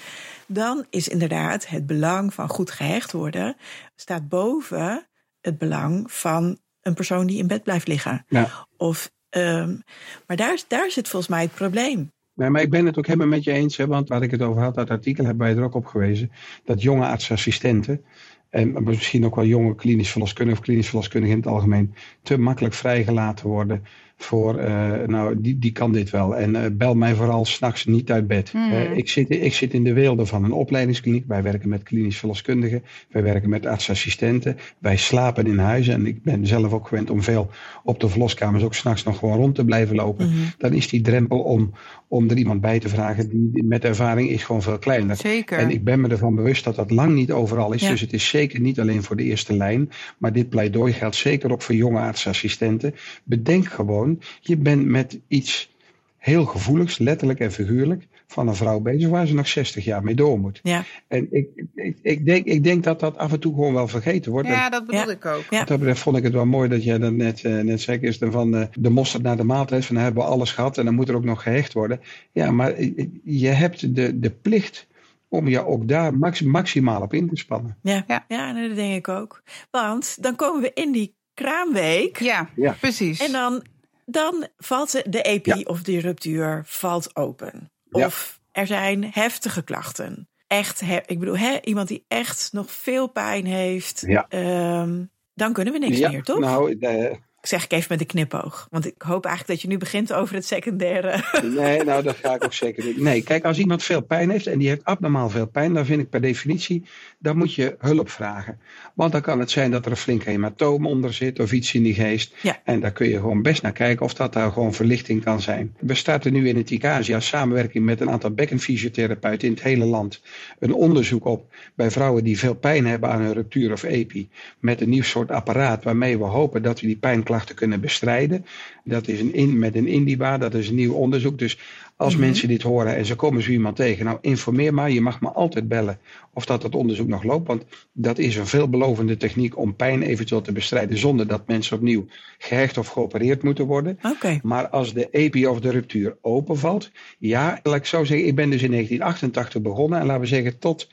dan 0.47 0.85
is 0.89 1.07
inderdaad 1.07 1.67
het 1.67 1.85
belang 1.85 2.33
van 2.33 2.49
goed 2.49 2.71
gehecht 2.71 3.11
worden 3.11 3.55
staat 3.95 4.29
boven 4.29 5.07
het 5.43 5.57
belang 5.57 6.11
van 6.11 6.57
een 6.81 6.93
persoon 6.93 7.27
die 7.27 7.37
in 7.37 7.47
bed 7.47 7.63
blijft 7.63 7.87
liggen. 7.87 8.25
Ja. 8.27 8.67
Of, 8.77 9.11
um, 9.29 9.81
maar 10.27 10.37
daar, 10.37 10.63
daar 10.67 10.91
zit 10.91 11.07
volgens 11.07 11.31
mij 11.31 11.41
het 11.41 11.53
probleem. 11.53 12.11
Nee, 12.35 12.49
maar 12.49 12.61
ik 12.61 12.69
ben 12.69 12.85
het 12.85 12.97
ook 12.97 13.05
helemaal 13.05 13.27
met 13.27 13.43
je 13.43 13.51
eens, 13.51 13.77
hè, 13.77 13.87
want 13.87 14.09
waar 14.09 14.23
ik 14.23 14.31
het 14.31 14.41
over 14.41 14.61
had, 14.61 14.75
dat 14.75 14.89
artikel 14.89 15.25
hebben 15.25 15.47
wij 15.47 15.55
er 15.55 15.63
ook 15.63 15.73
op 15.75 15.85
gewezen, 15.85 16.31
dat 16.63 16.81
jonge 16.81 17.05
artsassistenten 17.05 18.05
en 18.49 18.83
misschien 18.83 19.25
ook 19.25 19.35
wel 19.35 19.45
jonge 19.45 19.75
klinisch 19.75 20.11
verloskundigen 20.11 20.59
of 20.59 20.65
klinisch 20.65 20.87
verloskundigen 20.87 21.35
in 21.37 21.43
het 21.43 21.51
algemeen 21.51 21.93
te 22.23 22.37
makkelijk 22.37 22.73
vrijgelaten 22.73 23.47
worden 23.47 23.83
voor, 24.23 24.59
uh, 24.59 24.91
nou, 25.07 25.41
die, 25.41 25.59
die 25.59 25.71
kan 25.71 25.91
dit 25.91 26.09
wel. 26.09 26.35
En 26.37 26.55
uh, 26.55 26.61
bel 26.71 26.95
mij 26.95 27.15
vooral 27.15 27.45
s'nachts 27.45 27.85
niet 27.85 28.11
uit 28.11 28.27
bed. 28.27 28.51
Hmm. 28.51 28.71
Uh, 28.71 28.97
ik, 28.97 29.09
zit, 29.09 29.29
ik 29.29 29.53
zit 29.53 29.73
in 29.73 29.83
de 29.83 29.93
weelde 29.93 30.25
van 30.25 30.43
een 30.43 30.51
opleidingskliniek. 30.51 31.23
Wij 31.27 31.43
werken 31.43 31.69
met 31.69 31.83
klinisch 31.83 32.17
verloskundigen. 32.17 32.83
Wij 33.09 33.23
werken 33.23 33.49
met 33.49 33.65
artsassistenten. 33.65 34.57
Wij 34.79 34.97
slapen 34.97 35.47
in 35.47 35.57
huizen. 35.57 35.93
En 35.93 36.05
ik 36.05 36.23
ben 36.23 36.47
zelf 36.47 36.73
ook 36.73 36.87
gewend 36.87 37.09
om 37.09 37.21
veel 37.21 37.49
op 37.83 37.99
de 37.99 38.09
verloskamers 38.09 38.63
ook 38.63 38.73
s'nachts 38.73 39.03
nog 39.03 39.17
gewoon 39.17 39.37
rond 39.37 39.55
te 39.55 39.65
blijven 39.65 39.95
lopen. 39.95 40.25
Hmm. 40.25 40.45
Dan 40.57 40.73
is 40.73 40.89
die 40.89 41.01
drempel 41.01 41.39
om, 41.39 41.73
om 42.13 42.29
er 42.29 42.37
iemand 42.37 42.61
bij 42.61 42.79
te 42.79 42.89
vragen 42.89 43.29
die, 43.29 43.63
met 43.63 43.83
ervaring 43.83 44.29
is 44.29 44.43
gewoon 44.43 44.61
veel 44.61 44.79
kleiner. 44.79 45.15
Zeker. 45.15 45.57
En 45.57 45.69
ik 45.69 45.83
ben 45.83 46.01
me 46.01 46.07
ervan 46.07 46.35
bewust 46.35 46.63
dat 46.63 46.75
dat 46.75 46.91
lang 46.91 47.13
niet 47.13 47.31
overal 47.31 47.73
is. 47.73 47.81
Ja. 47.81 47.89
Dus 47.89 48.01
het 48.01 48.13
is 48.13 48.27
zeker 48.27 48.59
niet 48.59 48.79
alleen 48.79 49.03
voor 49.03 49.15
de 49.15 49.23
eerste 49.23 49.55
lijn. 49.55 49.89
Maar 50.17 50.33
dit 50.33 50.49
pleidooi 50.49 50.93
geldt 50.93 51.15
zeker 51.15 51.51
ook 51.51 51.61
voor 51.61 51.75
jonge 51.75 51.99
artsassistenten. 51.99 52.95
Bedenk 53.23 53.67
gewoon, 53.67 54.21
je 54.39 54.57
bent 54.57 54.85
met 54.85 55.19
iets 55.27 55.75
heel 56.17 56.45
gevoeligs, 56.45 56.97
letterlijk 56.97 57.39
en 57.39 57.51
figuurlijk, 57.51 58.07
van 58.33 58.47
een 58.47 58.55
vrouw 58.55 58.79
bezig 58.79 59.09
waar 59.09 59.27
ze 59.27 59.33
nog 59.33 59.47
60 59.47 59.83
jaar 59.85 60.03
mee 60.03 60.15
door 60.15 60.39
moet. 60.39 60.59
Ja. 60.63 60.83
En 61.07 61.27
ik, 61.31 61.47
ik, 61.75 61.97
ik, 62.01 62.25
denk, 62.25 62.45
ik 62.45 62.63
denk 62.63 62.83
dat 62.83 62.99
dat 62.99 63.17
af 63.17 63.31
en 63.31 63.39
toe 63.39 63.53
gewoon 63.53 63.73
wel 63.73 63.87
vergeten 63.87 64.31
wordt. 64.31 64.47
Ja, 64.47 64.69
dat 64.69 64.85
bedoel 64.85 65.01
Ja. 65.05 65.11
ik 65.11 65.25
ook. 65.25 65.43
Ja. 65.49 65.63
dat 65.63 65.77
betreft 65.79 66.01
vond 66.01 66.17
ik 66.17 66.23
het 66.23 66.33
wel 66.33 66.45
mooi 66.45 66.69
dat 66.69 66.83
jij 66.83 66.97
dat 66.97 67.11
net, 67.13 67.43
eh, 67.43 67.59
net 67.59 67.81
zei, 67.81 67.99
Kirsten, 67.99 68.31
van 68.31 68.55
eh, 68.55 68.65
de 68.79 68.89
mosterd 68.89 69.23
naar 69.23 69.37
de 69.37 69.43
maaltijd. 69.43 69.85
Van 69.85 69.95
dan 69.95 70.03
hebben 70.03 70.23
we 70.23 70.29
alles 70.29 70.51
gehad 70.51 70.77
en 70.77 70.85
dan 70.85 70.95
moet 70.95 71.09
er 71.09 71.15
ook 71.15 71.23
nog 71.23 71.43
gehecht 71.43 71.73
worden. 71.73 72.01
Ja, 72.31 72.51
maar 72.51 72.71
eh, 72.71 73.07
je 73.23 73.47
hebt 73.49 73.95
de, 73.95 74.19
de 74.19 74.29
plicht 74.31 74.87
om 75.27 75.47
je 75.47 75.65
ook 75.65 75.87
daar 75.87 76.17
max, 76.17 76.41
maximaal 76.41 77.01
op 77.01 77.13
in 77.13 77.29
te 77.29 77.35
spannen. 77.35 77.77
Ja, 77.81 78.03
Ja. 78.07 78.25
ja. 78.27 78.67
dat 78.67 78.75
denk 78.75 78.95
ik 78.95 79.07
ook. 79.07 79.43
Want 79.71 80.17
dan 80.23 80.35
komen 80.35 80.61
we 80.61 80.71
in 80.73 80.91
die 80.91 81.15
kraamweek. 81.33 82.19
Ja, 82.19 82.49
Ja. 82.55 82.75
precies. 82.79 83.19
En 83.25 83.31
dan, 83.31 83.63
dan 84.05 84.47
valt 84.57 84.91
de- 84.91 85.05
de 85.09 85.21
epi 85.21 85.49
Ja. 85.49 85.61
of 85.63 85.81
de 85.83 85.99
ruptuur 85.99 86.61
valt 86.65 87.15
open. 87.15 87.71
Ja. 87.97 88.05
Of 88.05 88.39
er 88.51 88.67
zijn 88.67 89.09
heftige 89.13 89.63
klachten. 89.63 90.27
Echt, 90.47 90.79
he- 90.79 90.99
ik 91.05 91.19
bedoel, 91.19 91.37
hè, 91.37 91.57
iemand 91.61 91.87
die 91.87 92.05
echt 92.07 92.49
nog 92.51 92.71
veel 92.71 93.07
pijn 93.07 93.45
heeft. 93.45 94.03
Ja. 94.07 94.25
ehm, 94.29 95.03
dan 95.33 95.53
kunnen 95.53 95.73
we 95.73 95.79
niks 95.79 95.97
ja, 95.97 96.09
meer, 96.09 96.23
toch? 96.23 96.39
Nou, 96.39 96.77
eh, 96.79 97.15
Zeg 97.47 97.63
ik 97.63 97.71
even 97.71 97.87
met 97.89 97.99
een 97.99 98.05
knipoog. 98.05 98.67
Want 98.71 98.85
ik 98.85 99.01
hoop 99.01 99.25
eigenlijk 99.25 99.47
dat 99.47 99.61
je 99.61 99.67
nu 99.67 99.77
begint 99.77 100.13
over 100.13 100.35
het 100.35 100.45
secundaire. 100.45 101.23
Nee, 101.63 101.83
nou 101.83 102.03
dat 102.03 102.15
ga 102.15 102.33
ik 102.33 102.43
ook 102.43 102.53
zeker 102.53 102.83
doen. 102.83 103.03
Nee, 103.03 103.23
kijk, 103.23 103.45
als 103.45 103.57
iemand 103.57 103.83
veel 103.83 104.01
pijn 104.01 104.29
heeft 104.29 104.47
en 104.47 104.59
die 104.59 104.67
heeft 104.67 104.83
abnormaal 104.85 105.29
veel 105.29 105.47
pijn, 105.47 105.73
dan 105.73 105.85
vind 105.85 106.01
ik 106.01 106.09
per 106.09 106.21
definitie, 106.21 106.83
dan 107.19 107.37
moet 107.37 107.53
je 107.53 107.75
hulp 107.79 108.09
vragen. 108.09 108.59
Want 108.93 109.11
dan 109.11 109.21
kan 109.21 109.39
het 109.39 109.51
zijn 109.51 109.71
dat 109.71 109.85
er 109.85 109.91
een 109.91 109.97
flink 109.97 110.23
hematoom 110.23 110.87
onder 110.87 111.13
zit 111.13 111.39
of 111.39 111.51
iets 111.51 111.73
in 111.73 111.83
die 111.83 111.93
geest. 111.93 112.33
Ja. 112.41 112.61
En 112.63 112.79
daar 112.79 112.91
kun 112.91 113.09
je 113.09 113.15
gewoon 113.15 113.41
best 113.41 113.61
naar 113.61 113.71
kijken 113.71 114.05
of 114.05 114.13
dat 114.13 114.33
daar 114.33 114.51
gewoon 114.51 114.73
verlichting 114.73 115.23
kan 115.23 115.41
zijn. 115.41 115.75
We 115.79 115.95
starten 115.95 116.33
nu 116.33 116.47
in 116.47 116.57
het 116.57 116.69
ICASIA 116.69 117.19
samenwerking 117.19 117.85
met 117.85 118.01
een 118.01 118.09
aantal 118.09 118.31
bekkenfysiotherapeuten 118.31 119.47
in 119.47 119.53
het 119.53 119.63
hele 119.63 119.85
land. 119.85 120.21
Een 120.59 120.73
onderzoek 120.73 121.25
op 121.25 121.53
bij 121.75 121.91
vrouwen 121.91 122.23
die 122.23 122.39
veel 122.39 122.55
pijn 122.55 122.85
hebben 122.85 123.09
aan 123.09 123.21
een 123.21 123.33
ruptuur 123.33 123.71
of 123.71 123.83
epi. 123.83 124.29
Met 124.59 124.81
een 124.81 124.89
nieuw 124.89 125.03
soort 125.03 125.31
apparaat 125.31 125.83
waarmee 125.83 126.17
we 126.17 126.23
hopen 126.23 126.63
dat 126.63 126.79
we 126.79 126.87
die 126.87 126.97
pijnklachten 127.33 127.55
kunnen 127.55 127.81
bestrijden. 127.81 128.45
Dat 128.83 129.07
is 129.07 129.19
een 129.19 129.33
in, 129.33 129.59
met 129.59 129.75
een 129.75 129.87
Indiba, 129.87 130.37
dat 130.37 130.53
is 130.53 130.69
een 130.69 130.75
nieuw 130.75 130.93
onderzoek. 130.93 131.39
Dus 131.39 131.57
als 131.95 132.13
Mhm. 132.13 132.23
mensen 132.23 132.47
dit 132.47 132.61
horen 132.61 132.95
en 132.95 133.05
ze 133.05 133.15
komen 133.15 133.41
zo 133.43 133.51
iemand 133.51 133.75
tegen, 133.75 134.05
nou 134.05 134.17
informeer 134.21 134.73
maar. 134.73 134.91
Je 134.91 135.01
mag 135.01 135.21
me 135.21 135.29
altijd 135.29 135.67
bellen 135.67 135.99
of 136.33 136.45
dat 136.45 136.63
het 136.63 136.75
onderzoek 136.75 137.07
nog 137.07 137.23
loopt. 137.23 137.47
Want 137.47 137.63
dat 137.93 138.17
is 138.17 138.35
een 138.35 138.47
veelbelovende 138.47 139.17
techniek 139.17 139.57
om 139.57 139.75
pijn 139.75 140.01
eventueel 140.01 140.41
te 140.41 140.51
bestrijden. 140.51 140.97
Zonder 140.97 141.27
dat 141.27 141.47
mensen 141.47 141.77
opnieuw 141.77 142.05
gehecht 142.37 142.77
of 142.77 142.87
geopereerd 142.87 143.43
moeten 143.43 143.65
worden. 143.65 143.99
Oké. 144.03 144.39
Maar 144.43 144.67
als 144.69 144.93
de 144.93 145.07
epi 145.11 145.47
of 145.47 145.59
de 145.59 145.69
ruptuur 145.69 146.17
openvalt, 146.21 146.91
ja, 147.19 147.59
laat 147.63 147.75
ik 147.75 147.85
zo 147.85 148.03
zeggen, 148.03 148.27
ik 148.27 148.35
ben 148.35 148.49
dus 148.49 148.63
in 148.63 148.71
1988 148.71 149.61
begonnen 149.61 149.99
en 149.99 150.05
laten 150.05 150.21
we 150.21 150.27
zeggen 150.27 150.59
tot 150.59 150.87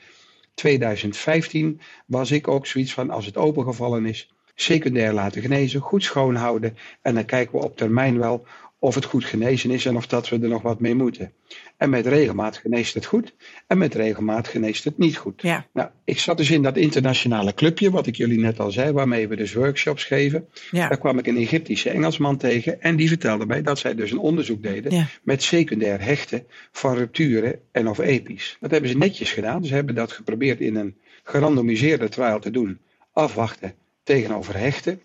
2015 0.53 1.79
was 2.05 2.31
ik 2.31 2.47
ook 2.47 2.65
zoiets 2.67 2.93
van 2.93 3.09
als 3.09 3.25
het 3.25 3.37
opengevallen 3.37 4.05
is, 4.05 4.29
secundair 4.61 5.13
laten 5.13 5.41
genezen, 5.41 5.79
goed 5.79 6.03
schoonhouden 6.03 6.77
en 7.01 7.13
dan 7.13 7.25
kijken 7.25 7.59
we 7.59 7.65
op 7.65 7.77
termijn 7.77 8.17
wel 8.19 8.45
of 8.83 8.95
het 8.95 9.05
goed 9.05 9.25
genezen 9.25 9.71
is 9.71 9.85
en 9.85 9.95
of 9.95 10.07
dat 10.07 10.29
we 10.29 10.39
er 10.39 10.47
nog 10.47 10.61
wat 10.61 10.79
mee 10.79 10.95
moeten. 10.95 11.31
En 11.77 11.89
met 11.89 12.05
regelmaat 12.05 12.57
geneest 12.57 12.93
het 12.93 13.05
goed 13.05 13.33
en 13.67 13.77
met 13.77 13.93
regelmaat 13.93 14.47
geneest 14.47 14.83
het 14.83 14.97
niet 14.97 15.17
goed. 15.17 15.41
Ja. 15.41 15.65
Nou, 15.73 15.89
ik 16.03 16.19
zat 16.19 16.37
dus 16.37 16.51
in 16.51 16.61
dat 16.61 16.77
internationale 16.77 17.53
clubje, 17.53 17.91
wat 17.91 18.07
ik 18.07 18.15
jullie 18.15 18.39
net 18.39 18.59
al 18.59 18.71
zei, 18.71 18.91
waarmee 18.91 19.27
we 19.27 19.35
dus 19.35 19.53
workshops 19.53 20.03
geven. 20.03 20.47
Ja. 20.71 20.87
Daar 20.87 20.97
kwam 20.97 21.17
ik 21.17 21.27
een 21.27 21.37
Egyptische 21.37 21.89
Engelsman 21.89 22.37
tegen 22.37 22.81
en 22.81 22.95
die 22.95 23.07
vertelde 23.07 23.45
mij 23.45 23.61
dat 23.61 23.79
zij 23.79 23.95
dus 23.95 24.11
een 24.11 24.19
onderzoek 24.19 24.63
deden 24.63 24.95
Ja. 24.95 25.07
met 25.23 25.43
secundair 25.43 26.01
hechten 26.01 26.45
van 26.71 26.95
rupturen 26.95 27.59
en 27.71 27.87
of 27.87 27.99
epi's. 27.99 28.57
Dat 28.59 28.71
hebben 28.71 28.89
ze 28.89 28.97
netjes 28.97 29.31
gedaan. 29.31 29.65
Ze 29.65 29.73
hebben 29.73 29.95
dat 29.95 30.11
geprobeerd 30.11 30.59
in 30.59 30.75
een 30.75 30.95
gerandomiseerde 31.23 32.09
trial 32.09 32.39
te 32.39 32.51
doen. 32.51 32.79
Afwachten 33.13 33.75
tegenover 34.15 34.57
hechten. 34.57 35.01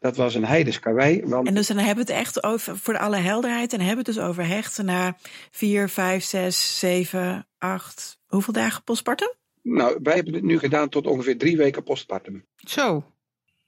Dat 0.00 0.16
was 0.16 0.34
een 0.34 0.44
heidens 0.44 0.78
karwei. 0.78 1.22
Want 1.24 1.48
En 1.48 1.54
dus 1.54 1.66
dan 1.66 1.76
hebben 1.76 2.06
we 2.06 2.12
het 2.12 2.20
echt 2.20 2.42
over, 2.42 2.78
voor 2.78 2.98
alle 2.98 3.16
helderheid, 3.16 3.72
en 3.72 3.80
hebben 3.80 4.04
we 4.04 4.10
het 4.10 4.18
dus 4.18 4.24
over 4.28 4.46
hechten 4.46 4.84
na 4.84 5.16
vier, 5.50 5.88
vijf, 5.88 6.24
zes, 6.24 6.78
zeven, 6.78 7.46
acht, 7.58 8.18
hoeveel 8.26 8.52
dagen 8.52 8.82
postpartum? 8.82 9.32
nou, 9.62 9.98
wij 10.02 10.14
hebben 10.14 10.34
het 10.34 10.42
nu 10.42 10.58
gedaan 10.58 10.88
tot 10.88 11.06
ongeveer 11.06 11.38
drie 11.38 11.56
weken 11.56 11.82
postpartum. 11.82 12.44
Zo. 12.56 13.12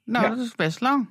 Nou, 0.04 0.24
Ja. 0.24 0.34
dat 0.34 0.46
is 0.46 0.54
best 0.54 0.80
lang. 0.80 1.08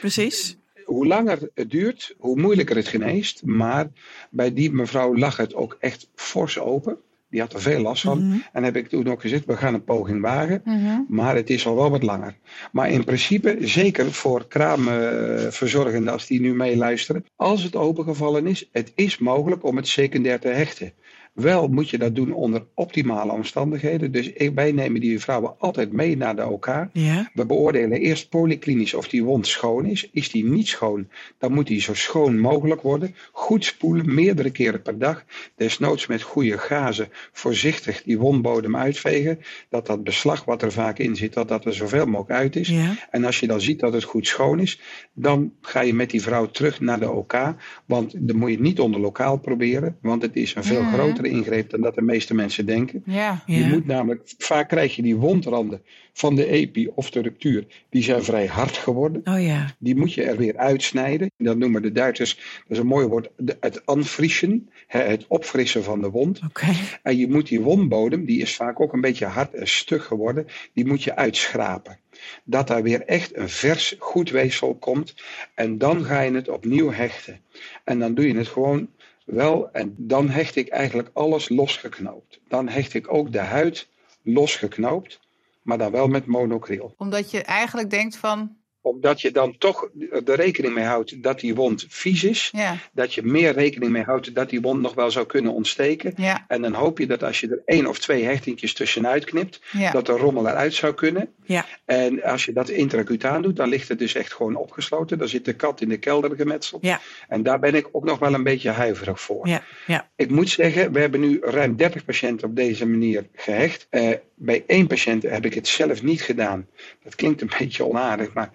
Precies. 0.00 0.56
Hoe 0.84 1.06
langer 1.06 1.50
het 1.54 1.70
duurt, 1.70 2.14
hoe 2.18 2.40
moeilijker 2.40 2.76
het 2.76 2.88
geneest. 2.88 3.42
Maar 3.44 3.88
bij 4.30 4.52
die 4.52 4.72
mevrouw 4.72 5.16
lag 5.16 5.36
het 5.36 5.54
ook 5.54 5.76
echt 5.80 6.08
fors 6.14 6.58
open. 6.58 6.98
Die 7.34 7.42
had 7.42 7.52
er 7.52 7.60
veel 7.60 7.80
last 7.80 8.02
van. 8.02 8.26
Mhm. 8.26 8.38
En 8.52 8.64
heb 8.64 8.76
ik 8.76 8.88
toen 8.88 9.08
ook 9.08 9.20
gezegd, 9.20 9.44
we 9.44 9.56
gaan 9.56 9.74
een 9.74 9.84
poging 9.84 10.20
wagen. 10.20 10.60
Mhm. 10.64 11.00
Maar 11.08 11.36
het 11.36 11.50
is 11.50 11.66
al 11.66 11.76
wel 11.76 11.90
wat 11.90 12.02
langer. 12.02 12.36
Maar 12.72 12.90
in 12.90 13.04
principe, 13.04 13.56
zeker 13.60 14.12
voor 14.12 14.46
kraamverzorgenden 14.46 16.12
als 16.12 16.26
die 16.26 16.40
nu 16.40 16.54
meeluisteren. 16.54 17.24
Als 17.36 17.62
het 17.62 17.76
opengevallen 17.76 18.46
is, 18.46 18.68
het 18.72 18.92
is 18.94 19.18
mogelijk 19.18 19.64
om 19.64 19.76
het 19.76 19.88
secundair 19.88 20.40
te 20.40 20.48
hechten. 20.48 20.92
Wel 21.34 21.68
moet 21.68 21.90
je 21.90 21.98
dat 21.98 22.14
doen 22.14 22.32
onder 22.32 22.66
optimale 22.74 23.32
omstandigheden. 23.32 24.12
Dus 24.12 24.32
wij 24.54 24.72
nemen 24.72 25.00
die 25.00 25.20
vrouwen 25.20 25.54
altijd 25.58 25.92
mee 25.92 26.16
naar 26.16 26.36
de 26.36 26.48
OK. 26.48 26.86
Ja. 26.92 27.30
We 27.34 27.46
beoordelen 27.46 28.00
eerst 28.00 28.28
polyklinisch 28.28 28.94
of 28.94 29.08
die 29.08 29.24
wond 29.24 29.46
schoon 29.46 29.86
is. 29.86 30.08
Is 30.12 30.30
die 30.30 30.44
niet 30.44 30.68
schoon, 30.68 31.08
dan 31.38 31.52
moet 31.52 31.66
die 31.66 31.80
zo 31.80 31.94
schoon 31.94 32.38
mogelijk 32.38 32.80
worden. 32.80 33.14
Goed 33.32 33.64
spoelen, 33.64 34.14
meerdere 34.14 34.50
keren 34.50 34.82
per 34.82 34.98
dag. 34.98 35.24
Desnoods 35.56 36.06
met 36.06 36.22
goede 36.22 36.58
gazen 36.58 37.08
voorzichtig 37.32 38.02
die 38.02 38.18
wondbodem 38.18 38.76
uitvegen. 38.76 39.38
Dat 39.68 39.86
dat 39.86 40.04
beslag 40.04 40.44
wat 40.44 40.62
er 40.62 40.72
vaak 40.72 40.98
in 40.98 41.16
zit, 41.16 41.32
dat 41.32 41.48
dat 41.48 41.64
er 41.64 41.74
zoveel 41.74 42.06
mogelijk 42.06 42.40
uit 42.40 42.56
is. 42.56 42.68
Ja. 42.68 42.96
En 43.10 43.24
als 43.24 43.40
je 43.40 43.46
dan 43.46 43.60
ziet 43.60 43.80
dat 43.80 43.92
het 43.92 44.04
goed 44.04 44.26
schoon 44.26 44.60
is, 44.60 44.80
dan 45.12 45.52
ga 45.60 45.80
je 45.80 45.94
met 45.94 46.10
die 46.10 46.22
vrouw 46.22 46.46
terug 46.46 46.80
naar 46.80 47.00
de 47.00 47.10
OK. 47.10 47.54
Want 47.86 48.12
dan 48.28 48.36
moet 48.36 48.48
je 48.48 48.54
het 48.54 48.64
niet 48.64 48.80
onder 48.80 49.00
lokaal 49.00 49.38
proberen. 49.38 49.96
Want 50.00 50.22
het 50.22 50.36
is 50.36 50.54
een 50.54 50.64
veel 50.64 50.82
Mhm. 50.82 50.92
Grotere 51.24 51.50
ingreep 51.50 51.70
dan 51.70 51.80
dat 51.80 51.94
de 51.94 52.02
meeste 52.02 52.34
mensen 52.34 52.66
denken. 52.66 53.02
Ja. 53.06 53.42
Je 53.46 53.64
moet 53.64 53.86
namelijk, 53.86 54.22
vaak 54.38 54.68
krijg 54.68 54.96
je 54.96 55.02
die 55.02 55.16
wondranden 55.16 55.82
van 56.12 56.34
de 56.34 56.46
epi 56.46 56.88
of 56.94 57.10
de 57.10 57.20
ruptuur, 57.20 57.66
die 57.90 58.02
zijn 58.02 58.24
vrij 58.24 58.46
hard 58.46 58.76
geworden. 58.76 59.20
Oh 59.24 59.42
ja. 59.42 59.74
Die 59.78 59.96
moet 59.96 60.12
je 60.12 60.22
er 60.22 60.36
weer 60.36 60.56
uitsnijden. 60.56 61.30
Dat 61.36 61.56
noemen 61.56 61.82
de 61.82 61.92
Duitsers, 61.92 62.34
dat 62.34 62.64
is 62.68 62.78
een 62.78 62.86
mooi 62.86 63.06
woord, 63.06 63.28
het 63.60 63.86
anfrischen, 63.86 64.68
hè, 64.86 65.00
het 65.00 65.24
opfrissen 65.28 65.84
van 65.84 66.00
de 66.00 66.10
wond. 66.10 66.40
Oké. 66.48 66.72
En 67.02 67.16
je 67.16 67.28
moet 67.28 67.48
die 67.48 67.60
wondbodem, 67.60 68.24
die 68.24 68.40
is 68.40 68.56
vaak 68.56 68.80
ook 68.80 68.92
een 68.92 69.00
beetje 69.00 69.26
hard 69.26 69.54
en 69.54 69.68
stug 69.68 70.04
geworden, 70.04 70.46
die 70.72 70.86
moet 70.86 71.02
je 71.02 71.16
uitschrapen. 71.16 71.98
Dat 72.44 72.66
daar 72.66 72.82
weer 72.82 73.02
echt 73.02 73.36
een 73.36 73.48
vers 73.48 73.96
goed 73.98 74.30
weefsel 74.30 74.74
komt. 74.74 75.14
En 75.54 75.78
dan 75.78 76.04
ga 76.04 76.20
je 76.20 76.32
het 76.32 76.48
opnieuw 76.48 76.92
hechten. 76.92 77.40
En 77.84 77.98
dan 77.98 78.14
doe 78.14 78.26
je 78.26 78.36
het 78.36 78.48
gewoon 78.48 78.88
wel. 79.24 79.70
En 79.72 79.94
dan 79.98 80.28
hecht 80.28 80.56
ik 80.56 80.68
eigenlijk 80.68 81.10
alles 81.12 81.48
losgeknoopt. 81.48 82.40
Dan 82.48 82.68
hecht 82.68 82.94
ik 82.94 83.12
ook 83.12 83.32
de 83.32 83.38
huid 83.38 83.88
losgeknoopt. 84.22 85.20
maar 85.62 85.78
dan 85.78 85.92
wel 85.92 86.06
met 86.06 86.26
monocryl. 86.26 86.94
Omdat 86.96 87.30
je 87.30 87.42
eigenlijk 87.42 87.90
denkt 87.90 88.16
van, 88.16 88.56
Omdat 88.84 89.20
je 89.20 89.30
dan 89.30 89.58
toch 89.58 89.88
er 90.10 90.34
rekening 90.34 90.74
mee 90.74 90.84
houdt 90.84 91.22
dat 91.22 91.40
die 91.40 91.54
wond 91.54 91.86
vies 91.88 92.24
is. 92.24 92.48
ja, 92.52 92.76
Dat 92.92 93.14
je 93.14 93.22
meer 93.22 93.52
rekening 93.52 93.92
mee 93.92 94.02
houdt 94.02 94.34
dat 94.34 94.50
die 94.50 94.60
wond 94.60 94.80
nog 94.80 94.94
wel 94.94 95.10
zou 95.10 95.26
kunnen 95.26 95.52
ontsteken. 95.52 96.12
ja, 96.16 96.44
En 96.48 96.62
dan 96.62 96.72
hoop 96.72 96.98
je 96.98 97.06
dat 97.06 97.22
als 97.22 97.40
je 97.40 97.48
er 97.48 97.62
één 97.64 97.86
of 97.86 97.98
twee 97.98 98.24
hechtingjes 98.24 98.72
tussenuit 98.74 99.24
knipt, 99.24 99.60
ja. 99.72 99.90
dat 99.90 100.06
de 100.06 100.12
rommel 100.12 100.48
eruit 100.48 100.74
zou 100.74 100.94
kunnen. 100.94 101.32
Ja. 101.44 101.66
En 101.84 102.22
als 102.22 102.44
je 102.44 102.52
dat 102.52 102.68
intracutaan 102.68 103.42
doet, 103.42 103.56
dan 103.56 103.68
ligt 103.68 103.88
het 103.88 103.98
dus 103.98 104.14
echt 104.14 104.32
gewoon 104.32 104.56
opgesloten. 104.56 105.18
Dan 105.18 105.28
zit 105.28 105.44
de 105.44 105.52
kat 105.54 105.80
in 105.80 105.88
de 105.88 105.96
kelder 105.98 106.36
gemetseld. 106.36 106.84
Ja. 106.84 107.00
En 107.28 107.42
daar 107.42 107.58
ben 107.58 107.74
ik 107.74 107.88
ook 107.92 108.04
nog 108.04 108.18
wel 108.18 108.34
een 108.34 108.42
beetje 108.42 108.70
huiverig 108.70 109.20
voor. 109.20 109.48
Ja, 109.48 109.62
ja. 109.86 110.10
Ik 110.16 110.30
moet 110.30 110.48
zeggen, 110.50 110.92
we 110.92 111.00
hebben 111.00 111.20
nu 111.20 111.38
ruim 111.42 111.76
30 111.76 112.04
patiënten 112.04 112.48
op 112.48 112.56
deze 112.56 112.86
manier 112.86 113.26
gehecht. 113.34 113.86
Eh, 113.90 114.10
bij 114.34 114.64
één 114.66 114.86
patiënt 114.86 115.22
heb 115.22 115.44
ik 115.44 115.54
het 115.54 115.68
zelf 115.68 116.02
niet 116.02 116.22
gedaan. 116.22 116.66
Dat 117.02 117.14
klinkt 117.14 117.40
een 117.40 117.50
beetje 117.58 117.84
onaardig, 117.84 118.32
maar 118.32 118.50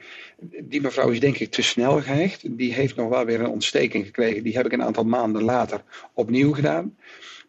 die 0.63 0.81
mevrouw 0.81 1.09
is 1.09 1.19
denk 1.19 1.37
ik 1.37 1.51
te 1.51 1.61
snel 1.61 2.01
gehecht. 2.01 2.57
Die 2.57 2.73
heeft 2.73 2.95
nog 2.95 3.09
wel 3.09 3.25
weer 3.25 3.39
een 3.39 3.47
ontsteking 3.49 4.05
gekregen. 4.05 4.43
Die 4.43 4.55
heb 4.55 4.65
ik 4.65 4.71
een 4.71 4.83
aantal 4.83 5.03
maanden 5.03 5.43
later 5.43 5.83
opnieuw 6.13 6.53
gedaan. 6.53 6.95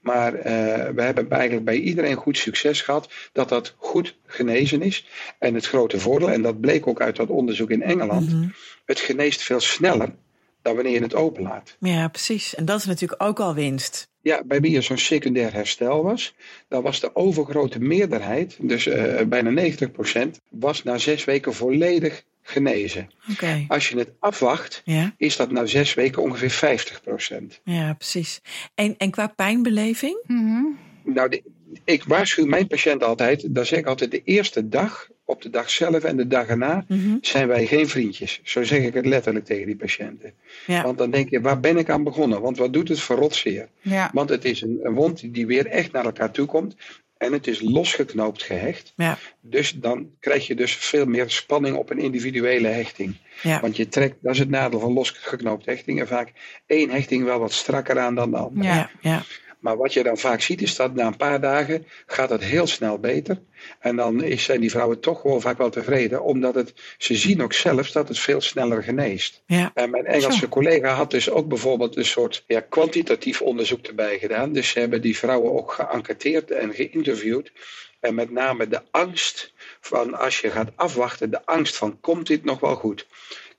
Maar 0.00 0.34
eh, 0.34 0.52
we 0.94 1.02
hebben 1.02 1.30
eigenlijk 1.30 1.64
bij 1.64 1.76
iedereen 1.78 2.16
goed 2.16 2.36
succes 2.38 2.82
gehad 2.82 3.12
dat 3.32 3.48
dat 3.48 3.74
goed 3.76 4.16
genezen 4.26 4.82
is. 4.82 5.06
En 5.38 5.54
het 5.54 5.66
grote 5.66 5.98
voordeel, 6.00 6.30
en 6.30 6.42
dat 6.42 6.60
bleek 6.60 6.86
ook 6.86 7.00
uit 7.00 7.16
dat 7.16 7.28
onderzoek 7.28 7.70
in 7.70 7.82
Engeland, 7.82 8.32
Mhm. 8.32 8.48
het 8.84 9.00
geneest 9.00 9.42
veel 9.42 9.60
sneller 9.60 10.14
dan 10.62 10.74
wanneer 10.74 10.92
je 10.92 11.02
het 11.02 11.14
openlaat. 11.14 11.76
Ja, 11.80 12.08
precies. 12.08 12.54
En 12.54 12.64
dat 12.64 12.78
is 12.78 12.84
natuurlijk 12.86 13.22
ook 13.22 13.40
al 13.40 13.54
winst. 13.54 14.08
Ja, 14.22 14.42
bij 14.44 14.60
wie 14.60 14.76
er 14.76 14.82
zo'n 14.82 14.98
secundair 14.98 15.52
herstel 15.52 16.02
was, 16.02 16.34
dan 16.68 16.82
was 16.82 17.00
de 17.00 17.16
overgrote 17.16 17.80
meerderheid, 17.80 18.56
dus 18.60 18.86
eh, 18.86 19.26
bijna 19.26 19.50
90%, 19.50 20.40
was 20.50 20.82
na 20.82 20.98
zes 20.98 21.24
weken 21.24 21.54
volledig 21.54 22.22
genezen. 22.42 23.10
Oké. 23.30 23.64
Als 23.68 23.88
je 23.88 23.98
het 23.98 24.12
afwacht, 24.18 24.82
Ja, 24.84 25.14
is 25.16 25.36
dat 25.36 25.50
na 25.50 25.66
zes 25.66 25.94
weken 25.94 26.22
ongeveer 26.22 26.50
50%. 26.50 27.60
ja, 27.64 27.92
precies. 27.94 28.40
En, 28.74 28.94
en 28.98 29.10
qua 29.10 29.26
pijnbeleving? 29.26 30.18
Mhm. 30.26 30.62
Nou, 31.04 31.28
de- 31.28 31.42
ik 31.84 32.04
waarschuw 32.04 32.46
mijn 32.46 32.66
patiënt 32.66 33.04
altijd, 33.04 33.54
dan 33.54 33.66
zeg 33.66 33.78
ik 33.78 33.86
altijd 33.86 34.10
de 34.10 34.22
eerste 34.24 34.68
dag, 34.68 35.08
op 35.24 35.42
de 35.42 35.50
dag 35.50 35.70
zelf 35.70 36.04
en 36.04 36.16
de 36.16 36.26
dag 36.26 36.46
erna, 36.46 36.84
Mhm. 36.88 37.16
zijn 37.20 37.48
wij 37.48 37.66
geen 37.66 37.88
vriendjes. 37.88 38.40
Zo 38.42 38.64
zeg 38.64 38.82
ik 38.82 38.94
het 38.94 39.06
letterlijk 39.06 39.44
tegen 39.44 39.66
die 39.66 39.76
patiënten. 39.76 40.32
Ja. 40.66 40.82
Want 40.82 40.98
dan 40.98 41.10
denk 41.10 41.30
je, 41.30 41.40
waar 41.40 41.60
ben 41.60 41.76
ik 41.76 41.90
aan 41.90 42.04
begonnen? 42.04 42.40
Want 42.40 42.56
wat 42.58 42.72
doet 42.72 42.88
het 42.88 43.00
voor 43.00 43.16
rotzeer? 43.16 43.68
ja, 43.80 44.10
Want 44.12 44.28
het 44.28 44.44
is 44.44 44.60
een, 44.60 44.78
een 44.82 44.94
wond 44.94 45.34
die 45.34 45.46
weer 45.46 45.66
echt 45.66 45.92
naar 45.92 46.04
elkaar 46.04 46.30
toe 46.30 46.46
komt. 46.46 46.76
En 47.20 47.32
het 47.32 47.46
is 47.46 47.60
losgeknoopt 47.60 48.42
gehecht. 48.42 48.92
Ja, 48.96 49.18
Dus 49.40 49.70
dan 49.72 50.10
krijg 50.20 50.46
je 50.46 50.54
dus 50.54 50.74
veel 50.74 51.06
meer 51.06 51.30
spanning 51.30 51.76
op 51.76 51.90
een 51.90 51.98
individuele 51.98 52.68
hechting. 52.68 53.16
ja. 53.42 53.60
Want 53.60 53.76
je 53.76 53.88
trekt, 53.88 54.16
dat 54.22 54.32
is 54.32 54.38
het 54.38 54.48
nadeel 54.48 54.80
van 54.80 54.92
losgeknoopt 54.92 55.66
hechtingen, 55.66 56.08
vaak 56.08 56.32
één 56.66 56.90
hechting 56.90 57.24
wel 57.24 57.38
wat 57.38 57.52
strakker 57.52 57.98
aan 57.98 58.14
dan 58.14 58.30
de 58.30 58.36
andere. 58.36 58.66
Ja, 58.66 58.90
ja. 59.00 59.22
Maar 59.60 59.76
wat 59.76 59.92
je 59.92 60.02
dan 60.02 60.18
vaak 60.18 60.40
ziet 60.40 60.62
is 60.62 60.76
dat 60.76 60.94
na 60.94 61.06
een 61.06 61.16
paar 61.16 61.40
dagen 61.40 61.86
gaat 62.06 62.30
het 62.30 62.44
heel 62.44 62.66
snel 62.66 62.98
beter. 62.98 63.40
En 63.78 63.96
dan 63.96 64.24
zijn 64.36 64.60
die 64.60 64.70
vrouwen 64.70 65.00
toch 65.00 65.20
gewoon 65.20 65.40
vaak 65.40 65.58
wel 65.58 65.70
tevreden. 65.70 66.22
Omdat 66.22 66.54
het, 66.54 66.72
ze 66.98 67.14
zien 67.14 67.42
ook 67.42 67.52
zelfs 67.52 67.92
dat 67.92 68.08
het 68.08 68.18
veel 68.18 68.40
sneller 68.40 68.82
geneest. 68.82 69.42
ja. 69.46 69.70
En 69.74 69.90
mijn 69.90 70.06
Engelse 70.06 70.38
Zo. 70.38 70.48
collega 70.48 70.92
had 70.92 71.10
dus 71.10 71.30
ook 71.30 71.48
bijvoorbeeld 71.48 71.96
een 71.96 72.04
soort 72.04 72.44
ja, 72.46 72.60
kwantitatief 72.60 73.42
onderzoek 73.42 73.86
erbij 73.86 74.18
gedaan. 74.18 74.52
Dus 74.52 74.68
ze 74.68 74.78
hebben 74.78 75.02
die 75.02 75.18
vrouwen 75.18 75.52
ook 75.52 75.72
geënquêteerd 75.72 76.50
en 76.50 76.74
geïnterviewd. 76.74 77.52
En 78.00 78.14
met 78.14 78.30
name 78.30 78.68
de 78.68 78.80
angst 78.90 79.52
van 79.80 80.18
als 80.18 80.40
je 80.40 80.50
gaat 80.50 80.70
afwachten, 80.74 81.30
de 81.30 81.46
angst 81.46 81.76
van 81.76 82.00
komt 82.00 82.26
dit 82.26 82.44
nog 82.44 82.60
wel 82.60 82.74
goed? 82.74 83.06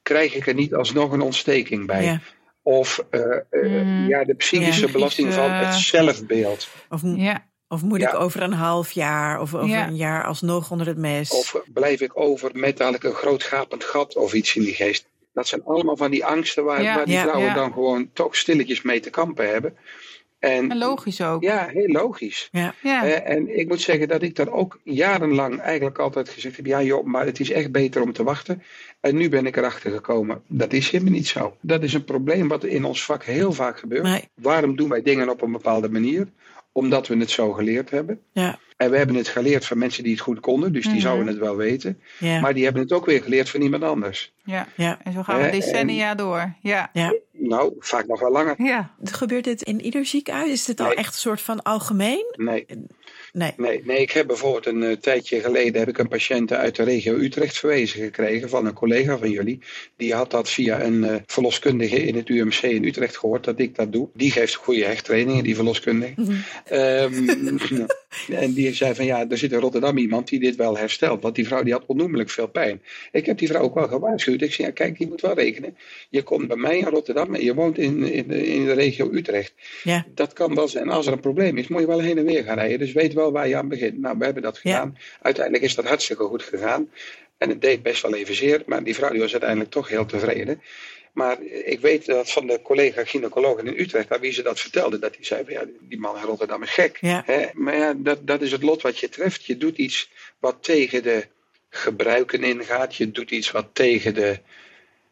Krijg 0.02 0.36
ik 0.36 0.47
er 0.47 0.54
niet 0.54 0.74
alsnog 0.74 1.12
een 1.12 1.22
ontsteking 1.22 1.88
bij? 1.88 2.04
ja. 2.04 2.22
Of 2.64 3.05
eh, 3.09 3.22
eh, 3.49 3.84
Mm. 3.84 4.07
ja, 4.07 4.24
de 4.24 4.34
psychische 4.34 4.86
Ja. 4.86 4.91
belasting 4.91 5.34
van 5.34 5.51
het 5.51 5.74
zelfbeeld. 5.74 6.70
Of, 6.89 7.01
ja, 7.03 7.47
of 7.68 7.82
moet 7.84 8.01
ik 8.01 8.14
over 8.14 8.41
een 8.41 8.53
half 8.53 8.91
jaar 8.91 9.41
of 9.41 9.53
over 9.55 9.68
Ja. 9.70 9.88
een 9.88 9.95
jaar 9.95 10.26
alsnog 10.26 10.72
onder 10.72 10.88
het 10.88 10.97
mes? 10.97 11.32
Of 11.32 11.62
blijf 11.74 12.01
ik 12.01 12.20
over 12.20 12.49
met 12.53 12.78
dadelijk 12.78 13.03
een 13.03 13.14
groot 13.14 13.43
gapend 13.43 13.84
gat 13.84 14.16
of 14.16 14.34
iets 14.34 14.55
in 14.55 14.62
die 14.64 14.74
geest. 14.74 15.09
Dat 15.34 15.47
zijn 15.47 15.64
allemaal 15.64 15.97
van 15.97 16.12
die 16.12 16.26
angsten 16.26 16.64
waar, 16.64 16.84
Ja. 16.84 16.95
waar 16.95 17.05
die 17.05 17.14
Ja, 17.14 17.22
vrouwen 17.22 17.47
ja. 17.47 17.53
dan 17.53 17.74
gewoon 17.74 18.09
toch 18.14 18.36
stilletjes 18.36 18.82
mee 18.82 18.99
te 18.99 19.09
kampen 19.09 19.49
hebben. 19.49 19.78
En, 20.42 20.72
en 20.72 20.78
logisch 20.78 21.22
ook. 21.22 21.44
Ja, 21.44 21.68
heel 21.68 21.88
logisch. 21.88 22.50
Ja, 22.52 22.74
Eh, 22.84 23.34
en 23.36 23.60
ik 23.60 23.68
moet 23.68 23.82
zeggen 23.82 24.08
dat 24.08 24.22
ik 24.22 24.36
daar 24.36 24.52
ook 24.52 24.80
jarenlang 24.84 25.60
eigenlijk 25.60 26.00
altijd 26.00 26.30
gezegd 26.30 26.56
heb: 26.56 26.66
ja, 26.66 26.82
joh, 26.82 27.06
maar 27.06 27.26
het 27.26 27.39
is 27.39 27.52
echt 27.52 27.72
beter 27.72 28.02
om 28.02 28.14
te 28.14 28.24
wachten. 28.24 28.64
En 29.00 29.16
nu 29.16 29.30
ben 29.30 29.46
ik 29.46 29.58
erachter 29.58 29.92
gekomen, 29.92 30.42
dat 30.48 30.74
is 30.74 30.89
helemaal 30.89 31.14
niet 31.14 31.28
zo. 31.28 31.58
Dat 31.62 31.84
is 31.84 31.94
een 31.94 32.04
probleem 32.04 32.48
wat 32.48 32.64
in 32.64 32.86
ons 32.86 33.06
vak 33.06 33.24
heel 33.24 33.52
vaak 33.52 33.80
gebeurt. 33.80 34.04
Nee. 34.04 34.30
Waarom 34.34 34.76
doen 34.76 34.89
wij 34.89 35.02
dingen 35.02 35.30
op 35.30 35.42
een 35.42 35.52
bepaalde 35.52 35.89
manier? 35.89 36.28
Omdat 36.72 37.08
we 37.08 37.18
het 37.18 37.30
zo 37.30 37.52
geleerd 37.52 37.90
hebben. 37.90 38.22
Ja, 38.32 38.60
En 38.78 38.92
we 38.92 38.98
hebben 38.98 39.16
het 39.16 39.28
geleerd 39.28 39.66
van 39.66 39.78
mensen 39.78 40.04
die 40.04 40.12
het 40.12 40.22
goed 40.22 40.40
konden, 40.40 40.74
dus 40.74 40.84
die 40.84 40.92
Mhm. 40.94 41.02
zouden 41.02 41.28
het 41.28 41.38
wel 41.38 41.56
weten. 41.56 42.02
ja, 42.20 42.40
Maar 42.40 42.54
die 42.54 42.64
hebben 42.64 42.82
het 42.82 42.92
ook 42.92 43.06
weer 43.06 43.24
geleerd 43.24 43.50
van 43.50 43.62
iemand 43.62 43.84
anders. 43.84 44.34
ja. 44.44 44.68
ja. 44.76 45.00
En 45.04 45.14
zo 45.14 45.24
gaan 45.24 45.42
we 45.42 45.50
decennia 45.50 46.16
door. 46.16 46.54
Ja, 46.62 46.90
ja. 46.94 47.14
Nou, 47.32 47.74
vaak 47.80 48.08
nog 48.08 48.20
wel 48.20 48.32
langer. 48.32 48.56
ja. 48.58 48.92
Gebeurt 49.04 49.44
dit 49.44 49.62
in 49.62 49.82
ieder 49.82 50.06
ziekenhuis? 50.06 50.50
Is 50.52 50.66
dit 50.66 50.80
al 50.80 50.86
Nee. 50.88 50.96
echt 50.96 51.14
een 51.14 51.20
soort 51.20 51.42
van 51.42 51.62
algemeen? 51.62 52.26
Nee, 52.38 52.66
Nee. 53.34 53.54
nee, 53.58 53.82
nee, 53.86 54.00
ik 54.00 54.12
heb 54.12 54.28
bijvoorbeeld 54.28 54.66
een 54.66 54.84
eh, 54.84 54.92
tijdje 54.92 55.40
geleden 55.40 55.80
heb 55.80 55.90
ik 55.90 55.98
een 55.98 56.08
patiënt 56.08 56.54
uit 56.54 56.76
de 56.76 56.84
regio 56.84 57.16
Utrecht 57.16 57.58
verwezen 57.58 58.02
gekregen 58.02 58.50
van 58.50 58.66
een 58.66 58.74
collega 58.74 59.18
van 59.18 59.30
jullie. 59.30 59.60
Die 59.96 60.14
had 60.14 60.32
dat 60.32 60.50
via 60.50 60.82
een 60.82 61.04
eh, 61.04 61.16
verloskundige 61.26 62.04
in 62.04 62.16
het 62.16 62.30
UMC 62.30 62.62
in 62.62 62.84
Utrecht 62.84 63.18
gehoord 63.18 63.44
dat 63.44 63.60
ik 63.60 63.76
dat 63.76 63.92
doe. 63.92 64.10
Die 64.14 64.32
geeft 64.32 64.54
goede 64.54 64.86
hechttrainingen, 64.86 65.44
die 65.44 65.56
verloskundige. 65.56 66.14
Ehm, 66.66 67.58
en 68.34 68.54
die 68.54 68.74
zei 68.74 68.96
van 68.96 69.06
ja, 69.06 69.30
er 69.30 69.38
zit 69.38 69.52
in 69.52 69.60
Rotterdam 69.60 69.98
iemand 69.98 70.28
die 70.28 70.40
dit 70.40 70.56
wel 70.56 70.78
herstelt. 70.78 71.22
Want 71.22 71.36
die 71.36 71.48
vrouw 71.48 71.64
die 71.64 71.74
had 71.74 71.84
onnoemelijk 71.86 72.30
veel 72.30 72.48
pijn. 72.48 72.82
Ik 73.12 73.26
heb 73.26 73.38
die 73.38 73.48
vrouw 73.48 73.62
ook 73.62 73.76
wel 73.76 73.88
gewaarschuwd. 73.88 74.42
Ik 74.42 74.54
zei 74.54 74.68
ja, 74.68 74.74
kijk, 74.74 74.98
je 74.98 75.08
moet 75.08 75.22
wel 75.22 75.34
rekenen. 75.34 75.78
Je 76.10 76.24
komt 76.24 76.48
bij 76.48 76.58
mij 76.58 76.78
in 76.78 76.86
Rotterdam 76.86 77.36
en 77.36 77.44
je 77.44 77.54
woont 77.54 77.78
in, 77.78 78.04
in, 78.04 78.28
de, 78.28 78.48
in 78.48 78.66
de 78.66 78.74
regio 78.74 79.10
Utrecht. 79.12 79.54
Ja, 79.84 80.06
Dat 80.16 80.34
kan 80.34 80.56
wel 80.56 80.68
zijn. 80.68 80.90
Als 80.90 81.06
er 81.06 81.14
een 81.14 81.20
probleem 81.20 81.58
is, 81.58 81.68
moet 81.68 81.82
je 81.82 81.88
wel 81.88 82.00
heen 82.00 82.18
en 82.18 82.26
weer 82.26 82.44
gaan 82.44 82.58
rijden. 82.58 82.80
Dus 82.80 82.92
weet 82.92 83.14
wel 83.14 83.32
waar 83.32 83.48
je 83.48 83.56
aan 83.56 83.68
begint. 83.68 84.00
Nou, 84.00 84.18
we 84.18 84.24
hebben 84.26 84.44
dat 84.44 84.60
Ja. 84.64 84.72
gedaan. 84.74 84.98
Uiteindelijk 85.22 85.64
is 85.64 85.76
dat 85.76 85.86
hartstikke 85.86 86.24
goed 86.24 86.44
gegaan. 86.44 86.90
En 87.38 87.50
het 87.50 87.62
deed 87.62 87.84
best 87.84 88.02
wel 88.02 88.16
even 88.16 88.36
zeer. 88.36 88.64
Maar 88.66 88.84
die 88.84 88.96
vrouw 88.96 89.10
die 89.12 89.20
was 89.20 89.32
uiteindelijk 89.32 89.70
toch 89.72 89.88
heel 89.90 90.06
tevreden. 90.06 90.62
Maar 91.12 91.41
ik 91.41 91.80
weet 91.80 92.05
dat 92.05 92.32
van 92.32 92.47
de 92.47 92.62
collega 92.62 93.03
gynaecoloog 93.03 93.59
in 93.59 93.80
Utrecht, 93.80 94.12
aan 94.12 94.20
wie 94.20 94.32
ze 94.32 94.41
dat 94.41 94.59
vertelde, 94.59 94.99
dat 94.99 95.14
die 95.14 95.26
zei 95.26 95.43
van 95.43 95.53
ja, 95.53 95.64
die 95.80 95.99
man 95.99 96.18
in 96.18 96.24
Rotterdam 96.24 96.64
is 96.64 96.70
gek. 96.70 96.97
Ja. 97.01 97.24
Hè? 97.26 97.45
Maar 97.53 97.78
ja, 97.78 97.93
dat, 97.97 98.28
dat 98.28 98.41
is 98.41 98.51
het 98.51 98.64
lot 98.64 98.82
wat 98.82 98.99
je 98.99 99.09
treft. 99.09 99.45
Je 99.45 99.57
doet 99.57 99.78
iets 99.78 100.12
wat 100.39 100.57
tegen 100.59 101.03
de 101.03 101.28
gebruiken 101.70 102.43
ingaat. 102.43 102.95
Je 102.95 103.12
doet 103.12 103.32
iets 103.32 103.51
wat 103.51 103.68
tegen 103.74 104.14
de, 104.14 104.39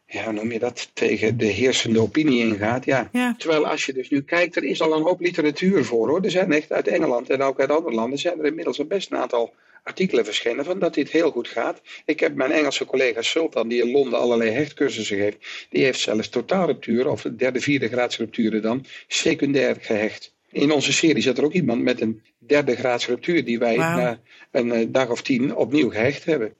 ja, 0.06 0.24
hoe 0.24 0.32
noem 0.32 0.52
je 0.52 0.58
dat, 0.58 0.90
tegen 0.92 1.36
de 1.36 1.46
heersende 1.46 2.00
opinie 2.00 2.44
ingaat. 2.44 2.84
Ja. 2.84 3.08
ja. 3.12 3.34
Terwijl 3.38 3.66
als 3.66 3.86
je 3.86 3.92
dus 3.92 4.10
nu 4.10 4.22
kijkt, 4.22 4.56
er 4.56 4.64
is 4.64 4.80
al 4.80 4.92
een 4.92 5.02
hoop 5.02 5.20
literatuur 5.20 5.84
voor 5.84 6.08
hoor. 6.08 6.24
Er 6.24 6.30
zijn 6.30 6.52
echt 6.52 6.72
uit 6.72 6.88
Engeland 6.88 7.30
en 7.30 7.42
ook 7.42 7.60
uit 7.60 7.70
andere 7.70 7.94
landen 7.94 8.18
zijn 8.18 8.38
er 8.38 8.46
inmiddels 8.46 8.78
een 8.78 8.88
best 8.88 9.10
een 9.10 9.18
aantal 9.18 9.54
artikelen 9.82 10.24
verschenen 10.24 10.64
van 10.64 10.78
dat 10.78 10.94
dit 10.94 11.10
heel 11.10 11.30
goed 11.30 11.48
gaat. 11.48 11.80
Ik 12.04 12.20
heb 12.20 12.34
mijn 12.34 12.50
Engelse 12.50 12.84
collega 12.84 13.22
Sultan, 13.22 13.68
die 13.68 13.82
in 13.82 13.90
Londen 13.90 14.18
allerlei 14.18 14.50
hechtcursussen 14.50 15.16
geeft, 15.16 15.66
die 15.70 15.84
heeft 15.84 16.00
zelfs 16.00 16.28
totaalrupturen, 16.28 17.10
of 17.10 17.22
derde, 17.36 17.60
vierde 17.60 17.88
graads 17.88 18.16
rupturen 18.18 18.62
dan, 18.62 18.84
secundair 19.08 19.76
gehecht. 19.80 20.34
In 20.50 20.70
onze 20.72 20.92
serie 20.92 21.22
zit 21.22 21.38
er 21.38 21.44
ook 21.44 21.52
iemand 21.52 21.82
met 21.82 22.00
een 22.00 22.22
derde 22.38 22.76
graads 22.76 23.06
ruptuur 23.06 23.44
die 23.44 23.58
wij 23.58 23.76
na 23.76 24.20
een 24.50 24.72
eh, 24.72 24.86
dag 24.88 25.08
of 25.10 25.22
tien 25.22 25.56
opnieuw 25.56 25.90
gehecht 25.90 26.24
hebben. 26.24 26.54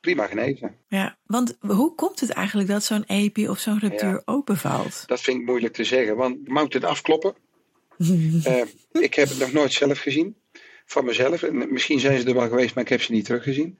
Prima 0.00 0.26
genezen. 0.26 0.74
ja. 0.88 1.16
Want 1.26 1.56
hoe 1.60 1.94
komt 1.94 2.20
het 2.20 2.30
eigenlijk 2.30 2.68
dat 2.68 2.84
zo'n 2.84 3.04
epi 3.06 3.48
of 3.48 3.58
zo'n 3.58 3.78
ruptuur 3.78 4.10
Ja. 4.10 4.22
openvalt? 4.24 5.02
Dat 5.06 5.20
vind 5.20 5.40
ik 5.40 5.46
moeilijk 5.46 5.74
te 5.74 5.84
zeggen, 5.84 6.16
want 6.16 6.48
moet 6.48 6.72
het 6.72 6.84
afkloppen? 6.84 7.34
Eh, 8.44 8.62
ik 8.92 9.14
heb 9.14 9.28
het 9.28 9.38
nog 9.38 9.52
nooit 9.52 9.72
zelf 9.72 9.98
gezien. 9.98 10.36
Van 10.86 11.04
mezelf. 11.04 11.42
En 11.42 11.72
misschien 11.72 12.00
zijn 12.00 12.20
ze 12.20 12.26
er 12.28 12.34
wel 12.34 12.48
geweest, 12.48 12.74
maar 12.74 12.84
ik 12.84 12.90
heb 12.90 13.02
ze 13.02 13.12
niet 13.12 13.24
teruggezien. 13.24 13.78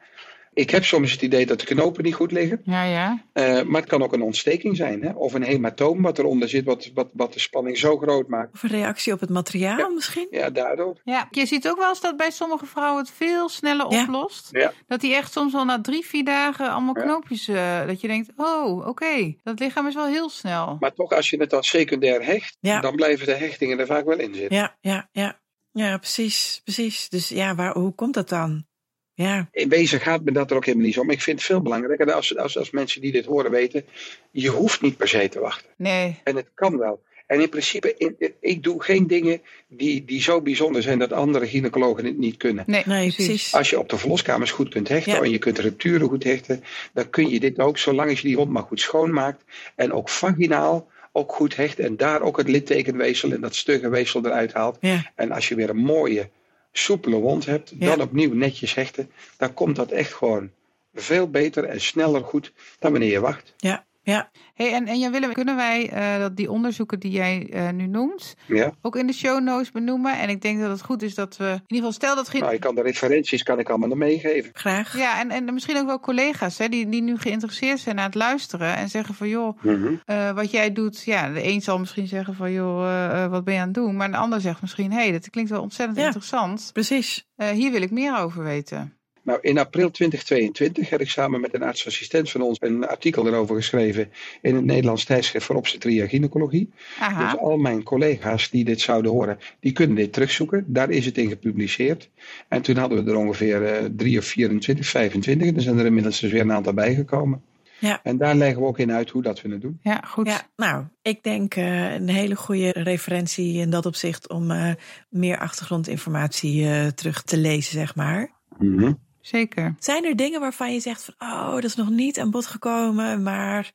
Ik 0.57 0.71
heb 0.71 0.85
soms 0.85 1.13
het 1.13 1.23
idee 1.23 1.47
dat 1.47 1.61
de 1.61 1.67
knopen 1.67 2.05
niet 2.05 2.15
goed 2.15 2.33
liggen. 2.33 2.61
Ja, 2.65 2.85
ja. 2.85 3.25
Eh, 3.33 3.63
maar 3.63 3.81
het 3.81 3.91
kan 3.91 4.03
ook 4.03 4.13
een 4.13 4.23
ontsteking 4.23 4.77
zijn. 4.77 5.03
Hè? 5.03 5.11
Of 5.13 5.33
een 5.35 5.43
hematoom 5.43 6.03
wat 6.03 6.19
eronder 6.19 6.49
zit, 6.49 6.65
wat, 6.65 6.91
wat, 6.95 7.09
wat 7.13 7.33
de 7.33 7.39
spanning 7.41 7.79
zo 7.79 7.97
groot 7.99 8.29
maakt. 8.29 8.53
Of 8.55 8.63
een 8.63 8.69
reactie 8.69 9.13
op 9.13 9.21
het 9.21 9.31
materiaal 9.31 9.91
misschien? 9.95 10.27
Ja, 10.31 10.51
daardoor. 10.51 11.01
Ja, 11.05 11.29
je 11.31 11.47
ziet 11.47 11.69
ook 11.69 11.77
wel 11.79 11.89
eens 11.89 12.01
dat 12.01 12.17
bij 12.17 12.31
sommige 12.31 12.67
vrouwen 12.67 13.03
het 13.03 13.13
veel 13.17 13.49
sneller 13.49 13.93
Ja. 13.93 14.03
oplost. 14.03 14.49
Ja. 14.53 14.73
Dat 14.87 15.01
die 15.01 15.15
echt 15.15 15.33
soms 15.33 15.55
al 15.55 15.65
na 15.65 15.81
drie, 15.81 16.07
vier 16.07 16.25
dagen 16.25 16.71
allemaal 16.71 16.97
Ja. 16.97 17.03
knoopjes... 17.03 17.49
eh, 17.49 17.87
dat 17.87 18.01
je 18.01 18.07
denkt, 18.09 18.33
oh, 18.37 18.87
oké, 18.87 19.35
dat 19.43 19.59
lichaam 19.59 19.87
is 19.87 19.95
wel 19.95 20.07
heel 20.07 20.29
snel. 20.31 20.77
Maar 20.81 20.93
toch, 20.93 21.11
als 21.13 21.31
je 21.31 21.37
het 21.37 21.53
als 21.53 21.69
secundair 21.69 22.25
hecht, 22.25 22.57
Ja. 22.61 22.81
dan 22.81 22.95
blijven 22.95 23.27
de 23.27 23.35
hechtingen 23.35 23.79
er 23.79 23.87
vaak 23.87 24.05
wel 24.05 24.19
in 24.19 24.35
zitten. 24.35 24.57
Ja, 24.57 24.77
ja, 24.81 25.09
ja. 25.13 25.43
Ja, 25.75 25.99
precies, 25.99 26.61
precies. 26.65 27.09
Dus 27.09 27.29
ja, 27.29 27.55
waar, 27.55 27.73
hoe 27.73 27.95
komt 27.95 28.15
dat 28.15 28.29
dan? 28.29 28.67
Ja. 29.15 29.49
In 29.53 29.69
wezen 29.69 30.01
gaat 30.01 30.25
me 30.25 30.33
dat 30.33 30.51
er 30.51 30.57
ook 30.57 30.65
helemaal 30.65 30.87
niet 30.87 30.99
om. 30.99 31.11
Ik 31.11 31.23
vind 31.23 31.39
het 31.39 31.47
veel 31.47 31.61
belangrijker 31.63 32.13
als, 32.13 32.37
als, 32.37 32.59
als 32.59 32.71
mensen 32.71 33.01
die 33.01 33.13
dit 33.13 33.25
horen 33.25 33.51
weten. 33.51 33.85
Je 34.31 34.49
hoeft 34.49 34.81
niet 34.81 34.97
per 34.97 35.09
se 35.09 35.29
te 35.29 35.41
wachten. 35.41 35.71
Nee. 35.77 36.21
En 36.25 36.37
het 36.37 36.51
kan 36.55 36.79
wel. 36.79 37.03
En 37.27 37.41
in 37.41 37.49
principe, 37.49 37.95
in, 37.97 38.17
ik 38.41 38.63
doe 38.63 38.83
geen 38.83 39.07
dingen 39.07 39.43
die, 39.69 40.05
die 40.05 40.23
zo 40.23 40.41
bijzonder 40.41 40.83
zijn 40.83 40.99
dat 40.99 41.13
andere 41.13 41.47
gynaecologen 41.47 42.05
het 42.05 42.19
niet 42.19 42.37
kunnen. 42.37 42.65
Nee, 42.67 42.83
Nee, 42.87 43.13
precies. 43.13 43.55
Als 43.55 43.71
je 43.71 43.79
op 43.79 43.89
de 43.89 43.99
verloskamers 43.99 44.51
goed 44.51 44.69
kunt 44.69 44.89
hechten 44.89 45.13
Ja. 45.13 45.23
en 45.23 45.31
je 45.31 45.39
kunt 45.39 45.59
rupturen 45.59 46.09
goed 46.09 46.25
hechten, 46.25 46.65
dan 46.93 47.11
kun 47.11 47.29
je 47.29 47.41
dit 47.41 47.59
ook, 47.59 47.79
zolang 47.79 48.11
als 48.11 48.21
je 48.21 48.27
die 48.27 48.37
wond 48.37 48.51
maar 48.51 48.63
goed 48.63 48.81
schoonmaakt 48.81 49.45
en 49.77 49.93
ook 49.93 50.09
vaginaal 50.09 50.89
ook 51.17 51.33
goed 51.33 51.57
hecht 51.57 51.79
en 51.79 51.97
daar 51.97 52.21
ook 52.23 52.37
het 52.37 52.49
littekenweefsel 52.49 53.33
en 53.33 53.41
dat 53.41 53.55
stugge 53.55 53.89
weefsel 53.89 54.25
eruit 54.25 54.53
haalt. 54.53 54.77
Ja. 54.81 55.11
En 55.15 55.31
als 55.33 55.49
je 55.49 55.55
weer 55.55 55.71
een 55.71 55.77
mooie, 55.77 56.29
soepele 56.73 57.17
wond 57.17 57.47
hebt, 57.47 57.73
Ja. 57.79 57.87
dan 57.87 58.01
opnieuw 58.01 58.35
netjes 58.35 58.75
hechten, 58.75 59.11
dan 59.37 59.55
komt 59.55 59.77
dat 59.77 59.91
echt 59.91 60.13
gewoon 60.13 60.51
veel 60.95 61.31
beter 61.31 61.65
en 61.65 61.81
sneller 61.81 62.23
goed 62.25 62.53
dan 62.79 62.91
wanneer 62.91 63.11
je 63.11 63.21
wacht. 63.21 63.55
Ja. 63.57 63.85
Ja. 64.05 64.31
Hey, 64.55 64.73
en, 64.73 64.87
en 64.87 64.99
Jan 64.99 65.13
Willem, 65.13 65.33
kunnen 65.33 65.57
wij 65.57 65.91
eh, 65.91 66.19
dat 66.19 66.37
die 66.37 66.51
onderzoeken 66.51 67.01
die 67.01 67.11
jij 67.11 67.49
eh, 67.53 67.69
nu 67.71 67.87
noemt, 67.87 68.35
Ja? 68.47 68.73
ook 68.83 68.97
in 68.97 69.07
de 69.07 69.13
show 69.13 69.43
notes 69.43 69.71
benoemen? 69.71 70.19
En 70.19 70.29
ik 70.29 70.41
denk 70.43 70.61
dat 70.61 70.71
het 70.71 70.83
goed 70.83 71.03
is 71.03 71.15
dat 71.15 71.37
we, 71.37 71.45
in 71.45 71.51
ieder 71.53 71.65
geval, 71.77 71.93
stel 71.93 72.15
dat. 72.15 72.33
Nou, 72.33 72.53
ik 72.55 72.61
kan 72.61 72.75
de 72.75 72.83
referenties 72.83 73.43
kan 73.43 73.59
ik 73.59 73.69
allemaal 73.69 73.89
nog 73.89 73.99
meegeven. 73.99 74.51
Graag. 74.55 74.97
Ja, 74.97 75.21
en, 75.21 75.31
en 75.31 75.55
misschien 75.55 75.77
ook 75.77 75.87
wel 75.87 76.01
collega's 76.01 76.59
hè, 76.59 76.69
die, 76.69 76.89
die 76.89 77.03
nu 77.03 77.19
geïnteresseerd 77.19 77.79
zijn 77.79 77.99
aan 77.99 78.05
het 78.05 78.15
luisteren 78.15 78.77
en 78.77 78.89
zeggen 78.89 79.15
van 79.15 79.29
joh, 79.29 79.59
Mhm. 79.63 79.95
eh, 80.05 80.31
wat 80.31 80.51
jij 80.51 80.73
doet, 80.73 81.03
ja, 81.05 81.29
de 81.33 81.45
een 81.47 81.61
zal 81.63 81.79
misschien 81.79 82.07
zeggen 82.07 82.35
van 82.35 82.53
joh, 82.53 83.31
wat 83.31 83.45
ben 83.45 83.55
je 83.55 83.61
aan 83.61 83.67
het 83.67 83.75
doen? 83.75 83.97
Maar 83.97 84.11
de 84.11 84.17
ander 84.17 84.41
zegt 84.41 84.61
misschien, 84.61 84.93
hé, 84.93 84.99
hey, 85.03 85.13
dat 85.13 85.31
klinkt 85.31 85.51
wel 85.51 85.63
ontzettend 85.63 85.99
Ja. 85.99 86.05
interessant. 86.05 86.71
Precies. 86.73 87.27
Eh, 87.37 87.49
hier 87.49 87.71
wil 87.73 87.83
ik 87.83 87.91
meer 87.91 88.17
over 88.19 88.43
weten. 88.43 88.99
Nou, 89.25 89.39
in 89.43 89.59
april 89.59 89.91
2022 89.91 90.91
heb 90.91 91.01
ik 91.01 91.11
samen 91.11 91.41
met 91.41 91.55
een 91.55 91.63
artsassistent 91.63 92.31
van 92.31 92.41
ons 92.41 92.57
een 92.61 92.87
artikel 92.87 93.27
erover 93.27 93.57
geschreven 93.57 94.13
in 94.43 94.55
het 94.55 94.65
Nederlands 94.65 95.05
tijdschrift 95.05 95.47
voor 95.47 95.57
obstetrie 95.57 96.03
en 96.03 96.09
gynaecologie. 96.09 96.71
Aha. 96.99 97.25
Dus 97.25 97.41
al 97.41 97.57
mijn 97.57 97.83
collega's 97.83 98.51
die 98.51 98.65
dit 98.65 98.81
zouden 98.81 99.11
horen, 99.11 99.39
die 99.61 99.73
kunnen 99.73 99.97
dit 99.97 100.13
terugzoeken. 100.13 100.65
Daar 100.67 100.91
is 100.91 101.07
het 101.07 101.19
in 101.19 101.29
gepubliceerd. 101.29 102.11
En 102.49 102.63
toen 102.63 102.77
hadden 102.77 103.05
we 103.05 103.11
er 103.11 103.17
ongeveer 103.17 103.65
eh, 103.65 103.85
drie 103.97 104.19
of 104.19 104.25
24, 104.25 104.87
25. 104.87 105.55
Er 105.57 105.63
zijn 105.63 105.79
er 105.79 105.87
inmiddels 105.87 106.21
dus 106.21 106.33
weer 106.33 106.41
een 106.41 106.53
aantal 106.53 106.75
bijgekomen. 106.75 107.43
Ja. 107.79 108.01
En 108.03 108.17
daar 108.17 108.35
leggen 108.35 108.61
we 108.61 108.67
ook 108.67 108.79
in 108.79 108.93
uit 108.93 109.11
hoe 109.11 109.23
dat 109.23 109.43
we 109.43 109.51
het 109.51 109.61
doen. 109.61 109.79
Ja, 109.83 110.03
goed. 110.07 110.27
Ja, 110.27 110.43
nou, 110.57 110.85
ik 111.03 111.23
denk 111.23 111.55
eh, 111.55 111.93
een 111.93 112.09
hele 112.09 112.37
goede 112.37 112.71
referentie 112.71 113.61
in 113.61 113.71
dat 113.71 113.87
opzicht 113.87 114.29
om 114.29 114.51
eh, 114.51 114.71
meer 115.09 115.39
achtergrondinformatie 115.39 116.69
eh, 116.69 116.87
terug 116.87 117.23
te 117.23 117.37
lezen, 117.37 117.73
zeg 117.73 117.95
maar. 117.95 118.31
Mhm. 118.59 118.93
Zeker. 119.27 119.75
Zijn 119.79 120.05
er 120.05 120.17
dingen 120.17 120.41
waarvan 120.41 120.73
je 120.73 120.81
zegt 120.81 121.05
van, 121.05 121.15
oh, 121.19 121.55
dat 121.55 121.65
is 121.65 121.75
nog 121.75 121.91
niet 121.91 122.19
aan 122.19 122.31
bod 122.31 122.47
gekomen, 122.47 123.23
maar 123.23 123.73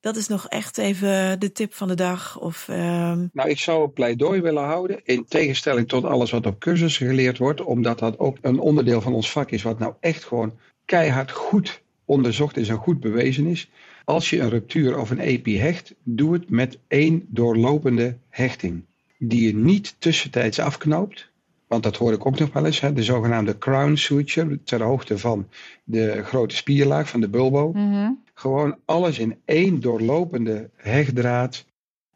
dat 0.00 0.16
is 0.16 0.28
nog 0.28 0.48
echt 0.48 0.78
even 0.78 1.40
de 1.40 1.52
tip 1.52 1.74
van 1.74 1.88
de 1.88 1.94
dag? 1.94 2.38
Of, 2.38 2.68
ehm, 2.68 3.26
Nou, 3.32 3.48
ik 3.48 3.58
zou 3.58 3.82
een 3.82 3.92
pleidooi 3.92 4.40
willen 4.40 4.64
houden, 4.64 5.00
in 5.04 5.24
tegenstelling 5.28 5.88
tot 5.88 6.04
alles 6.04 6.30
wat 6.30 6.46
op 6.46 6.60
cursussen 6.60 7.06
geleerd 7.06 7.38
wordt, 7.38 7.60
omdat 7.60 7.98
dat 7.98 8.18
ook 8.18 8.36
een 8.40 8.58
onderdeel 8.58 9.00
van 9.00 9.14
ons 9.14 9.30
vak 9.30 9.50
is, 9.50 9.62
wat 9.62 9.78
nou 9.78 9.94
echt 10.00 10.24
gewoon 10.24 10.58
keihard 10.84 11.30
goed 11.30 11.82
onderzocht 12.04 12.56
is 12.56 12.68
en 12.68 12.76
goed 12.76 13.00
bewezen 13.00 13.46
is. 13.46 13.70
Als 14.04 14.30
je 14.30 14.40
een 14.40 14.50
ruptuur 14.50 14.98
of 14.98 15.10
een 15.10 15.20
EPI 15.20 15.58
hecht, 15.58 15.94
doe 16.02 16.32
het 16.32 16.50
met 16.50 16.78
één 16.88 17.26
doorlopende 17.28 18.16
hechting. 18.28 18.84
Die 19.18 19.46
je 19.46 19.54
niet 19.54 19.94
tussentijds 19.98 20.58
afknoopt. 20.58 21.30
Want 21.72 21.84
dat 21.84 21.96
hoor 21.96 22.12
ik 22.12 22.26
ook 22.26 22.38
nog 22.38 22.52
wel 22.52 22.66
eens, 22.66 22.80
hè, 22.80 22.92
de 22.92 23.02
zogenaamde 23.02 23.58
crown 23.58 23.94
suture, 23.94 24.62
ter 24.64 24.82
hoogte 24.82 25.18
van 25.18 25.48
de 25.84 26.22
grote 26.22 26.56
spierlaag 26.56 27.08
van 27.08 27.20
de 27.20 27.28
bulbo. 27.28 27.72
Mhm. 27.72 28.10
Gewoon 28.34 28.76
alles 28.84 29.18
in 29.18 29.36
één 29.44 29.80
doorlopende 29.80 30.70
hechtdraad. 30.76 31.64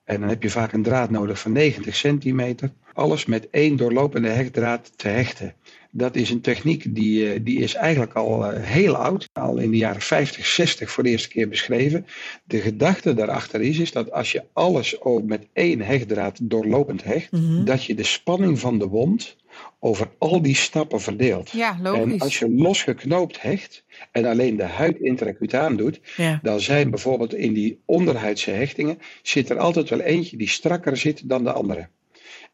En 0.05 0.21
dan 0.21 0.29
heb 0.29 0.43
je 0.43 0.51
vaak 0.51 0.73
een 0.73 0.83
draad 0.83 1.11
nodig 1.11 1.39
van 1.39 1.53
90 1.53 1.97
centimeter. 1.97 2.73
Alles 2.93 3.27
met 3.27 3.51
één 3.51 3.77
doorlopende 3.77 4.29
hechtdraad 4.29 4.93
te 4.99 5.09
hechten. 5.09 5.55
Dat 5.91 6.17
is 6.17 6.31
een 6.31 6.41
techniek 6.41 6.95
die, 6.95 7.33
eh, 7.33 7.41
die 7.43 7.59
is 7.59 7.75
eigenlijk 7.75 8.13
al 8.13 8.47
eh, 8.47 8.63
heel 8.63 8.97
oud. 8.97 9.29
Al 9.33 9.59
in 9.59 9.71
de 9.71 9.77
jaren 9.77 10.01
50, 10.01 10.47
60 10.47 10.91
voor 10.91 11.03
de 11.03 11.11
eerste 11.11 11.29
keer 11.29 11.49
beschreven. 11.49 12.07
De 12.45 12.61
gedachte 12.61 13.15
daarachter 13.15 13.61
is, 13.61 13.79
is 13.79 13.93
dat 13.93 14.13
als 14.13 14.33
je 14.33 14.45
alles 14.53 15.01
ook 15.01 15.23
met 15.23 15.47
één 15.53 15.81
hechtdraad 15.81 16.39
doorlopend 16.43 17.05
hecht. 17.05 17.33
mhm. 17.33 17.65
Dat 17.65 17.85
je 17.85 17.95
de 17.95 18.05
spanning 18.05 18.59
van 18.59 18.79
de 18.79 18.87
wond 18.87 19.37
over 19.79 20.09
al 20.19 20.43
die 20.43 20.55
stappen 20.55 21.01
verdeelt. 21.01 21.51
Ja, 21.51 21.75
En 21.77 21.83
logisch. 21.83 22.21
als 22.21 22.39
je 22.39 22.51
losgeknoopt 22.51 23.43
hecht 23.43 23.85
en 24.13 24.25
alleen 24.25 24.57
de 24.57 24.63
huid 24.63 24.99
intracutaan 25.01 25.77
doet, 25.77 26.01
ja. 26.17 26.39
dan 26.43 26.61
zijn 26.61 26.91
bijvoorbeeld 26.91 27.35
in 27.35 27.53
die 27.53 27.81
onderhuidse 27.85 28.51
hechtingen 28.51 28.99
zit 29.23 29.51
er 29.51 29.59
altijd 29.59 29.89
wel 29.89 30.01
eentje 30.01 30.37
die 30.37 30.49
strakker 30.49 30.97
zit 30.97 31.29
dan 31.29 31.45
de 31.45 31.53
andere. 31.53 31.89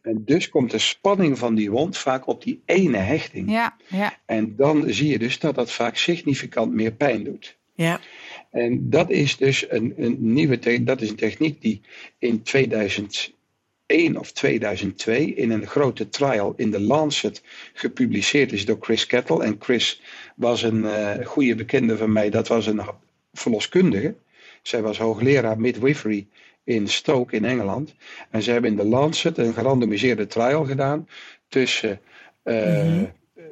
En 0.03 0.23
dus 0.25 0.49
komt 0.49 0.71
de 0.71 0.79
spanning 0.79 1.39
van 1.39 1.55
die 1.55 1.71
wond 1.71 1.97
vaak 1.99 2.27
op 2.27 2.43
die 2.43 2.63
ene 2.65 2.97
hechting. 2.99 3.51
Ja, 3.51 3.77
ja. 3.89 4.19
En 4.27 4.57
dan 4.57 4.85
zie 4.93 5.09
je 5.11 5.19
dus 5.19 5.39
dat 5.39 5.55
dat 5.55 5.73
vaak 5.73 5.97
significant 5.97 6.73
meer 6.73 6.93
pijn 6.93 7.25
doet. 7.25 7.57
ja. 7.75 8.01
En 8.51 8.91
dat 8.91 9.11
is 9.11 9.37
dus 9.37 9.67
een, 9.71 9.95
een 9.97 10.17
nieuwe 10.33 10.59
te- 10.59 10.83
dat 10.85 11.01
is 11.01 11.09
een 11.11 11.17
techniek 11.17 11.61
die 11.63 11.81
in 12.19 12.43
2001 13.93 14.19
of 14.19 14.33
2002 14.33 15.35
in 15.35 15.51
een 15.51 15.67
grote 15.67 16.09
trial 16.09 16.55
in 16.57 16.71
de 16.71 16.81
Lancet 16.81 17.43
gepubliceerd 17.73 18.53
is 18.53 18.65
door 18.65 18.77
Chris 18.81 19.07
Kettle. 19.07 19.45
En 19.45 19.57
Chris 19.59 20.03
was 20.37 20.63
een 20.63 20.85
eh, 20.85 21.27
goede 21.27 21.55
bekende 21.55 21.97
van 21.97 22.13
mij, 22.13 22.31
dat 22.31 22.49
was 22.49 22.67
een 22.67 22.81
verloskundige. 23.33 24.15
Zij 24.63 24.83
was 24.83 24.99
hoogleraar 24.99 25.61
midwifery 25.61 26.27
in 26.65 26.89
Stoke 26.89 27.37
in 27.37 27.45
Engeland. 27.45 27.95
En 28.31 28.43
ze 28.43 28.51
hebben 28.51 28.71
in 28.71 28.77
de 28.77 28.85
Lancet 28.85 29.39
een 29.39 29.53
gerandomiseerde 29.53 30.27
trial 30.27 30.65
gedaan 30.65 31.09
tussen 31.49 32.01
eh, 32.43 32.85
Mhm. 32.85 33.05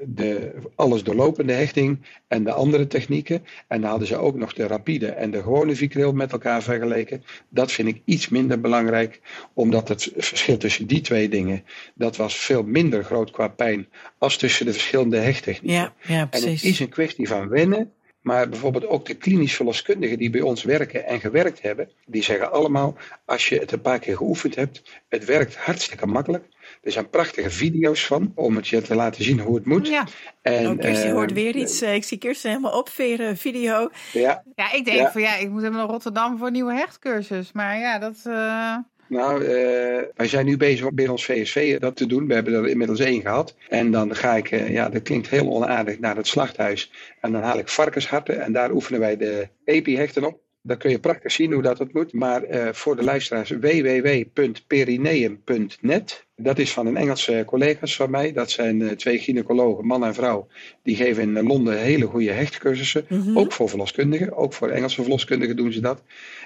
De 0.07 0.53
alles 0.75 1.03
doorlopende 1.03 1.53
hechting 1.53 1.99
en 2.29 2.45
de 2.45 2.53
andere 2.53 2.87
technieken. 2.87 3.45
En 3.69 3.81
dan 3.81 3.91
hadden 3.91 4.09
ze 4.09 4.17
ook 4.17 4.37
nog 4.37 4.53
de 4.53 4.67
rapide 4.67 5.07
en 5.07 5.31
de 5.31 5.43
gewone 5.43 5.75
vicryl 5.75 6.13
met 6.13 6.33
elkaar 6.33 6.63
vergeleken. 6.63 7.23
Dat 7.49 7.73
vind 7.73 7.89
ik 7.89 8.03
iets 8.05 8.29
minder 8.29 8.61
belangrijk, 8.61 9.21
omdat 9.55 9.89
het 9.89 10.11
verschil 10.17 10.57
tussen 10.57 10.87
die 10.87 11.01
twee 11.01 11.29
dingen, 11.29 11.65
dat 11.95 12.17
was 12.17 12.35
veel 12.37 12.63
minder 12.63 13.05
groot 13.05 13.31
qua 13.31 13.49
pijn 13.49 13.89
als 14.19 14.37
tussen 14.37 14.67
de 14.67 14.73
verschillende 14.73 15.19
hechttechnieken. 15.19 15.81
Ja, 15.81 15.95
ja, 16.03 16.15
En 16.15 16.21
het 16.21 16.31
precies. 16.31 16.63
is 16.63 16.81
een 16.81 16.89
kwestie 16.89 17.29
van 17.29 17.49
wennen. 17.49 17.93
Maar 18.21 18.49
bijvoorbeeld 18.49 18.87
ook 18.87 19.07
de 19.07 19.15
klinisch 19.15 19.55
verloskundigen 19.55 20.19
die 20.19 20.31
bij 20.31 20.41
ons 20.41 20.63
werken 20.63 21.07
en 21.07 21.21
gewerkt 21.21 21.63
hebben, 21.63 21.91
die 22.07 22.23
zeggen 22.23 22.53
allemaal: 22.53 22.97
als 23.25 23.49
je 23.49 23.59
het 23.59 23.73
een 23.73 23.81
paar 23.81 23.99
keer 23.99 24.17
geoefend 24.17 24.55
hebt, 24.55 24.83
het 25.09 25.25
werkt 25.25 25.57
hartstikke 25.57 26.07
makkelijk. 26.07 26.45
Er 26.83 26.93
zijn 26.93 27.11
prachtige 27.11 27.51
video's 27.51 28.07
van 28.07 28.33
om 28.35 28.57
het 28.57 28.69
je 28.69 28.83
te 28.83 28.95
laten 28.95 29.25
zien 29.25 29.41
hoe 29.41 29.55
het 29.55 29.67
moet. 29.67 29.89
Ja. 29.89 30.07
En, 30.43 30.67
Oh, 30.71 30.79
Kirsten 30.79 31.09
eh, 31.09 31.15
hoort 31.15 31.33
weer 31.33 31.57
iets. 31.57 31.81
eh, 31.81 31.95
ik 31.95 32.05
zie 32.05 32.19
Kirsten 32.19 32.51
helemaal 32.51 32.79
opveren, 32.79 33.37
video. 33.37 33.91
Ja, 34.13 34.43
ja, 34.55 34.73
ik 34.73 34.85
denk 34.85 34.99
Ja. 34.99 35.11
van 35.13 35.21
ja, 35.23 35.37
ik 35.37 35.49
moet 35.49 35.61
helemaal 35.61 35.81
naar 35.83 35.91
Rotterdam 35.91 36.39
voor 36.39 36.47
een 36.47 36.53
nieuwe 36.53 36.75
hechtcursus. 36.75 37.53
Maar 37.53 37.79
ja, 37.79 37.99
dat... 37.99 38.17
eh, 38.25 38.77
nou, 39.09 39.45
eh, 39.45 40.03
wij 40.15 40.29
zijn 40.29 40.47
nu 40.47 40.57
bezig 40.57 40.87
om 40.87 40.95
binnen 40.95 41.15
ons 41.15 41.25
VSV 41.25 41.79
dat 41.79 41.97
te 41.97 42.07
doen. 42.07 42.27
We 42.27 42.35
hebben 42.35 42.55
er 42.55 42.69
inmiddels 42.69 43.01
één 43.01 43.21
gehad. 43.21 43.57
En 43.69 43.91
dan 43.91 44.15
ga 44.17 44.35
ik, 44.35 44.51
eh, 44.51 44.71
ja, 44.73 44.89
dat 44.89 45.03
klinkt 45.03 45.29
heel 45.29 45.49
onaardig, 45.51 45.99
naar 45.99 46.17
het 46.17 46.27
slachthuis. 46.27 46.93
En 47.21 47.33
dan 47.33 47.43
haal 47.43 47.59
ik 47.59 47.69
varkensharten 47.69 48.41
en 48.45 48.53
daar 48.53 48.71
oefenen 48.71 49.01
wij 49.01 49.17
de 49.17 49.49
epi-hechten 49.65 50.25
op. 50.25 50.41
Dan 50.63 50.77
kun 50.77 50.91
je 50.91 50.99
prachtig 50.99 51.33
zien 51.33 51.53
hoe 51.53 51.63
dat 51.63 51.79
het 51.79 51.93
moet. 51.93 52.13
Maar 52.13 52.43
eh, 52.43 52.73
voor 52.73 52.97
de 52.97 53.03
luisteraars 53.03 53.51
www.perineum.net. 53.51 56.27
Dat 56.37 56.59
is 56.59 56.73
van 56.73 56.87
een 56.87 56.97
Engelse 56.97 57.43
collega's 57.47 57.97
van 57.97 58.11
mij. 58.11 58.33
Dat 58.33 58.51
zijn 58.51 58.83
eh, 58.83 58.91
twee 58.91 59.19
gynaecologen, 59.19 59.87
man 59.87 60.05
en 60.05 60.15
vrouw. 60.15 60.47
Die 60.83 60.97
geven 60.97 61.37
in 61.37 61.47
Londen 61.47 61.79
hele 61.79 62.07
goede 62.07 62.31
hechtcursussen. 62.31 63.05
Mhm. 63.09 63.39
Ook 63.39 63.53
voor 63.53 63.69
verloskundigen. 63.69 64.37
Ook 64.37 64.53
voor 64.53 64.69
Engelse 64.69 65.03
verloskundigen 65.03 65.57
doen 65.57 65.73
ze 65.73 65.81
dat. 65.81 66.03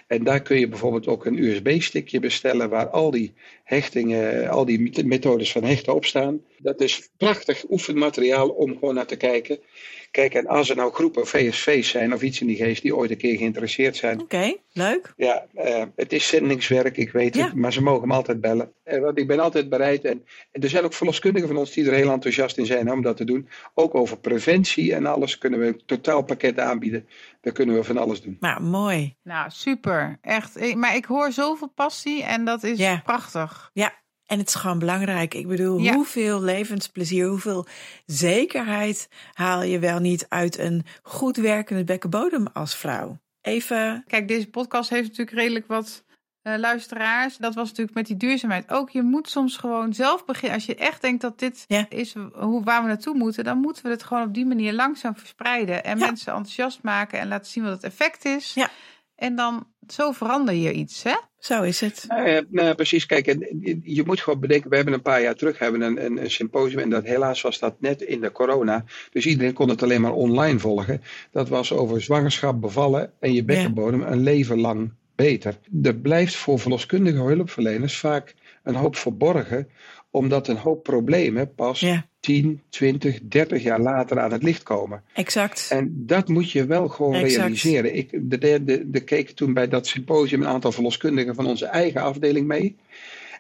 En 0.06 0.24
daar 0.24 0.42
kun 0.42 0.58
je 0.58 0.68
bijvoorbeeld 0.68 1.06
ook 1.06 1.26
een 1.26 1.44
USB-stickje 1.44 2.20
bestellen. 2.20 2.68
Waar 2.68 2.88
al 2.88 3.10
die 3.10 3.32
hechtingen, 3.64 4.48
al 4.48 4.64
die 4.64 5.04
methodes 5.04 5.52
van 5.52 5.64
hechten 5.64 5.94
op 5.94 6.04
staan. 6.04 6.40
Dat 6.58 6.80
is 6.80 7.08
prachtig 7.16 7.64
oefenmateriaal 7.70 8.48
om 8.48 8.78
gewoon 8.78 8.94
naar 8.94 9.06
te 9.06 9.16
kijken. 9.16 9.58
Kijk, 10.14 10.34
en 10.34 10.46
als 10.46 10.70
er 10.70 10.76
nou 10.76 10.92
groepen 10.92 11.26
VSV's 11.26 11.88
zijn 11.88 12.12
of 12.14 12.22
iets 12.22 12.40
in 12.40 12.46
die 12.46 12.56
geest 12.56 12.82
die 12.82 12.96
ooit 12.96 13.10
een 13.10 13.16
keer 13.16 13.36
geïnteresseerd 13.38 13.96
zijn. 13.96 14.20
Oké, 14.20 14.56
leuk. 14.72 15.12
Ja, 15.16 15.46
eh, 15.54 15.82
het 15.96 16.12
is 16.12 16.26
zendingswerk, 16.26 16.96
ik 16.96 17.10
weet 17.12 17.34
Ja. 17.34 17.44
het, 17.44 17.54
maar 17.54 17.72
ze 17.72 17.82
mogen 17.82 18.08
me 18.08 18.14
altijd 18.14 18.40
bellen. 18.40 18.72
Eh, 18.82 19.00
want 19.00 19.18
ik 19.18 19.26
ben 19.26 19.40
altijd 19.40 19.68
bereid. 19.68 20.04
En, 20.04 20.24
en 20.52 20.62
er 20.62 20.68
zijn 20.68 20.84
ook 20.84 20.92
verloskundigen 20.92 21.48
van 21.48 21.56
ons 21.56 21.72
die 21.72 21.86
er 21.86 21.92
heel 21.94 22.10
enthousiast 22.12 22.58
in 22.58 22.66
zijn 22.66 22.92
om 22.92 23.02
dat 23.02 23.16
te 23.16 23.24
doen. 23.24 23.48
Ook 23.74 23.94
over 23.94 24.18
preventie 24.18 24.94
en 24.94 25.06
alles 25.06 25.38
kunnen 25.38 25.60
we 25.60 25.66
een 25.66 25.82
totaalpakket 25.86 26.58
aanbieden. 26.58 27.08
Daar 27.40 27.52
kunnen 27.52 27.74
we 27.74 27.84
van 27.84 27.96
alles 27.98 28.20
doen. 28.20 28.36
Nou, 28.40 28.62
mooi. 28.62 29.14
nou, 29.22 29.50
super. 29.50 30.18
Echt. 30.22 30.60
Ik- 30.60 30.74
Maar 30.76 30.96
ik 30.96 31.04
hoor 31.04 31.32
zoveel 31.32 31.68
passie 31.74 32.22
en 32.22 32.44
dat 32.44 32.62
is 32.62 32.78
Ja. 32.78 33.00
prachtig. 33.04 33.70
Ja, 33.72 33.92
En 34.26 34.38
het 34.38 34.48
is 34.48 34.54
gewoon 34.54 34.78
belangrijk. 34.78 35.34
Ik 35.34 35.46
bedoel, 35.46 35.78
Ja. 35.78 35.94
hoeveel 35.94 36.42
levensplezier, 36.42 37.26
hoeveel 37.26 37.66
zekerheid 38.06 39.08
haal 39.32 39.62
je 39.62 39.78
wel 39.78 39.98
niet 39.98 40.26
uit 40.28 40.58
een 40.58 40.84
goed 41.02 41.36
werkende 41.36 41.84
bekkenbodem 41.84 42.46
als 42.52 42.76
vrouw? 42.76 43.18
Even, 43.40 44.04
Kijk, 44.06 44.28
deze 44.28 44.50
podcast 44.50 44.90
heeft 44.90 45.08
natuurlijk 45.08 45.36
redelijk 45.36 45.66
wat 45.66 46.04
eh, 46.42 46.56
luisteraars. 46.58 47.36
Dat 47.36 47.54
was 47.54 47.68
natuurlijk 47.68 47.96
met 47.96 48.06
die 48.06 48.16
duurzaamheid 48.16 48.70
ook. 48.70 48.90
Je 48.90 49.02
moet 49.02 49.28
soms 49.28 49.56
gewoon 49.56 49.94
zelf 49.94 50.24
beginnen. 50.24 50.54
Als 50.54 50.66
je 50.66 50.74
echt 50.74 51.00
denkt 51.00 51.20
dat 51.20 51.38
dit 51.38 51.64
Ja. 51.68 51.86
is 51.88 52.14
hoe, 52.32 52.64
waar 52.64 52.82
we 52.82 52.88
naartoe 52.88 53.14
moeten, 53.16 53.44
dan 53.44 53.58
moeten 53.58 53.82
we 53.84 53.90
het 53.90 54.02
gewoon 54.02 54.22
op 54.22 54.34
die 54.34 54.46
manier 54.46 54.72
langzaam 54.72 55.16
verspreiden. 55.16 55.84
En 55.84 55.98
Ja. 55.98 56.06
mensen 56.06 56.32
enthousiast 56.32 56.82
maken 56.82 57.18
en 57.18 57.28
laten 57.28 57.50
zien 57.52 57.62
wat 57.64 57.72
het 57.72 57.82
effect 57.84 58.24
is. 58.24 58.54
Ja. 58.54 58.68
En 59.14 59.34
dan 59.36 59.66
zo 59.86 60.12
verander 60.12 60.54
je 60.54 60.72
iets, 60.72 61.02
hè? 61.02 61.14
Zo 61.45 61.62
is 61.62 61.80
het. 61.80 62.05
Nou, 62.51 62.74
precies. 62.74 63.07
Kijk, 63.07 63.26
je- 63.82 64.03
moet 64.07 64.20
gewoon 64.20 64.40
bedenken, 64.40 64.70
we 64.70 64.76
hebben 64.76 64.95
een 64.95 65.03
paar 65.03 65.22
jaar 65.22 65.34
terug 65.34 65.59
hebben 65.59 65.80
een, 65.80 66.05
een, 66.05 66.22
een 66.22 66.30
symposium 66.30 66.78
en 66.78 66.90
dat 66.90 67.05
helaas 67.05 67.40
was 67.40 67.59
dat 67.59 67.74
net 67.80 68.03
in 68.03 68.20
de 68.20 68.32
corona. 68.32 68.84
Dus 69.12 69.26
iedereen 69.26 69.53
kon 69.53 69.68
het 69.68 69.82
alleen 69.82 70.01
maar 70.01 70.12
online 70.12 70.59
volgen. 70.59 71.03
Dat 71.30 71.49
was 71.49 71.72
over 71.72 72.03
zwangerschap, 72.03 72.61
bevallen 72.61 73.12
en 73.20 73.32
je 73.32 73.45
bekkenbodem 73.45 74.03
een 74.03 74.22
leven 74.22 74.61
lang 74.61 74.92
beter. 75.14 75.59
Er 75.82 75.95
blijft 75.97 76.34
voor 76.34 76.59
verloskundige 76.59 77.22
hulpverleners 77.22 77.99
vaak 77.99 78.34
een 78.62 78.74
hoop 78.74 78.97
verborgen, 78.97 79.68
omdat 80.11 80.49
een 80.49 80.57
hoop 80.57 80.82
problemen 80.82 81.55
pas 81.55 81.80
Ja, 81.80 82.07
10, 82.24 82.60
20, 82.68 83.18
30 83.28 83.62
jaar 83.62 83.80
later 83.80 84.18
aan 84.20 84.32
het 84.32 84.42
licht 84.42 84.62
komen. 84.62 85.02
exact. 85.14 85.68
En 85.70 85.92
dat 86.06 86.28
moet 86.28 86.50
je 86.50 86.66
wel 86.66 86.88
gewoon 86.88 87.14
Exact. 87.14 87.34
realiseren. 87.36 87.96
Ik 87.96 88.10
de, 88.12 88.38
de, 88.38 88.64
de, 88.64 88.90
de 88.90 89.00
keek 89.00 89.30
toen 89.30 89.52
bij 89.54 89.68
dat 89.68 89.86
symposium 89.86 90.40
een 90.40 90.46
aantal 90.48 90.72
verloskundigen 90.72 91.34
van 91.34 91.46
onze 91.46 91.66
eigen 91.66 92.00
afdeling 92.02 92.46
mee. 92.46 92.76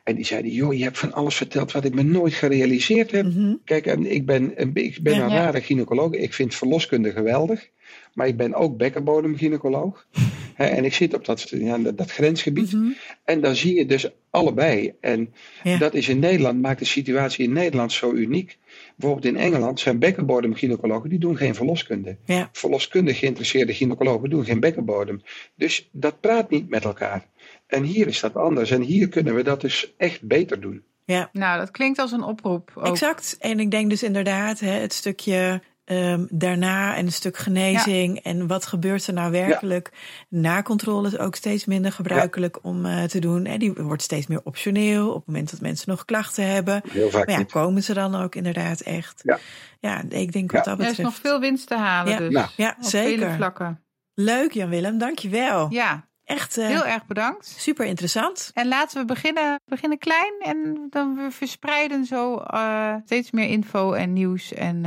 En 0.04 0.14
die 0.14 0.24
zeiden, 0.24 0.50
joh, 0.50 0.74
je 0.74 0.82
hebt 0.84 0.98
van 0.98 1.12
alles 1.12 1.34
verteld 1.34 1.72
wat 1.72 1.84
ik 1.84 1.94
me 1.94 2.02
nooit 2.02 2.34
gerealiseerd 2.34 3.10
heb. 3.10 3.24
Mhm. 3.26 3.54
Kijk, 3.64 3.86
en 3.86 4.12
ik 4.12 4.26
ben, 4.26 4.52
een- 4.56 4.70
ik 4.74 4.98
ben 5.02 5.14
Ja, 5.14 5.24
een 5.24 5.30
ja. 5.30 5.36
rare 5.36 5.60
gynaecoloog. 5.60 6.12
Ik 6.12 6.32
vind 6.34 6.54
verloskunde 6.54 7.10
geweldig. 7.12 7.68
Maar 8.14 8.26
ik 8.26 8.36
ben 8.36 8.54
ook 8.54 8.76
bekkenbodemgynaecoloog. 8.76 10.06
En 10.56 10.84
ik 10.84 10.94
zit 10.94 11.14
op 11.14 11.24
dat, 11.24 11.48
ja, 11.50 11.78
dat, 11.78 12.10
grensgebied. 12.10 12.72
Mhm. 12.72 12.86
En 13.24 13.40
dan 13.40 13.56
zie 13.56 13.74
je 13.74 13.86
dus 13.86 14.08
allebei. 14.30 14.92
En 15.00 15.32
dat 15.78 15.94
is 15.94 16.08
in 16.08 16.18
Nederland, 16.18 16.62
maakt 16.62 16.78
de 16.78 16.84
situatie 16.84 17.44
in 17.44 17.52
Nederland 17.52 17.92
zo 17.92 18.12
uniek. 18.12 18.56
Bijvoorbeeld 18.96 19.34
in 19.34 19.40
Engeland 19.40 19.80
zijn 19.80 19.98
bekkenbodemgynaecologen, 19.98 21.10
die 21.10 21.18
doen 21.18 21.36
geen 21.36 21.54
verloskunde. 21.54 22.16
Ja. 22.24 22.48
Verloskundig 22.52 23.18
geïnteresseerde 23.18 23.74
gynaecologen 23.74 24.30
doen 24.30 24.44
geen 24.44 24.60
bekkenbodem. 24.60 25.22
Dus 25.56 25.88
dat 25.92 26.20
praat 26.20 26.50
niet 26.50 26.68
met 26.68 26.84
elkaar. 26.84 27.26
En 27.66 27.82
hier 27.82 28.06
is 28.06 28.20
dat 28.20 28.36
anders. 28.36 28.70
En 28.70 28.82
hier 28.82 29.08
kunnen 29.08 29.34
we 29.34 29.42
dat 29.42 29.60
dus 29.60 29.94
echt 29.96 30.22
beter 30.22 30.60
doen. 30.60 30.82
ja, 31.04 31.30
Nou, 31.32 31.58
dat 31.58 31.70
klinkt 31.70 31.98
als 31.98 32.12
een 32.12 32.22
oproep. 32.22 32.70
Ook. 32.74 32.86
exact. 32.86 33.36
En 33.38 33.60
ik 33.60 33.70
denk 33.70 33.90
dus 33.90 34.02
inderdaad, 34.02 34.60
hè, 34.60 34.70
het 34.70 34.92
stukje 34.92 35.62
ehm, 35.84 36.26
daarna 36.30 36.94
en 36.96 37.06
een 37.06 37.12
stuk 37.12 37.36
genezing. 37.36 38.18
En 38.18 38.46
wat 38.46 38.66
gebeurt 38.66 39.06
er 39.06 39.12
nou 39.12 39.30
werkelijk? 39.30 39.90
Nakontrole 40.28 41.06
is 41.08 41.18
ook 41.18 41.34
steeds 41.34 41.64
minder 41.64 41.92
gebruikelijk 41.92 42.58
om 42.64 42.86
eh, 42.86 43.02
te 43.04 43.18
doen. 43.18 43.44
En 43.46 43.58
die 43.58 43.72
wordt 43.72 44.02
steeds 44.02 44.26
meer 44.26 44.40
optioneel 44.44 45.08
op 45.08 45.16
het 45.16 45.26
moment 45.26 45.50
dat 45.50 45.60
mensen 45.60 45.88
nog 45.90 46.04
klachten 46.04 46.46
hebben. 46.52 46.82
Heel 46.90 47.10
vaak 47.10 47.26
Maar 47.26 47.34
ja, 47.34 47.38
niet. 47.38 47.52
komen 47.52 47.82
ze 47.82 47.94
dan 47.94 48.14
ook 48.14 48.34
inderdaad 48.34 48.80
echt? 48.80 49.20
Ja. 49.24 49.38
Ja, 49.80 50.02
ik 50.08 50.32
denk 50.32 50.52
wat 50.52 50.64
dat 50.64 50.78
Er 50.78 50.84
is 50.84 50.88
betreft. 50.88 51.08
nog 51.08 51.18
veel 51.20 51.40
winst 51.40 51.66
te 51.66 51.76
halen, 51.76 52.18
dus. 52.18 52.32
Nou. 52.32 52.48
Ja, 52.56 52.76
op 52.78 52.88
vele 52.88 53.08
zeker. 53.08 53.34
vlakken. 53.34 53.82
Leuk 54.14 54.52
Jan-Willem, 54.52 54.98
dankjewel. 54.98 55.66
Ja, 55.70 56.08
Echt 56.24 56.58
eh, 56.58 56.66
heel 56.66 56.86
erg 56.86 57.06
bedankt. 57.06 57.46
super 57.58 57.86
interessant. 57.86 58.50
En 58.54 58.68
laten 58.68 59.00
we 59.00 59.04
beginnen, 59.04 59.60
beginnen 59.64 59.98
klein 59.98 60.34
en 60.40 60.86
dan 60.90 61.14
we 61.14 61.30
verspreiden 61.30 62.04
zo 62.04 62.36
eh, 62.36 62.94
steeds 63.04 63.30
meer 63.30 63.48
info 63.48 63.92
en 63.92 64.12
nieuws. 64.12 64.52
En 64.52 64.84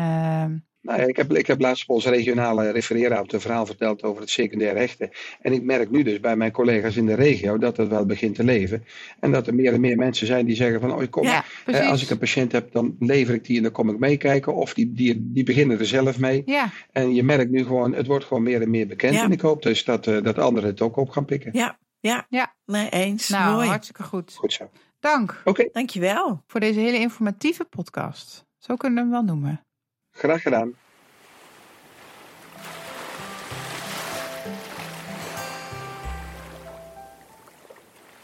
Nou 0.88 1.00
ja, 1.00 1.08
ik, 1.08 1.18
heb, 1.18 1.34
ik 1.34 1.48
heb 1.48 1.62
laatst 1.62 1.90
op 1.90 1.96
onze 1.96 2.10
regionale 2.10 2.72
refereerruimte 2.72 3.36
een 3.36 3.42
verhaal 3.42 3.66
verteld 3.66 4.04
over 4.04 4.22
het 4.22 4.30
secundair 4.30 4.74
rechten. 4.74 5.10
En 5.42 5.54
ik 5.54 5.64
merk 5.64 5.92
nu 5.92 6.04
dus 6.04 6.20
bij 6.20 6.36
mijn 6.36 6.52
collega's 6.52 6.96
in 6.96 7.06
de 7.06 7.14
regio 7.14 7.58
dat 7.58 7.78
het 7.78 7.88
wel 7.88 8.06
begint 8.06 8.36
te 8.36 8.44
leven. 8.44 8.86
En 9.20 9.32
dat 9.32 9.48
er 9.48 9.56
meer 9.56 9.74
en 9.74 9.82
meer 9.82 9.98
mensen 9.98 10.28
zijn 10.28 10.46
die 10.46 10.56
zeggen 10.56 10.80
van, 10.80 10.94
oh 10.94 11.02
ik 11.02 11.12
kom, 11.12 11.24
ja, 11.24 11.44
eh, 11.66 11.90
als 11.90 12.04
ik 12.04 12.10
een 12.10 12.18
patiënt 12.18 12.52
heb, 12.52 12.72
dan 12.72 12.96
lever 13.00 13.34
ik 13.34 13.46
die 13.46 13.58
en 13.58 13.64
dan 13.64 13.72
kom 13.72 13.90
ik 13.90 14.00
meekijken. 14.00 14.56
Of 14.56 14.74
die, 14.74 14.92
die, 14.94 15.32
die 15.32 15.44
beginnen 15.44 15.80
er 15.80 15.86
zelf 15.86 16.20
mee. 16.20 16.42
Ja, 16.46 16.70
En 16.92 17.16
je 17.16 17.24
merkt 17.24 17.52
nu 17.52 17.64
gewoon, 17.64 17.94
het 17.94 18.08
wordt 18.08 18.26
gewoon 18.26 18.44
meer 18.44 18.62
en 18.62 18.70
meer 18.70 18.88
bekend. 18.88 19.14
Ja. 19.14 19.24
En 19.24 19.32
ik 19.32 19.42
hoop 19.42 19.62
dus 19.62 19.84
dat, 19.84 20.08
eh, 20.08 20.24
dat 20.24 20.38
anderen 20.38 20.70
het 20.70 20.82
ook 20.82 20.98
op 20.98 21.10
gaan 21.10 21.26
pikken. 21.26 21.50
Ja, 21.54 21.78
ja. 22.00 22.26
Ja. 22.30 22.56
Nee, 22.66 22.90
eens. 22.90 23.30
nou, 23.30 23.56
Mooi. 23.56 23.68
hartstikke 23.68 24.04
goed. 24.04 24.34
Goed 24.36 24.54
zo. 24.54 24.70
Dank 25.00 25.42
Oké, 25.44 25.70
Dankjewel. 25.72 26.44
voor 26.48 26.60
deze 26.60 26.80
hele 26.80 26.98
informatieve 27.00 27.64
podcast. 27.64 28.46
Zo 28.58 28.76
kunnen 28.76 28.98
we 28.98 29.04
hem 29.04 29.26
wel 29.26 29.36
noemen. 29.36 29.67
Graag 30.18 30.42
gedaan. 30.42 30.74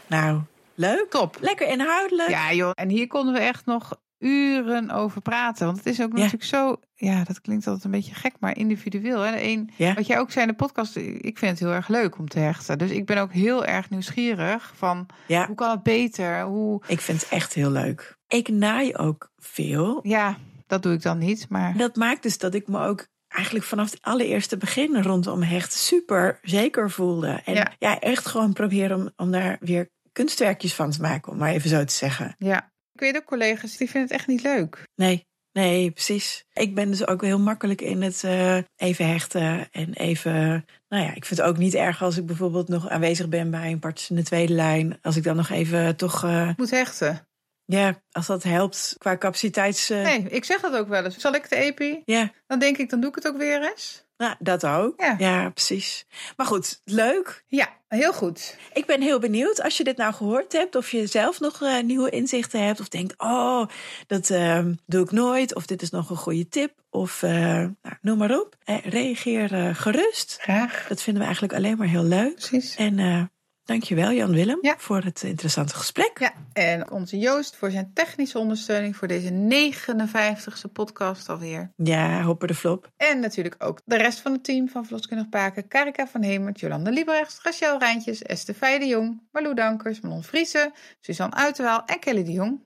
Nou, 0.06 0.40
leuk. 0.74 1.06
Top. 1.10 1.36
Lekker 1.40 1.68
inhoudelijk. 1.68 2.28
Ja, 2.30 2.52
joh. 2.52 2.70
En 2.74 2.88
hier 2.88 3.06
konden 3.06 3.34
we 3.34 3.40
echt 3.40 3.66
nog 3.66 4.00
uren 4.18 4.90
over 4.90 5.20
praten. 5.20 5.66
Want 5.66 5.76
het 5.78 5.86
is 5.86 6.02
ook 6.02 6.10
Ja. 6.12 6.16
natuurlijk 6.16 6.44
zo... 6.44 6.76
Ja, 6.94 7.24
dat 7.24 7.40
klinkt 7.40 7.66
altijd 7.66 7.84
een 7.84 7.90
beetje 7.90 8.14
gek, 8.14 8.32
maar 8.40 8.56
individueel. 8.56 9.20
Hè? 9.20 9.30
De 9.30 9.42
een, 9.42 9.70
Ja. 9.76 9.94
Wat 9.94 10.06
jij 10.06 10.18
ook 10.18 10.30
zei 10.30 10.44
in 10.46 10.50
de 10.50 10.56
podcast, 10.56 10.96
ik 10.96 11.38
vind 11.38 11.50
het 11.50 11.58
heel 11.60 11.72
erg 11.76 11.88
leuk 11.88 12.18
om 12.18 12.28
te 12.28 12.38
hechten. 12.38 12.78
Dus 12.78 12.90
ik 12.90 13.06
ben 13.06 13.18
ook 13.18 13.32
heel 13.32 13.64
erg 13.64 13.90
nieuwsgierig 13.90 14.72
van... 14.76 15.06
Ja, 15.26 15.46
Hoe 15.46 15.54
kan 15.56 15.70
het 15.70 15.82
beter? 15.82 16.42
Hoe... 16.42 16.82
ik 16.86 17.00
vind 17.00 17.20
het 17.20 17.30
echt 17.30 17.54
heel 17.54 17.70
leuk. 17.70 18.16
Ik 18.28 18.48
naai 18.48 18.96
ook 18.96 19.30
veel. 19.38 20.00
Ja, 20.02 20.36
dat 20.74 20.82
doe 20.82 20.92
ik 20.92 21.02
dan 21.02 21.18
niet, 21.18 21.46
maar... 21.48 21.76
Dat 21.76 21.96
maakt 21.96 22.22
dus 22.22 22.38
dat 22.38 22.54
ik 22.54 22.68
me 22.68 22.78
ook 22.86 23.06
eigenlijk 23.28 23.64
vanaf 23.64 23.90
het 23.90 24.02
allereerste 24.02 24.56
begin 24.56 25.02
rondom 25.02 25.42
hecht 25.42 25.72
super 25.72 26.38
zeker 26.42 26.90
voelde. 26.90 27.40
En 27.44 27.54
ja, 27.54 27.72
Ja. 27.78 28.00
echt 28.00 28.26
gewoon 28.26 28.52
proberen 28.52 28.96
om, 28.96 29.10
om 29.16 29.30
daar 29.30 29.56
weer 29.60 29.88
kunstwerkjes 30.12 30.74
van 30.74 30.90
te 30.90 31.00
maken, 31.00 31.32
om 31.32 31.38
maar 31.38 31.50
even 31.52 31.70
zo 31.70 31.84
te 31.84 31.94
zeggen. 31.94 32.34
Ja. 32.38 32.72
Ik 32.92 33.00
weet 33.00 33.16
ook 33.16 33.24
collega's, 33.24 33.76
die 33.76 33.90
vinden 33.90 34.02
het 34.10 34.18
echt 34.18 34.26
niet 34.28 34.42
leuk. 34.42 34.82
Nee, 34.94 35.26
nee, 35.52 35.90
precies. 35.90 36.44
Ik 36.52 36.74
ben 36.74 36.90
dus 36.90 37.06
ook 37.06 37.22
heel 37.22 37.38
makkelijk 37.38 37.80
in 37.80 38.02
het 38.02 38.24
eh, 38.24 38.56
even 38.76 39.08
hechten 39.08 39.70
en 39.70 39.92
even... 39.94 40.64
Nou 40.88 41.02
ja, 41.04 41.14
ik 41.14 41.24
vind 41.24 41.40
het 41.40 41.48
ook 41.48 41.56
niet 41.58 41.74
erg 41.74 42.02
als 42.02 42.16
ik 42.16 42.26
bijvoorbeeld 42.26 42.68
nog 42.68 42.88
aanwezig 42.88 43.28
ben 43.28 43.50
bij 43.50 43.70
een 43.72 43.78
partner 43.78 44.10
in 44.10 44.16
de 44.16 44.22
tweede 44.22 44.52
lijn. 44.52 44.98
Als 45.02 45.16
ik 45.16 45.22
dan 45.22 45.36
nog 45.36 45.50
even 45.50 45.96
toch... 45.96 46.24
eh, 46.24 46.50
Moet 46.56 46.70
hechten. 46.70 47.28
Ja, 47.66 48.02
als 48.12 48.26
dat 48.26 48.42
helpt 48.42 48.94
qua 48.98 49.16
capaciteits... 49.18 49.90
eh, 49.90 50.02
Nee, 50.02 50.22
ik 50.28 50.44
zeg 50.44 50.60
dat 50.60 50.74
ook 50.76 50.88
wel 50.88 51.04
eens. 51.04 51.16
Zal 51.18 51.34
ik 51.34 51.48
de 51.48 51.56
epi? 51.56 52.02
Ja, 52.04 52.32
Dan 52.46 52.58
denk 52.58 52.76
ik, 52.78 52.90
dan 52.90 53.00
doe 53.00 53.08
ik 53.08 53.14
het 53.14 53.26
ook 53.28 53.36
weer 53.36 53.62
eens. 53.70 54.04
nou, 54.16 54.34
dat 54.38 54.66
ook. 54.66 55.00
Ja. 55.00 55.14
ja, 55.18 55.50
precies. 55.50 56.04
Maar 56.36 56.46
goed, 56.46 56.80
leuk. 56.84 57.44
Ja, 57.46 57.68
heel 57.88 58.12
goed. 58.12 58.56
Ik 58.72 58.86
ben 58.86 59.00
heel 59.02 59.18
benieuwd 59.18 59.62
als 59.62 59.76
je 59.76 59.84
dit 59.84 59.96
nou 59.96 60.14
gehoord 60.14 60.52
hebt, 60.52 60.76
of 60.76 60.90
je 60.90 61.06
zelf 61.06 61.40
nog 61.40 61.62
eh, 61.62 61.82
nieuwe 61.82 62.10
inzichten 62.10 62.64
hebt, 62.64 62.80
of 62.80 62.88
denkt, 62.88 63.14
oh, 63.16 63.66
dat 64.06 64.30
ehm, 64.30 64.74
doe 64.86 65.04
ik 65.04 65.10
nooit, 65.10 65.54
of 65.54 65.66
dit 65.66 65.82
is 65.82 65.90
nog 65.90 66.10
een 66.10 66.16
goede 66.16 66.48
tip, 66.48 66.72
of 66.90 67.22
eh, 67.22 67.30
nou, 67.32 67.96
noem 68.00 68.18
maar 68.18 68.38
op. 68.40 68.56
Reageer 68.84 69.74
gerust. 69.74 70.36
Graag. 70.40 70.86
Dat 70.88 71.02
vinden 71.02 71.20
we 71.22 71.26
eigenlijk 71.28 71.56
alleen 71.58 71.76
maar 71.76 71.86
heel 71.88 72.04
leuk. 72.04 72.34
Precies. 72.34 72.76
En 72.76 73.30
dankjewel 73.64 74.10
Jan-Willem 74.12 74.58
Ja. 74.60 74.74
voor 74.78 75.02
het 75.02 75.22
interessante 75.22 75.74
gesprek. 75.74 76.18
Ja, 76.18 76.32
en 76.52 76.90
onze 76.90 77.18
Joost 77.18 77.56
voor 77.56 77.70
zijn 77.70 77.90
technische 77.94 78.38
ondersteuning 78.38 78.96
voor 78.96 79.08
deze 79.08 79.30
59ste 79.30 80.72
podcast 80.72 81.28
alweer. 81.28 81.70
Ja, 81.76 82.22
hopper 82.22 82.48
de 82.48 82.54
flop. 82.54 82.90
En 82.96 83.20
natuurlijk 83.20 83.54
ook 83.58 83.80
de 83.84 83.96
rest 83.96 84.20
van 84.20 84.32
het 84.32 84.44
team 84.44 84.68
van 84.68 84.84
Verloskundig 84.84 85.28
Paken. 85.28 85.68
Karika 85.68 86.06
van 86.06 86.22
Hemert, 86.22 86.60
Jolanda 86.60 86.90
Liebrechts, 86.90 87.38
Rachel 87.42 87.78
Rijntjes, 87.78 88.22
Esther 88.22 88.78
de 88.78 88.86
Jong, 88.86 89.22
Marlou 89.32 89.54
Dankers, 89.54 90.00
Manon 90.00 90.22
Vriezen, 90.22 90.72
Suzanne 91.00 91.34
Uiterwaal 91.34 91.82
en 91.84 91.98
Kelly 91.98 92.24
de 92.24 92.32
Jong. 92.32 92.60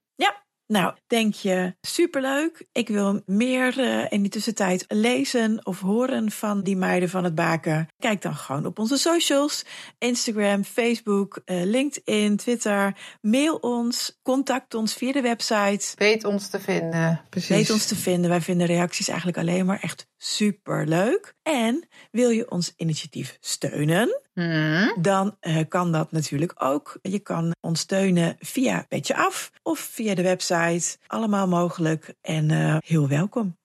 Nou, 0.69 0.95
denk 1.07 1.35
je, 1.35 1.75
superleuk. 1.81 2.67
Ik 2.73 2.89
wil 2.89 3.23
meer 3.27 3.79
eh, 3.79 4.13
in 4.13 4.23
die 4.23 4.31
tussentijd 4.31 4.85
lezen 4.89 5.67
of 5.67 5.81
horen 5.81 6.31
van 6.31 6.63
die 6.63 6.77
meiden 6.77 7.09
van 7.09 7.25
het 7.25 7.35
baken. 7.35 7.89
Kijk 7.99 8.23
dan 8.23 8.35
gewoon 8.35 8.67
op 8.67 8.79
onze 8.79 8.97
socials. 8.97 9.65
Instagram, 9.99 10.65
Facebook, 10.65 11.41
eh, 11.45 11.63
LinkedIn, 11.65 12.37
Twitter. 12.37 12.97
Mail 13.21 13.55
ons, 13.55 14.19
contact 14.23 14.75
ons 14.75 14.95
via 14.95 15.13
de 15.13 15.21
website. 15.21 15.93
Weet 15.95 16.25
ons 16.25 16.49
te 16.49 16.61
vinden. 16.61 17.21
Precies. 17.31 17.49
Weet 17.49 17.71
ons 17.71 17.87
te 17.87 17.97
vinden. 17.97 18.31
Wij 18.31 18.41
vinden 18.41 18.67
reacties 18.67 19.09
eigenlijk 19.09 19.39
alleen 19.39 19.67
maar 19.67 19.81
echt 19.81 20.07
super 20.17 20.87
leuk. 20.87 21.35
En 21.43 21.89
wil 22.11 22.31
je 22.31 22.51
ons 22.51 22.73
initiatief 22.77 23.37
steunen? 23.41 24.21
Hmm. 24.33 24.97
Dan 25.01 25.37
eh, 25.41 25.61
kan 25.69 25.93
dat 25.93 26.13
natuurlijk 26.13 26.55
ook. 26.59 26.99
Je 27.03 27.19
kan 27.19 27.55
ons 27.61 27.81
steunen 27.81 28.37
via 28.39 28.85
Petje 28.89 29.17
Af 29.17 29.51
of 29.63 29.79
via 29.79 30.15
de 30.15 30.23
website. 30.23 30.99
Allemaal 31.07 31.49
mogelijk 31.49 32.15
en 32.21 32.51
eh, 32.51 32.77
heel 32.79 33.09
welkom. 33.09 33.57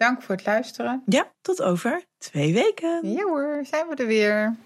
Dank 0.00 0.22
voor 0.22 0.34
het 0.34 0.46
luisteren. 0.46 1.02
Ja, 1.06 1.32
tot 1.40 1.62
over 1.62 2.04
twee 2.18 2.52
weken. 2.52 3.12
Ja 3.12 3.22
hoor, 3.22 3.64
zijn 3.64 3.88
we 3.88 3.94
er 3.94 4.06
weer. 4.06 4.56